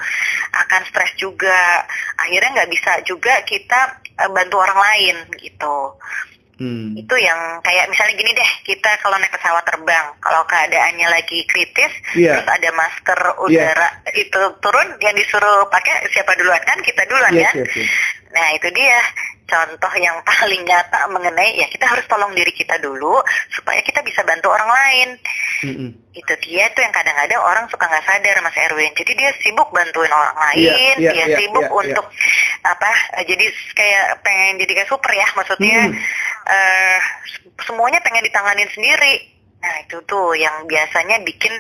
akan 0.54 0.82
stres 0.86 1.10
juga 1.18 1.82
akhirnya 2.16 2.54
nggak 2.54 2.70
bisa 2.70 2.91
juga 3.02 3.34
kita 3.41 3.80
eh, 4.14 4.30
bantu 4.30 4.62
orang 4.62 4.78
lain 4.78 5.16
gitu 5.36 5.97
Hmm. 6.60 6.91
itu 6.91 7.16
yang 7.16 7.39
kayak 7.64 7.88
misalnya 7.88 8.20
gini 8.20 8.36
deh 8.36 8.51
kita 8.68 8.91
kalau 8.99 9.16
naik 9.16 9.32
pesawat 9.32 9.64
terbang 9.64 10.12
kalau 10.20 10.43
keadaannya 10.43 11.07
lagi 11.07 11.47
kritis 11.47 11.88
Iya. 12.14 12.36
terus 12.36 12.47
ada 12.51 12.70
masker 12.76 13.20
udara 13.39 13.88
itu 14.12 14.41
turun 14.60 14.88
yang 14.99 15.16
disuruh 15.16 15.72
pakai 15.72 16.03
siapa 16.12 16.36
duluan 16.36 16.60
kan 16.68 16.76
kita 16.84 17.07
duluan 17.07 17.32
Yes, 17.32 17.55
ya 17.55 17.64
yes, 17.64 17.72
yes. 17.80 17.88
nah 18.30 18.47
itu 18.51 18.68
dia 18.76 18.99
contoh 19.47 19.93
yang 19.97 20.20
paling 20.28 20.62
nyata 20.62 21.07
mengenai 21.07 21.55
ya 21.55 21.68
kita 21.72 21.88
harus 21.88 22.03
tolong 22.05 22.36
diri 22.36 22.51
kita 22.51 22.76
dulu 22.78 23.24
supaya 23.49 23.80
kita 23.80 24.03
bisa 24.03 24.22
bantu 24.22 24.51
orang 24.51 24.68
lain 24.68 25.10
Mm-mm. 25.64 25.89
itu 26.12 26.34
dia 26.43 26.68
tuh 26.76 26.84
yang 26.84 26.91
kadang-kadang 26.91 27.39
orang 27.39 27.66
suka 27.72 27.88
nggak 27.88 28.03
sadar 28.03 28.36
Mas 28.43 28.60
Erwin 28.60 28.91
jadi 28.93 29.12
dia 29.16 29.32
sibuk 29.39 29.72
bantuin 29.72 30.12
orang 30.12 30.36
lain 30.36 30.60
Iya, 30.60 30.76
iya, 30.99 31.12
dia 31.16 31.26
iya, 31.26 31.38
sibuk 31.39 31.66
iya, 31.66 31.72
untuk 31.72 32.05
apa 32.60 32.89
eh, 33.16 33.24
jadi 33.24 33.45
kayak 33.74 34.05
pengen 34.22 34.60
jadi 34.60 34.72
kayak 34.84 34.89
super 34.91 35.16
ya 35.16 35.28
maksudnya 35.34 35.88
Hmm. 35.88 35.95
Eh, 36.50 36.97
semuanya 37.62 38.02
pengen 38.02 38.24
ditanganin 38.24 38.70
sendiri 38.70 39.38
nah 39.60 39.76
itu 39.76 40.00
tuh 40.08 40.32
yang 40.34 40.64
biasanya 40.64 41.20
bikin 41.20 41.52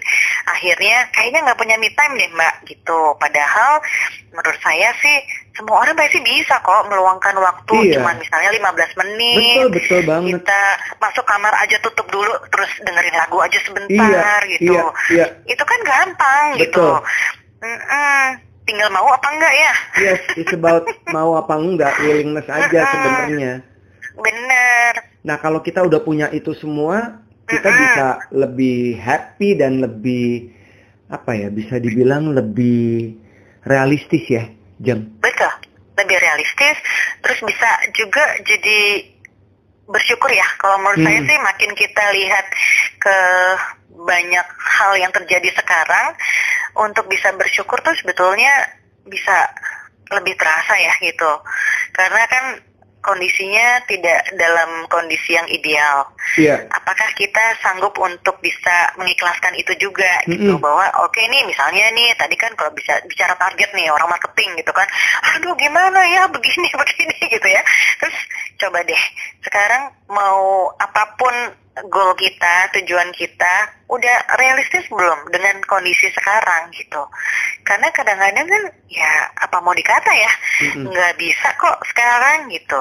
akhirnya 0.47 1.03
kayaknya 1.11 1.43
nggak 1.43 1.59
punya 1.59 1.75
me 1.75 1.91
time 1.91 2.15
deh 2.15 2.31
mbak 2.31 2.63
gitu 2.63 2.99
padahal 3.19 3.83
menurut 4.31 4.55
saya 4.63 4.87
sih 4.95 5.19
semua 5.51 5.83
orang 5.83 5.99
pasti 5.99 6.23
bisa 6.23 6.63
kok 6.63 6.87
meluangkan 6.87 7.35
waktu 7.35 7.91
Iya. 7.91 7.99
cuman 7.99 8.15
misalnya 8.15 8.55
15 8.55 8.95
menit 8.95 9.35
Betul, 9.35 9.67
betul 9.75 10.01
banget. 10.07 10.31
kita 10.31 10.61
masuk 10.95 11.25
kamar 11.27 11.51
aja 11.59 11.75
tutup 11.83 12.07
dulu 12.07 12.31
terus 12.47 12.71
dengerin 12.79 13.19
lagu 13.19 13.35
aja 13.37 13.51
Iya, 13.51 13.65
sebentar 13.67 14.39
gitu 14.47 14.71
iya, 14.71 14.83
iya. 15.11 15.25
itu 15.43 15.63
kan 15.67 15.79
gampang 15.83 16.45
gitu 16.55 16.71
Betul. 16.71 16.95
Mm-mm. 17.59 18.23
tinggal 18.63 18.87
mau 18.95 19.11
apa 19.11 19.27
enggak 19.27 19.53
ya 19.53 19.73
Yes, 19.99 20.19
it's 20.39 20.53
about 20.55 20.87
mau 21.11 21.35
apa 21.35 21.51
enggak, 21.51 21.91
willingness 21.99 22.47
aja 22.47 22.79
sebenarnya. 22.87 23.53
Bener 24.19 24.93
Nah, 25.19 25.35
kalau 25.35 25.59
kita 25.59 25.83
udah 25.83 25.99
punya 25.99 26.31
itu 26.31 26.55
semua, 26.55 27.19
kita 27.43 27.67
Mm-mm. 27.67 27.81
bisa 27.83 28.05
lebih 28.31 28.95
happy 28.95 29.59
dan 29.59 29.83
lebih 29.83 30.47
apa 31.11 31.35
ya, 31.35 31.51
bisa 31.51 31.75
dibilang 31.75 32.31
lebih 32.31 33.19
realistis 33.67 34.23
ya, 34.31 34.47
Jeng. 34.79 35.19
betul 35.19 35.51
lebih 35.99 36.15
realistis 36.15 36.79
terus 37.19 37.43
bisa 37.43 37.69
juga 37.91 38.23
jadi 38.47 39.03
bersyukur 39.83 40.31
ya 40.31 40.47
kalau 40.55 40.79
menurut 40.79 41.03
Hmm. 41.03 41.07
saya 41.11 41.19
sih 41.27 41.37
makin 41.43 41.71
kita 41.75 42.03
lihat 42.15 42.45
ke 42.95 43.17
banyak 43.99 44.47
hal 44.79 44.91
yang 44.95 45.11
terjadi 45.11 45.51
sekarang 45.51 46.15
untuk 46.79 47.03
bisa 47.11 47.35
bersyukur 47.35 47.83
tuh 47.83 47.91
sebetulnya 47.99 48.79
bisa 49.03 49.51
lebih 50.15 50.39
terasa 50.39 50.79
ya 50.79 50.95
gitu 51.03 51.31
karena 51.91 52.23
kan 52.31 52.45
kondisinya 52.99 53.83
tidak 53.87 54.27
dalam 54.35 54.85
kondisi 54.91 55.35
yang 55.35 55.47
ideal 55.47 56.03
Iya. 56.37 56.67
apakah 56.69 57.09
kita 57.17 57.57
sanggup 57.63 57.95
untuk 57.97 58.37
bisa 58.43 58.93
mengikhlaskan 58.99 59.55
itu 59.57 59.73
juga 59.79 60.21
gitu 60.29 60.55
Mm-mm. 60.55 60.61
bahwa 60.61 60.85
oke 61.07 61.17
nih 61.17 61.43
misalnya 61.47 61.89
nih 61.95 62.13
tadi 62.19 62.35
kan 62.37 62.53
kalau 62.53 62.69
bisa 62.75 62.99
bicara 63.09 63.33
target 63.39 63.71
nih 63.73 63.89
orang 63.89 64.11
marketing 64.11 64.53
gitu 64.59 64.71
kan 64.75 64.85
aduh 65.35 65.55
gimana 65.57 65.99
ya 66.05 66.27
begini 66.35 66.69
begini 66.69 67.17
gitu 67.33 67.47
ya 67.49 67.61
terus 67.97 68.17
coba 68.59 68.83
deh 68.85 69.03
sekarang 69.41 69.89
mau 70.11 70.69
apa 70.77 71.15
pun 71.17 71.33
goal 71.85 72.11
kita 72.13 72.53
tujuan 72.73 73.09
kita 73.11 73.53
udah 73.87 74.17
realistis 74.35 74.83
belum 74.85 75.29
dengan 75.29 75.55
kondisi 75.63 76.11
sekarang 76.11 76.67
gitu 76.71 77.01
karena 77.61 77.87
kadang-kadang 77.89 78.43
kan 78.43 78.63
ya 78.85 79.11
apa 79.37 79.57
mau 79.59 79.71
dikata 79.71 80.11
ya 80.11 80.31
nggak 80.75 81.15
bisa 81.15 81.47
kok 81.55 81.79
sekarang 81.85 82.49
gitu 82.49 82.79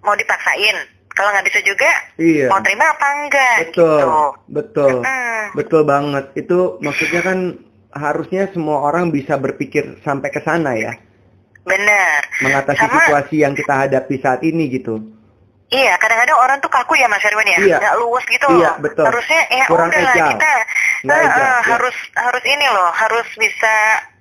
mau 0.00 0.12
dipaksain 0.12 0.76
kalau 1.10 1.30
nggak 1.30 1.46
bisa 1.46 1.60
juga 1.62 1.90
Iya. 2.16 2.46
mau 2.46 2.60
terima 2.60 2.86
apa 2.86 3.06
enggak 3.18 3.56
Betul, 3.66 3.98
gitu. 3.98 4.20
betul, 4.48 4.90
Mm, 5.00 5.42
betul 5.52 5.82
banget. 5.82 6.24
Itu 6.34 6.58
maksudnya 6.78 7.20
kan 7.20 7.38
harusnya 7.90 8.48
semua 8.48 8.80
orang 8.80 9.10
bisa 9.10 9.34
berpikir 9.34 9.98
sampai 10.00 10.30
ke 10.30 10.38
sana 10.38 10.72
ya, 10.72 10.94
bener. 11.60 12.20
mengatasi 12.40 12.78
Sama- 12.78 12.94
situasi 13.02 13.36
yang 13.38 13.52
kita 13.52 13.74
hadapi 13.84 14.14
saat 14.16 14.40
ini 14.42 14.70
gitu. 14.70 15.02
Iya, 15.70 15.94
kadang-kadang 16.02 16.34
orang 16.34 16.58
tuh 16.58 16.66
kaku 16.66 16.98
ya 16.98 17.06
Mas 17.06 17.22
Erwin 17.22 17.46
ya, 17.46 17.58
Iya. 17.62 17.76
nggak 17.78 17.94
luwes 18.02 18.26
gitu. 18.26 18.46
Iya, 18.58 18.74
betul. 18.82 19.06
Harusnya 19.06 19.40
ya 19.54 19.64
Kurang 19.70 19.86
udah 19.94 20.02
agile. 20.02 20.28
kita 20.34 20.50
eh, 20.50 20.64
agile, 21.06 21.30
eh, 21.30 21.46
ya. 21.46 21.62
harus 21.62 21.96
harus 22.18 22.44
ini 22.44 22.66
loh, 22.74 22.90
harus 22.90 23.28
bisa 23.38 23.74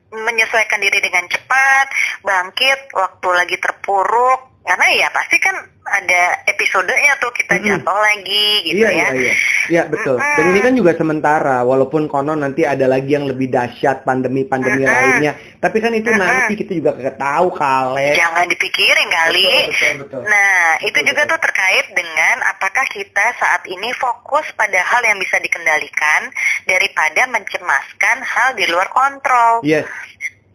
menyesuaikan 0.10 0.78
diri 0.78 1.02
dengan 1.02 1.26
cepat, 1.26 1.90
bangkit 2.22 2.94
waktu 2.94 3.28
lagi 3.34 3.58
terpuruk, 3.58 4.59
karena 4.70 4.86
ya 4.94 5.08
pasti 5.10 5.42
kan 5.42 5.58
ada 5.90 6.22
episodenya 6.46 7.18
tuh 7.18 7.34
kita 7.34 7.58
Mm-mm. 7.58 7.82
jatuh 7.82 7.98
lagi 7.98 8.48
gitu 8.70 8.86
iya, 8.86 8.90
ya. 8.94 8.94
iya, 8.94 9.10
iya. 9.18 9.34
Iya, 9.70 9.84
betul. 9.90 10.22
Mm-mm. 10.22 10.36
Dan 10.38 10.46
ini 10.54 10.60
kan 10.62 10.74
juga 10.78 10.92
sementara, 10.94 11.58
walaupun 11.66 12.06
konon 12.06 12.46
nanti 12.46 12.62
ada 12.66 12.86
lagi 12.86 13.18
yang 13.18 13.26
lebih 13.26 13.50
dahsyat 13.50 14.06
pandemi-pandemi 14.06 14.86
Mm-mm. 14.86 14.94
lainnya. 14.94 15.34
Tapi 15.58 15.78
kan 15.82 15.92
itu 15.98 16.10
Mm-mm. 16.14 16.22
nanti 16.22 16.54
kita 16.62 16.78
juga 16.78 16.94
kagak 16.94 17.18
tahu 17.18 17.48
kale. 17.58 18.14
Jangan 18.14 18.46
dipikirin 18.46 19.10
kali. 19.10 19.46
Betul, 19.50 19.66
betul, 19.74 19.94
betul. 20.06 20.22
Nah, 20.30 20.62
itu 20.86 21.00
Betul, 21.00 21.08
juga 21.10 21.22
betul. 21.26 21.32
tuh 21.34 21.40
terkait 21.50 21.86
dengan 21.98 22.36
apakah 22.46 22.86
kita 22.94 23.26
saat 23.42 23.62
ini 23.66 23.90
fokus 23.98 24.46
pada 24.54 24.80
hal 24.86 25.02
yang 25.06 25.18
bisa 25.18 25.42
dikendalikan 25.42 26.30
daripada 26.70 27.22
mencemaskan 27.34 28.18
hal 28.22 28.50
di 28.54 28.66
luar 28.70 28.88
kontrol. 28.94 29.66
Yes. 29.66 29.90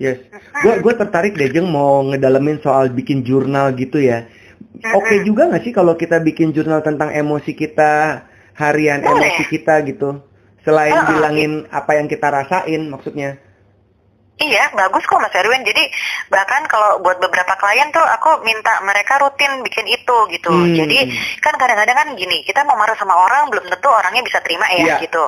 Yes. 0.02 0.18
Gue 0.62 0.82
gue 0.82 0.94
tertarik 0.98 1.38
deh 1.38 1.50
Jeng 1.54 1.70
mau 1.70 2.02
ngedalemin 2.10 2.58
soal 2.60 2.90
bikin 2.90 3.22
jurnal 3.22 3.74
gitu 3.78 4.02
ya. 4.02 4.26
Oke 4.90 5.22
Mm-mm. 5.22 5.26
juga 5.26 5.42
nggak 5.48 5.62
sih 5.62 5.72
kalau 5.72 5.94
kita 5.94 6.18
bikin 6.18 6.50
jurnal 6.50 6.82
tentang 6.82 7.14
emosi 7.14 7.54
kita, 7.54 8.26
harian 8.58 9.00
Boleh. 9.06 9.30
emosi 9.30 9.44
kita 9.46 9.86
gitu. 9.86 10.18
Selain 10.66 10.96
Uh-uh. 10.96 11.08
bilangin 11.14 11.52
apa 11.70 11.94
yang 11.94 12.10
kita 12.10 12.26
rasain 12.26 12.90
maksudnya. 12.90 13.38
Iya, 14.34 14.74
bagus 14.74 15.06
kok 15.06 15.22
Mas 15.22 15.30
Erwin. 15.30 15.62
Jadi 15.62 15.78
bahkan 16.26 16.66
kalau 16.66 16.98
buat 17.06 17.22
beberapa 17.22 17.54
klien 17.54 17.86
tuh 17.94 18.02
aku 18.02 18.42
minta 18.42 18.82
mereka 18.82 19.22
rutin 19.22 19.62
bikin 19.62 19.86
itu 19.86 20.16
gitu. 20.34 20.50
Hmm. 20.50 20.74
Jadi 20.74 21.06
kan 21.38 21.54
kadang-kadang 21.54 21.94
kan 21.94 22.08
gini, 22.18 22.42
kita 22.42 22.66
mau 22.66 22.74
marah 22.74 22.98
sama 22.98 23.14
orang 23.14 23.46
belum 23.54 23.70
tentu 23.70 23.86
orangnya 23.86 24.26
bisa 24.26 24.42
terima 24.42 24.66
ya 24.74 24.98
Iya. 24.98 25.06
gitu. 25.06 25.22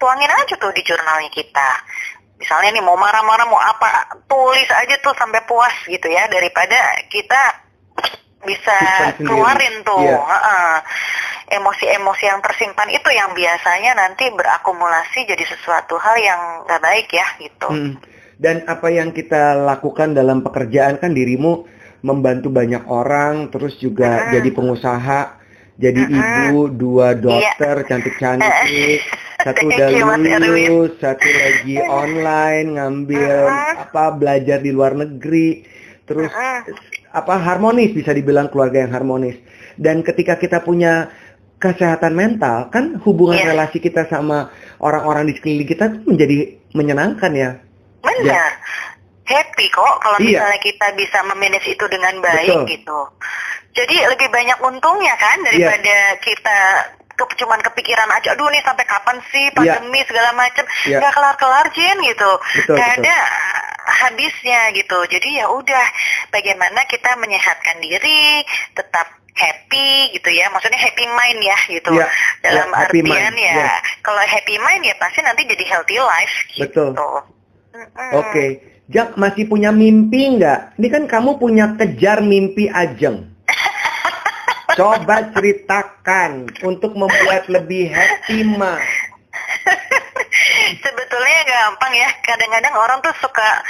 Tuangin 0.00 0.32
aja 0.32 0.54
tuh 0.56 0.72
di 0.72 0.80
jurnalnya 0.80 1.28
kita. 1.28 1.70
Misalnya 2.38 2.78
nih 2.78 2.84
mau 2.86 2.94
marah-marah 2.94 3.46
mau 3.50 3.58
apa, 3.58 4.14
tulis 4.30 4.70
aja 4.70 4.94
tuh 5.02 5.12
sampai 5.18 5.42
puas 5.42 5.74
gitu 5.90 6.06
ya 6.06 6.30
daripada 6.30 7.02
kita 7.10 7.42
bisa 8.46 8.78
keluarin 9.18 9.82
tuh. 9.82 9.98
Iya. 9.98 10.22
Emosi-emosi 11.48 12.24
yang 12.28 12.44
tersimpan 12.44 12.92
itu 12.92 13.08
yang 13.08 13.32
biasanya 13.32 13.96
nanti 13.96 14.28
berakumulasi 14.30 15.24
jadi 15.24 15.44
sesuatu 15.48 15.96
hal 15.96 16.16
yang 16.20 16.40
gak 16.68 16.82
baik 16.84 17.08
ya 17.08 17.24
gitu. 17.40 17.68
Hmm. 17.72 17.96
Dan 18.38 18.68
apa 18.70 18.86
yang 18.92 19.10
kita 19.10 19.56
lakukan 19.56 20.14
dalam 20.14 20.46
pekerjaan 20.46 21.02
kan 21.02 21.10
dirimu 21.10 21.66
membantu 22.06 22.54
banyak 22.54 22.86
orang, 22.86 23.50
terus 23.50 23.74
juga 23.82 24.22
Mm-mm. 24.22 24.32
jadi 24.38 24.48
pengusaha, 24.54 25.20
jadi 25.74 26.02
Mm-mm. 26.06 26.22
ibu, 26.46 26.70
dua 26.70 27.18
dokter 27.18 27.82
cantik-cantik, 27.82 29.02
satu 29.38 29.70
udah 29.70 29.88
lulus, 30.42 30.92
satu 30.98 31.22
lagi 31.30 31.78
online 32.02 32.74
ngambil 32.74 33.34
Mm-mm. 33.46 33.82
apa 33.86 34.04
belajar 34.18 34.58
di 34.58 34.70
luar 34.74 34.98
negeri, 34.98 35.62
terus 36.02 36.26
Mm-mm. 36.26 36.74
apa 37.14 37.34
harmonis 37.38 37.94
bisa 37.94 38.10
dibilang 38.10 38.50
keluarga 38.50 38.82
yang 38.82 38.90
harmonis. 38.90 39.38
Dan 39.78 40.02
ketika 40.02 40.34
kita 40.42 40.66
punya 40.66 41.06
kesehatan 41.62 42.18
mental, 42.18 42.66
kan 42.70 42.98
hubungan 43.06 43.38
Iya. 43.38 43.54
relasi 43.54 43.78
kita 43.78 44.10
sama 44.10 44.50
orang-orang 44.82 45.30
di 45.30 45.38
sekeliling 45.38 45.70
kita 45.70 45.84
tuh 45.90 46.02
menjadi 46.06 46.36
menyenangkan 46.74 47.32
ya. 47.34 47.50
Benar. 48.02 48.50
Happy 49.22 49.66
kok 49.70 49.94
kalau 50.02 50.18
Iya. 50.18 50.38
misalnya 50.40 50.60
kita 50.66 50.86
bisa 50.98 51.18
memanage 51.26 51.68
itu 51.68 51.84
dengan 51.86 52.14
baik 52.18 52.48
Betul. 52.48 52.70
gitu. 52.74 53.00
Jadi 53.76 53.96
lebih 54.02 54.28
banyak 54.34 54.58
untungnya 54.66 55.14
kan 55.14 55.38
daripada 55.46 55.94
kita 56.18 56.58
ke, 57.18 57.24
cuman 57.42 57.58
kepikiran 57.66 58.06
aja, 58.14 58.38
aduh 58.38 58.46
nih 58.46 58.62
sampai 58.62 58.86
kapan 58.86 59.18
sih 59.34 59.50
pandemi 59.50 59.98
segala 60.06 60.30
macem, 60.38 60.62
Iya. 60.86 61.02
nggak 61.02 61.12
kelar-kelar 61.18 61.66
Jen 61.74 61.98
gitu, 62.06 62.30
Betul, 62.62 62.74
nggak 62.78 62.90
betul. 62.94 63.02
ada 63.02 63.16
habisnya 63.88 64.60
gitu. 64.78 64.98
Jadi 65.10 65.28
ya 65.42 65.46
udah, 65.50 65.86
bagaimana 66.30 66.86
kita 66.86 67.18
menyehatkan 67.18 67.82
diri, 67.82 68.46
tetap 68.78 69.10
happy 69.34 70.14
gitu 70.14 70.30
ya, 70.34 70.46
maksudnya 70.54 70.78
happy 70.78 71.04
mind 71.06 71.40
ya 71.42 71.58
gitu. 71.66 71.90
Iya, 71.94 72.06
Dalam 72.42 72.68
ya, 72.70 72.78
artian 72.86 73.06
mind, 73.06 73.36
ya, 73.38 73.54
iya. 73.54 73.74
kalau 74.06 74.22
happy 74.22 74.56
mind 74.58 74.82
ya 74.86 74.94
pasti 74.98 75.20
nanti 75.26 75.42
jadi 75.46 75.64
healthy 75.66 75.98
life 75.98 76.36
gitu. 76.54 76.94
Betul. 76.94 77.18
Mm-mm. 77.74 78.10
Oke, 78.18 78.46
Jak 78.88 79.20
masih 79.20 79.44
punya 79.44 79.68
mimpi 79.68 80.40
nggak? 80.40 80.80
Ini 80.80 80.88
kan 80.88 81.04
kamu 81.04 81.36
punya 81.36 81.76
kejar 81.76 82.24
mimpi 82.24 82.72
Ajeng. 82.72 83.28
Coba 84.78 85.26
ceritakan 85.34 86.46
untuk 86.62 86.94
membuat 86.94 87.50
lebih 87.50 87.90
happy 87.90 88.46
mah. 88.46 88.78
Sebetulnya 90.84 91.40
gampang 91.44 91.92
ya. 91.92 92.08
Kadang-kadang 92.22 92.74
orang 92.74 92.98
tuh 93.02 93.14
suka 93.18 93.62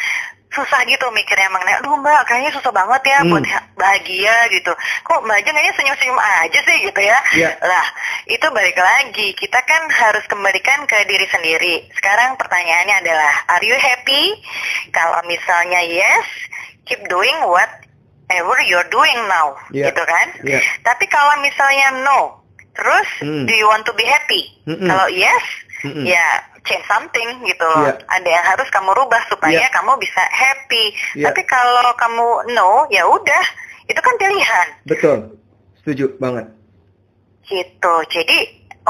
susah 0.49 0.81
gitu 0.89 1.05
mikirnya 1.13 1.45
emang 1.45 1.61
aduh 1.61 1.93
mbak 2.01 2.25
kayaknya 2.25 2.49
susah 2.57 2.73
banget 2.73 3.05
ya 3.05 3.21
Hmm. 3.21 3.37
buat 3.37 3.45
ha- 3.53 3.69
bahagia 3.77 4.49
gitu 4.49 4.73
kok 5.05 5.21
mbak 5.21 5.45
aja 5.45 5.51
kayaknya 5.53 5.77
senyum-senyum 5.77 6.17
aja 6.17 6.59
sih 6.65 6.77
gitu 6.89 7.01
ya 7.05 7.19
Iya. 7.37 7.51
lah 7.61 7.85
itu 8.25 8.49
balik 8.49 8.75
lagi 8.75 9.37
kita 9.37 9.61
kan 9.61 9.85
harus 9.93 10.25
kembalikan 10.25 10.89
ke 10.89 11.05
diri 11.05 11.29
sendiri 11.29 11.85
sekarang 11.93 12.41
pertanyaannya 12.41 12.97
adalah 12.97 13.33
are 13.53 13.61
you 13.61 13.77
happy 13.77 14.41
kalau 14.89 15.21
misalnya 15.29 15.85
yes 15.85 16.27
keep 16.89 17.05
doing 17.13 17.37
whatever 18.29 18.61
you're 18.62 18.89
doing 18.93 19.16
now 19.26 19.57
Iya. 19.72 19.89
gitu 19.89 20.03
kan 20.05 20.26
Iya. 20.45 20.61
tapi 20.85 21.09
kalau 21.09 21.33
misalnya 21.41 21.89
no 22.05 22.20
terus 22.76 23.09
Hmm. 23.18 23.49
do 23.49 23.53
you 23.53 23.64
want 23.66 23.83
to 23.83 23.93
be 23.93 24.05
happy 24.05 24.53
Mm-mm. 24.64 24.85
kalau 24.85 25.09
yes 25.09 25.45
Mm-mm. 25.83 26.05
ya 26.05 26.22
change 26.62 26.85
something 26.85 27.24
gitu 27.43 27.64
loh. 27.64 27.89
Iya. 27.89 27.97
Ada 28.12 28.29
yang 28.29 28.45
harus 28.45 28.68
kamu 28.68 28.93
rubah 28.93 29.22
supaya 29.26 29.57
Iya. 29.57 29.72
kamu 29.72 29.97
bisa 29.97 30.20
happy. 30.20 30.85
Iya. 31.16 31.24
Tapi 31.24 31.41
kalau 31.43 31.81
kamu 31.97 32.26
no, 32.53 32.85
ya 32.91 33.09
udah, 33.09 33.45
itu 33.87 33.97
kan 33.97 34.14
pilihan 34.20 34.66
Betul, 34.85 35.16
setuju 35.81 36.12
banget. 36.20 36.45
gitu. 37.47 37.95
Jadi 38.12 38.39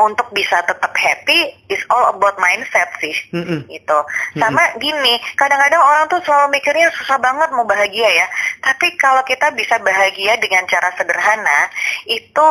untuk 0.04 0.30
bisa 0.30 0.62
tetap 0.64 0.92
happy 0.94 1.54
is 1.70 1.82
all 1.90 2.14
about 2.14 2.36
mindset 2.38 2.88
sih. 3.02 3.16
Mm-mm. 3.34 3.66
gitu. 3.70 3.98
Sama 4.38 4.62
gini, 4.78 5.18
kadang-kadang 5.34 5.82
orang 5.82 6.04
tuh 6.06 6.20
selalu 6.22 6.58
mikirnya 6.58 6.88
susah 6.94 7.18
banget 7.18 7.48
mau 7.54 7.66
bahagia 7.66 8.08
ya. 8.08 8.26
Tapi 8.62 8.94
kalau 9.00 9.22
kita 9.26 9.50
bisa 9.54 9.78
bahagia 9.82 10.38
dengan 10.38 10.66
cara 10.66 10.92
sederhana, 10.94 11.70
itu 12.06 12.46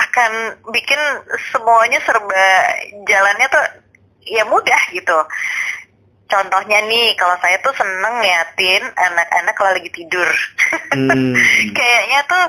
akan 0.00 0.32
bikin 0.72 1.00
semuanya 1.52 2.00
serba 2.02 2.46
jalannya 3.04 3.46
tuh 3.52 3.64
ya 4.24 4.44
mudah 4.48 4.82
gitu. 4.94 5.18
Contohnya 6.30 6.78
nih, 6.86 7.18
kalau 7.18 7.34
saya 7.42 7.58
tuh 7.58 7.74
seneng 7.74 8.22
liatin 8.22 8.86
anak-anak 8.94 9.54
kalau 9.58 9.74
lagi 9.74 9.90
tidur. 9.90 10.30
Hmm. 10.94 11.34
Kayaknya 11.76 12.20
tuh 12.30 12.44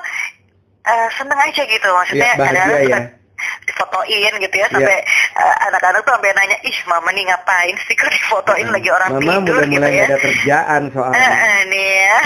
eh, 0.85 1.09
seneng 1.17 1.39
aja 1.41 1.61
gitu. 1.65 1.89
Ya, 1.89 1.97
Maksudnya 1.97 2.31
bahagia 2.37 2.45
kadang-kadang 2.45 2.85
ya. 2.85 3.20
Difotoin 3.65 4.33
gitu 4.37 4.55
ya 4.55 4.67
sampai 4.69 4.97
eh, 5.35 5.55
anak-anak 5.67 6.01
tuh 6.01 6.13
sampai 6.13 6.31
nanya 6.33 6.57
ih 6.61 6.77
mama 6.85 7.09
nih 7.11 7.23
ngapain 7.25 7.75
sih 7.85 7.95
kok 7.95 8.09
difotoin 8.09 8.67
lagi 8.67 8.89
orang 8.89 9.09
Mama 9.11 9.21
tidur? 9.21 9.55
udah 9.57 9.65
gitu 9.65 9.73
mulai 9.73 9.93
ya. 9.93 10.05
ada 10.07 10.17
kerjaan 10.17 10.81
soalnya. 10.91 11.27
eh, 11.27 11.59
nih 11.67 11.87
ya. 12.01 12.17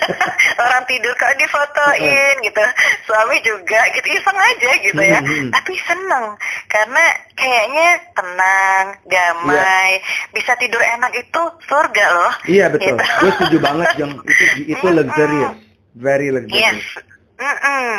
Orang 0.64 0.82
tidur 0.86 1.12
kok 1.14 1.34
difotoin 1.36 2.34
gitu. 2.40 2.62
Suami 3.04 3.36
juga 3.42 3.80
gitu 3.90 4.08
iseng 4.08 4.38
aja 4.38 4.70
gitu 4.80 5.02
ya. 5.02 5.20
Hmm, 5.20 5.30
hmm. 5.30 5.48
tapi 5.50 5.74
seneng 5.82 6.24
karena 6.66 7.04
kayaknya 7.34 7.88
tenang 8.14 8.84
damai 9.04 9.98
bisa 10.30 10.52
tidur 10.56 10.80
enak 10.80 11.12
itu 11.12 11.42
surga 11.64 12.04
loh. 12.10 12.32
Iya 12.46 12.66
betul, 12.68 12.82
Gitu. 12.84 13.00
gue 13.00 13.30
setuju 13.34 13.56
banget 13.58 13.88
Jeng. 13.96 14.12
Itu 14.22 14.44
itu 14.68 14.86
luxurious, 14.86 15.54
very 15.96 16.28
Yes. 16.46 16.82
Mm-mm. 17.34 17.94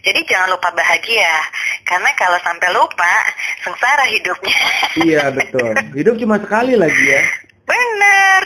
Jadi 0.00 0.20
jangan 0.24 0.56
lupa 0.56 0.72
bahagia, 0.72 1.36
karena 1.84 2.08
kalau 2.16 2.40
sampai 2.40 2.72
lupa, 2.72 3.14
sengsara 3.60 4.08
hidupnya. 4.08 4.60
Iya 5.04 5.24
betul. 5.36 5.76
Hidup 5.92 6.16
cuma 6.16 6.40
sekali 6.40 6.74
lagi 6.80 7.04
ya. 7.04 7.22
Bener. 7.68 8.42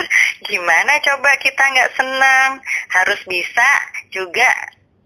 Gimana 0.50 0.98
coba 1.06 1.30
kita 1.38 1.62
nggak 1.62 1.92
senang? 1.94 2.50
Harus 2.90 3.20
bisa 3.30 3.68
juga 4.10 4.48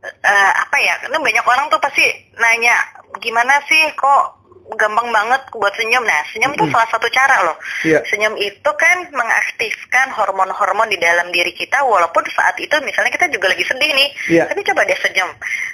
eh, 0.02 0.52
apa 0.64 0.76
ya? 0.80 0.96
Karena 1.04 1.20
banyak 1.20 1.44
orang 1.44 1.68
tuh 1.68 1.80
pasti 1.84 2.08
nanya, 2.40 2.76
gimana 3.20 3.60
sih 3.68 3.84
kok 3.94 4.37
gampang 4.76 5.08
banget 5.08 5.40
buat 5.50 5.72
senyum? 5.72 6.02
Nah, 6.02 6.20
senyum 6.28 6.52
itu 6.52 6.60
Mm-mm. 6.60 6.74
salah 6.74 6.88
satu 6.90 7.08
cara 7.08 7.40
loh. 7.40 7.56
Iya. 7.80 8.04
Senyum 8.04 8.36
itu 8.36 8.70
kan 8.76 9.08
mengaktifkan 9.08 10.12
hormon-hormon 10.12 10.88
di 10.88 10.98
dalam 10.98 11.30
diri 11.30 11.52
kita 11.52 11.80
walaupun 11.80 12.20
saat 12.28 12.58
itu 12.58 12.76
misalnya 12.82 13.08
kita 13.08 13.30
juga 13.30 13.48
lagi 13.48 13.64
sedih 13.64 13.90
nih. 13.94 14.08
Iya. 14.28 14.44
Tapi 14.50 14.60
coba 14.66 14.84
deh 14.84 14.98
senyum. 14.98 15.30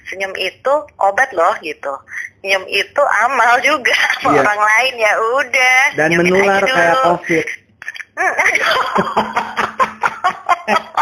Senyum 0.06 0.32
itu 0.36 0.74
obat 1.00 1.32
loh 1.32 1.54
gitu. 1.58 1.90
Senyum 2.38 2.62
itu 2.68 3.02
amal 3.24 3.58
juga 3.58 3.96
sama 4.20 4.36
Iya. 4.36 4.40
orang 4.46 4.60
lain 4.62 4.94
ya 5.00 5.12
udah. 5.40 5.80
Dan 5.98 6.08
menular 6.20 6.62
kayak 6.62 6.94
covid. 7.02 7.46
Hmm, 8.14 8.30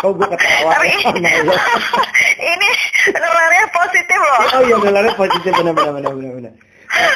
Oh 0.02 0.10
gue 0.10 0.26
ketawa. 0.26 0.70
Tapi 0.74 0.90
Oh, 1.06 1.14
ini 2.52 2.68
nularnya 3.14 3.66
positif 3.70 4.18
loh. 4.18 4.40
Oh 4.50 4.62
iya 4.66 4.74
nularnya 4.74 5.14
positif 5.14 5.52
benar 5.54 5.70
benar 5.70 6.50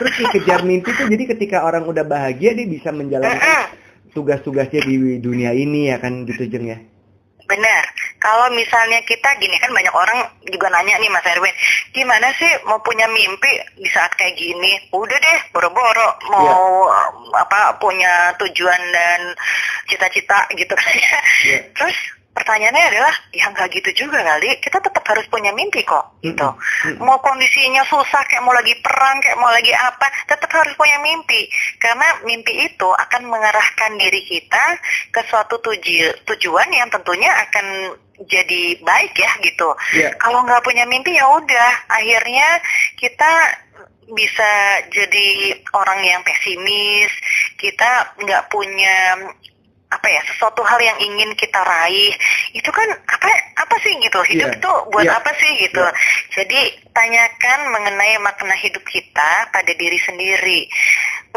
terus 0.01 0.15
nih 0.17 0.29
kejar 0.41 0.61
mimpi 0.65 0.91
tuh 0.97 1.07
jadi 1.09 1.25
ketika 1.37 1.65
orang 1.65 1.85
udah 1.85 2.05
bahagia 2.05 2.57
dia 2.57 2.67
bisa 2.67 2.91
menjalankan 2.91 3.73
tugas-tugasnya 4.17 4.81
di 4.89 5.21
dunia 5.21 5.53
ini 5.53 5.93
ya 5.93 6.01
kan 6.01 6.25
gitu 6.25 6.49
Jeng 6.49 6.67
ya. 6.73 6.79
Benar. 7.47 7.85
Kalau 8.19 8.51
misalnya 8.51 8.99
kita 9.07 9.39
gini 9.39 9.55
kan 9.63 9.71
banyak 9.71 9.95
orang 9.95 10.19
juga 10.51 10.67
nanya 10.67 10.99
nih 10.99 11.07
Mas 11.15 11.23
Erwin, 11.31 11.55
gimana 11.95 12.35
sih 12.35 12.49
mau 12.67 12.83
punya 12.83 13.07
mimpi 13.07 13.53
di 13.79 13.87
saat 13.93 14.11
kayak 14.19 14.35
gini? 14.35 14.91
Udah 14.91 15.15
deh, 15.15 15.39
boro-boro 15.55 16.19
mau 16.27 16.91
yeah. 16.91 17.39
apa 17.39 17.79
punya 17.79 18.35
tujuan 18.43 18.83
dan 18.91 19.21
cita-cita 19.87 20.49
gitu 20.59 20.75
kan 20.75 20.95
ya. 20.97 21.19
Yeah. 21.47 21.63
Terus 21.77 21.97
pertanyaannya 22.37 22.85
adalah 22.93 23.15
ya 23.33 23.49
nggak 23.49 23.69
gitu 23.81 24.05
juga 24.05 24.21
kali. 24.21 24.61
Kita 24.61 24.79
tetap 24.85 25.01
harus 25.09 25.25
punya 25.33 25.57
mimpi 25.57 25.81
kok 25.81 26.21
gitu. 26.21 26.49
Mau 27.01 27.17
kondisinya 27.25 27.81
susah 27.89 28.21
kayak 28.29 28.45
mau 28.45 28.53
lagi 28.53 28.77
perang 28.85 29.17
kayak 29.25 29.41
mau 29.41 29.49
lagi 29.49 29.73
apa 29.73 30.07
tetap 30.29 30.53
harus 30.53 30.77
punya 30.77 31.01
mimpi. 31.01 31.49
Karena 31.81 32.21
mimpi 32.29 32.53
itu 32.69 32.89
akan 32.93 33.25
mengarahkan 33.25 33.97
diri 33.97 34.21
kita 34.29 34.65
ke 35.09 35.21
suatu 35.33 35.57
tuju 35.65 36.29
tujuan 36.29 36.69
yang 36.77 36.93
tentunya 36.93 37.33
akan 37.49 37.97
jadi 38.29 38.81
baik 38.81 39.13
ya 39.17 39.33
gitu. 39.45 39.69
Yeah. 39.97 40.13
kalau 40.21 40.45
nggak 40.45 40.61
punya 40.61 40.85
mimpi 40.85 41.17
ya 41.17 41.25
udah. 41.25 41.73
Akhirnya 41.89 42.61
kita 43.01 43.33
bisa 44.13 44.53
jadi 44.93 45.57
orang 45.73 46.05
yang 46.05 46.21
pesimis. 46.23 47.11
Kita 47.57 48.15
nggak 48.21 48.53
punya 48.53 49.17
apa 49.87 50.09
ya 50.11 50.23
sesuatu 50.27 50.67
hal 50.67 50.83
yang 50.83 50.99
ingin 50.99 51.31
kita 51.39 51.63
raih 51.63 52.11
itu 52.51 52.71
kan 52.75 52.91
apa 52.91 53.31
apa 53.55 53.77
sih 53.87 53.95
gitu 54.03 54.19
hidup 54.35 54.51
yeah. 54.51 54.59
itu 54.59 54.73
buat 54.91 55.07
yeah. 55.07 55.19
apa 55.19 55.31
sih 55.39 55.53
gitu 55.63 55.79
yeah. 55.79 55.95
jadi 56.35 56.61
tanyakan 56.91 57.61
mengenai 57.71 58.19
makna 58.19 58.55
hidup 58.59 58.83
kita 58.83 59.47
pada 59.55 59.73
diri 59.79 59.99
sendiri 60.03 60.67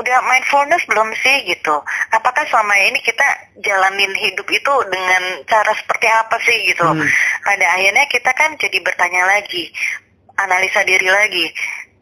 udah 0.01 0.17
mindfulness 0.25 0.81
belum 0.89 1.13
sih 1.21 1.45
gitu 1.45 1.75
apakah 2.15 2.41
selama 2.49 2.73
ini 2.89 2.97
kita 3.05 3.27
jalanin 3.61 4.13
hidup 4.17 4.47
itu 4.49 4.73
dengan 4.89 5.23
cara 5.45 5.75
seperti 5.75 6.07
apa 6.09 6.35
sih 6.41 6.57
gitu 6.73 6.87
hmm. 6.87 7.05
pada 7.45 7.65
akhirnya 7.77 8.05
kita 8.09 8.31
kan 8.33 8.55
jadi 8.57 8.77
bertanya 8.81 9.27
lagi 9.27 9.69
analisa 10.39 10.81
diri 10.87 11.05
lagi 11.05 11.45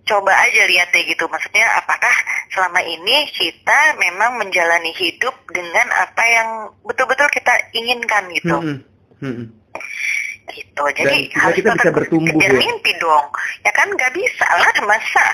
coba 0.07 0.31
aja 0.31 0.63
lihat 0.65 0.89
deh 0.95 1.03
gitu. 1.05 1.27
Maksudnya 1.27 1.67
apakah 1.77 2.15
selama 2.55 2.79
ini 2.81 3.27
kita 3.35 3.99
memang 3.99 4.39
menjalani 4.39 4.95
hidup 4.95 5.35
dengan 5.51 5.87
apa 5.93 6.23
yang 6.25 6.49
betul-betul 6.87 7.27
kita 7.35 7.53
inginkan 7.75 8.23
gitu. 8.33 8.57
Hmm. 8.57 8.77
Hmm. 9.19 9.45
Gitu. 10.47 10.83
Jadi 10.95 11.27
Dan 11.27 11.39
harus 11.43 11.55
kita 11.59 11.75
bisa 11.75 11.91
bertumbuh 11.91 12.39
ya. 12.39 12.55
mimpi 12.55 12.91
dong. 13.03 13.27
Ya 13.67 13.71
kan 13.75 13.91
nggak 13.91 14.15
bisa 14.15 14.47
lah 14.47 14.71
masa. 14.87 15.25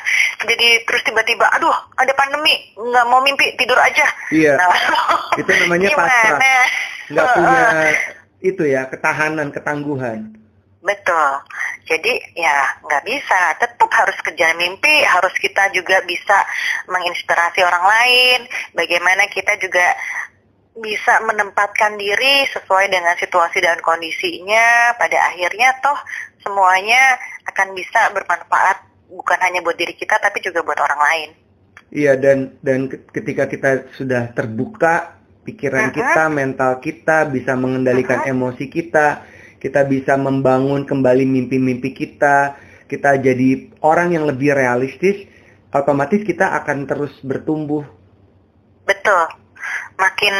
Jadi 0.43 0.84
terus 0.89 1.01
tiba-tiba 1.05 1.45
aduh 1.53 1.76
ada 2.01 2.11
pandemi 2.17 2.74
nggak 2.74 3.05
mau 3.07 3.21
mimpi 3.21 3.53
tidur 3.55 3.78
aja. 3.78 4.09
Iya. 4.34 4.57
Nah, 4.57 4.74
itu 5.38 5.51
namanya 5.63 5.88
pasrah. 6.01 6.39
Nggak 7.13 7.28
punya 7.38 7.61
itu 8.43 8.63
ya 8.67 8.89
ketahanan 8.91 9.53
ketangguhan. 9.53 10.43
Betul. 10.84 11.31
Jadi 11.88 12.13
ya 12.36 12.84
nggak 12.84 13.03
bisa. 13.07 13.55
Tetap 13.55 13.88
harus 13.88 14.19
kejar 14.19 14.51
mimpi. 14.59 15.07
Harus 15.07 15.31
kita 15.39 15.71
juga 15.71 16.03
bisa 16.03 16.43
menginspirasi 16.91 17.63
orang 17.63 17.86
lain. 17.88 18.39
Bagaimana 18.75 19.25
kita 19.31 19.55
juga 19.63 19.95
bisa 20.73 21.21
menempatkan 21.23 21.95
diri 21.95 22.43
sesuai 22.51 22.91
dengan 22.91 23.15
situasi 23.15 23.63
dan 23.63 23.79
kondisinya. 23.79 24.99
Pada 24.99 25.31
akhirnya 25.31 25.71
toh 25.79 25.97
semuanya 26.43 27.15
akan 27.47 27.71
bisa 27.71 28.11
bermanfaat 28.11 28.84
bukan 29.07 29.39
hanya 29.39 29.63
buat 29.63 29.79
diri 29.79 29.95
kita 29.95 30.19
tapi 30.19 30.43
juga 30.43 30.65
buat 30.67 30.77
orang 30.84 30.99
lain. 30.99 31.29
Iya 31.93 32.17
dan 32.17 32.57
dan 32.65 32.89
ketika 32.89 33.45
kita 33.45 33.86
sudah 33.93 34.34
terbuka 34.34 35.21
pikiran 35.45 35.88
uh 35.88 35.89
-huh. 35.93 35.97
kita, 36.01 36.23
mental 36.34 36.71
kita 36.81 37.29
bisa 37.29 37.53
mengendalikan 37.53 38.23
uh 38.23 38.25
-huh. 38.25 38.34
emosi 38.34 38.65
kita, 38.65 39.21
kita 39.64 39.88
bisa 39.88 40.20
membangun 40.20 40.84
kembali 40.84 41.24
mimpi-mimpi 41.24 41.95
kita, 41.95 42.59
kita 42.91 43.16
jadi 43.16 43.72
orang 43.80 44.11
yang 44.11 44.28
lebih 44.28 44.51
realistis, 44.51 45.24
otomatis 45.72 46.20
kita 46.28 46.51
akan 46.59 46.84
terus 46.84 47.16
bertumbuh. 47.24 47.88
Betul. 48.84 49.24
Makin 49.95 50.36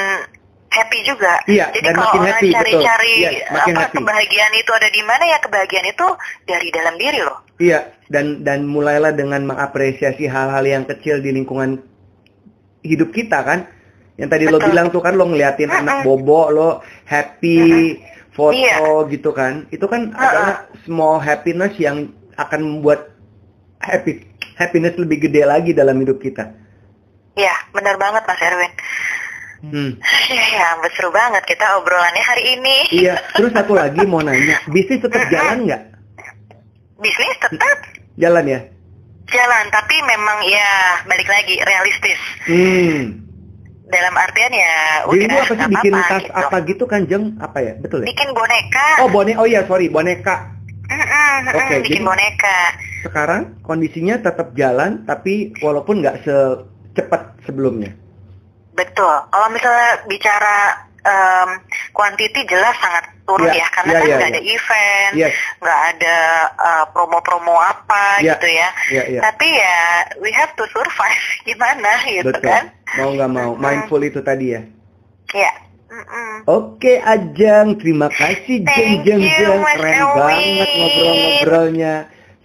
happy 0.68 1.00
juga. 1.08 1.40
Iya, 1.48 1.72
Jadi 1.72 1.88
dan 1.88 1.96
kalau 1.96 2.04
makin 2.04 2.20
orang 2.20 2.36
happy, 2.36 2.50
cari-cari 2.52 3.14
iya, 3.16 3.30
makin 3.48 3.76
apa 3.80 3.84
happy. 3.88 3.96
kebahagiaan 4.04 4.54
itu 4.60 4.72
ada 4.76 4.90
di 4.92 5.02
mana 5.08 5.24
ya 5.24 5.38
kebahagiaan 5.40 5.88
itu 5.88 6.08
dari 6.44 6.68
dalam 6.76 6.96
diri 7.00 7.20
loh. 7.24 7.40
Iya, 7.64 7.80
dan 8.12 8.44
dan 8.44 8.68
mulailah 8.68 9.16
dengan 9.16 9.48
mengapresiasi 9.48 10.28
hal-hal 10.28 10.66
yang 10.68 10.84
kecil 10.84 11.24
di 11.24 11.32
lingkungan 11.32 11.80
hidup 12.84 13.16
kita 13.16 13.40
kan. 13.48 13.72
Yang 14.20 14.30
tadi 14.36 14.46
Betul. 14.52 14.60
lo 14.60 14.68
bilang 14.68 14.88
tuh 14.92 15.00
kan 15.00 15.16
lo 15.16 15.26
ngeliatin 15.32 15.72
uh 15.72 15.74
-uh. 15.74 15.82
anak 15.82 15.96
bobo 16.04 16.52
lo 16.52 16.70
happy, 17.08 17.64
uh 17.64 17.96
-uh 18.04 18.13
foto 18.34 18.58
iya. 18.58 18.78
gitu 19.10 19.30
kan 19.32 19.70
itu 19.70 19.86
kan 19.86 20.12
uh 20.12 20.18
-uh. 20.18 20.26
adalah 20.26 20.58
small 20.84 21.22
happiness 21.22 21.74
yang 21.78 22.10
akan 22.36 22.62
membuat 22.62 23.14
happy 23.80 24.26
happiness 24.58 24.98
lebih 24.98 25.30
gede 25.30 25.46
lagi 25.46 25.72
dalam 25.72 25.98
hidup 26.02 26.20
kita 26.20 26.62
Iya 27.34 27.56
benar 27.74 27.98
banget 27.98 28.26
Mas 28.30 28.42
Erwin 28.42 28.74
Hmm. 29.64 29.96
Ya, 30.28 30.76
ya, 30.76 30.92
seru 30.92 31.08
banget 31.16 31.40
kita 31.48 31.80
obrolannya 31.80 32.20
hari 32.20 32.60
ini. 32.60 33.00
Iya, 33.00 33.16
terus 33.32 33.56
satu 33.56 33.72
lagi 33.72 34.04
mau 34.04 34.20
nanya, 34.20 34.60
bisnis 34.68 35.00
tetap 35.00 35.24
jalan 35.32 35.64
nggak? 35.64 35.84
Bisnis 37.00 37.40
tetap. 37.40 37.78
Jalan 38.20 38.44
ya? 38.44 38.60
Jalan, 39.32 39.66
tapi 39.72 39.96
memang 40.04 40.44
ya 40.44 41.00
balik 41.08 41.32
lagi 41.32 41.56
realistis. 41.64 42.20
Hmm 42.44 43.24
dalam 43.94 44.14
artian 44.18 44.52
ya 44.52 44.76
udah 45.06 45.14
Jadi 45.14 45.36
apa 45.38 45.54
sih 45.54 45.70
bikin 45.70 45.94
apa, 45.94 46.10
tas 46.10 46.24
gitu. 46.26 46.34
apa 46.34 46.58
gitu 46.66 46.84
kan 46.90 47.02
jeng 47.06 47.24
apa 47.38 47.58
ya 47.62 47.74
betul 47.78 48.02
ya? 48.02 48.08
Bikin 48.10 48.30
boneka. 48.34 48.88
Oh 49.06 49.10
boneka 49.14 49.38
oh 49.40 49.48
iya 49.48 49.62
sorry 49.70 49.88
boneka. 49.94 50.36
Mm 50.84 51.00
-mm, 51.00 51.38
Oke 51.54 51.58
okay, 51.62 51.78
bikin 51.86 52.02
jadi, 52.04 52.10
boneka. 52.10 52.58
Sekarang 53.06 53.42
kondisinya 53.62 54.16
tetap 54.20 54.52
jalan 54.58 55.06
tapi 55.06 55.54
walaupun 55.62 56.02
nggak 56.02 56.26
secepat 56.26 57.38
sebelumnya. 57.46 57.94
Betul. 58.74 59.16
Kalau 59.30 59.48
misalnya 59.54 60.02
bicara 60.10 60.90
um, 61.04 61.50
quantity 61.92 62.42
jelas 62.48 62.76
sangat 62.80 63.06
turun 63.24 63.48
yeah, 63.48 63.64
ya 63.64 63.68
karena 63.72 63.92
yeah, 63.92 64.00
kan 64.00 64.08
ya, 64.08 64.16
nggak 64.16 64.20
yeah, 64.20 64.34
ada 64.36 64.42
event, 64.44 65.12
nggak 65.64 65.80
yes. 65.80 65.92
ada 65.96 66.16
uh, 66.60 66.84
promo-promo 66.92 67.56
apa 67.56 68.20
yeah, 68.20 68.36
gitu 68.36 68.48
ya. 68.52 68.70
Yeah, 68.92 69.06
yeah. 69.20 69.22
Tapi 69.24 69.48
ya 69.48 69.80
we 70.20 70.30
have 70.36 70.52
to 70.60 70.64
survive 70.72 71.24
gimana 71.48 71.92
gitu 72.08 72.32
Betul. 72.32 72.44
kan. 72.44 72.64
Mau 73.00 73.10
nggak 73.16 73.32
mau, 73.32 73.52
mindful 73.56 74.02
itu 74.04 74.20
tadi 74.20 74.56
ya. 74.56 74.62
Iya. 75.34 75.44
Yeah. 75.44 75.56
Oke 76.50 76.98
Ajeng, 76.98 77.78
terima 77.78 78.10
kasih 78.10 78.66
Jeng 78.66 79.06
Jeng 79.06 79.22
Jeng, 79.22 79.62
keren 79.62 80.02
banget 80.18 80.70
ngobrol-ngobrolnya. 80.74 81.96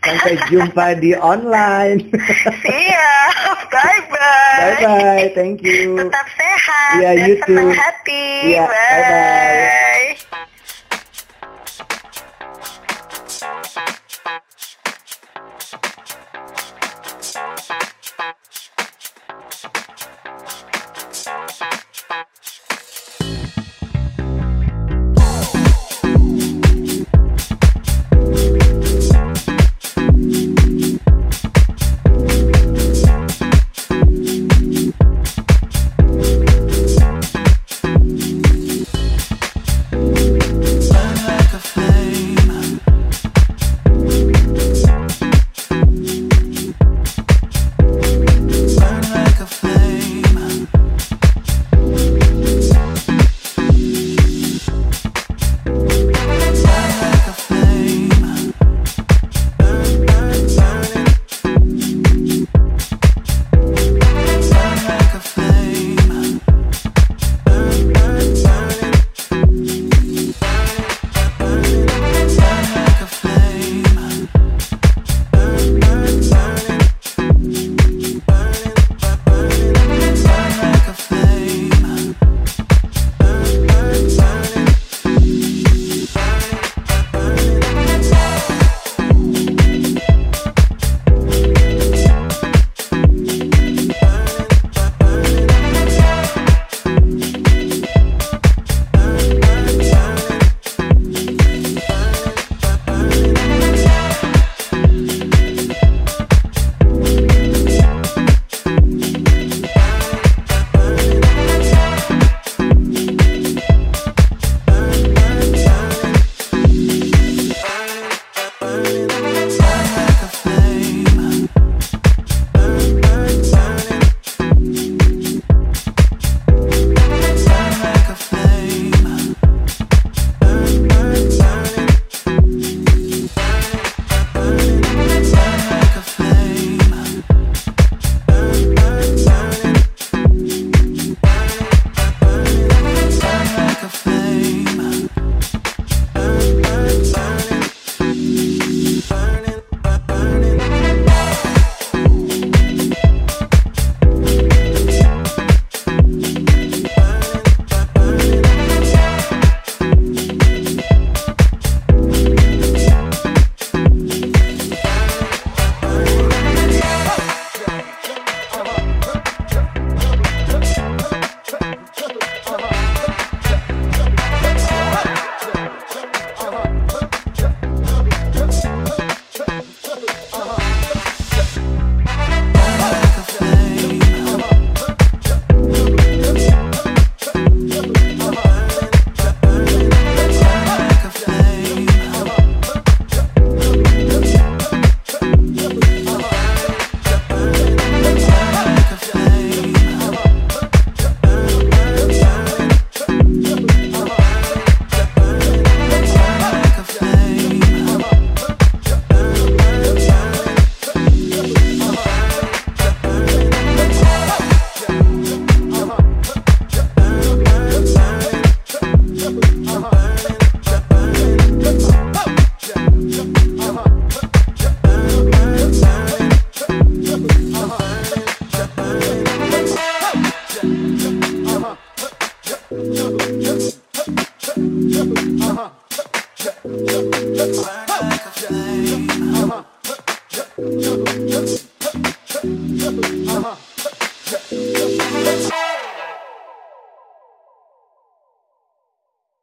Sampai 0.08 0.34
jumpa 0.48 0.86
di 0.96 1.12
online. 1.12 2.00
Siap. 2.64 3.58
Bye 3.68 4.00
bye. 4.08 4.56
Bye 4.56 4.76
bye. 4.80 5.26
Thank 5.36 5.60
you. 5.60 6.00
Tetap 6.00 6.26
sehat 6.32 6.96
yeah, 7.04 7.12
dan 7.12 7.28
you 7.28 7.34
too. 7.44 7.68
hati. 7.76 8.56
Yeah, 8.56 8.64
bye 8.64 10.16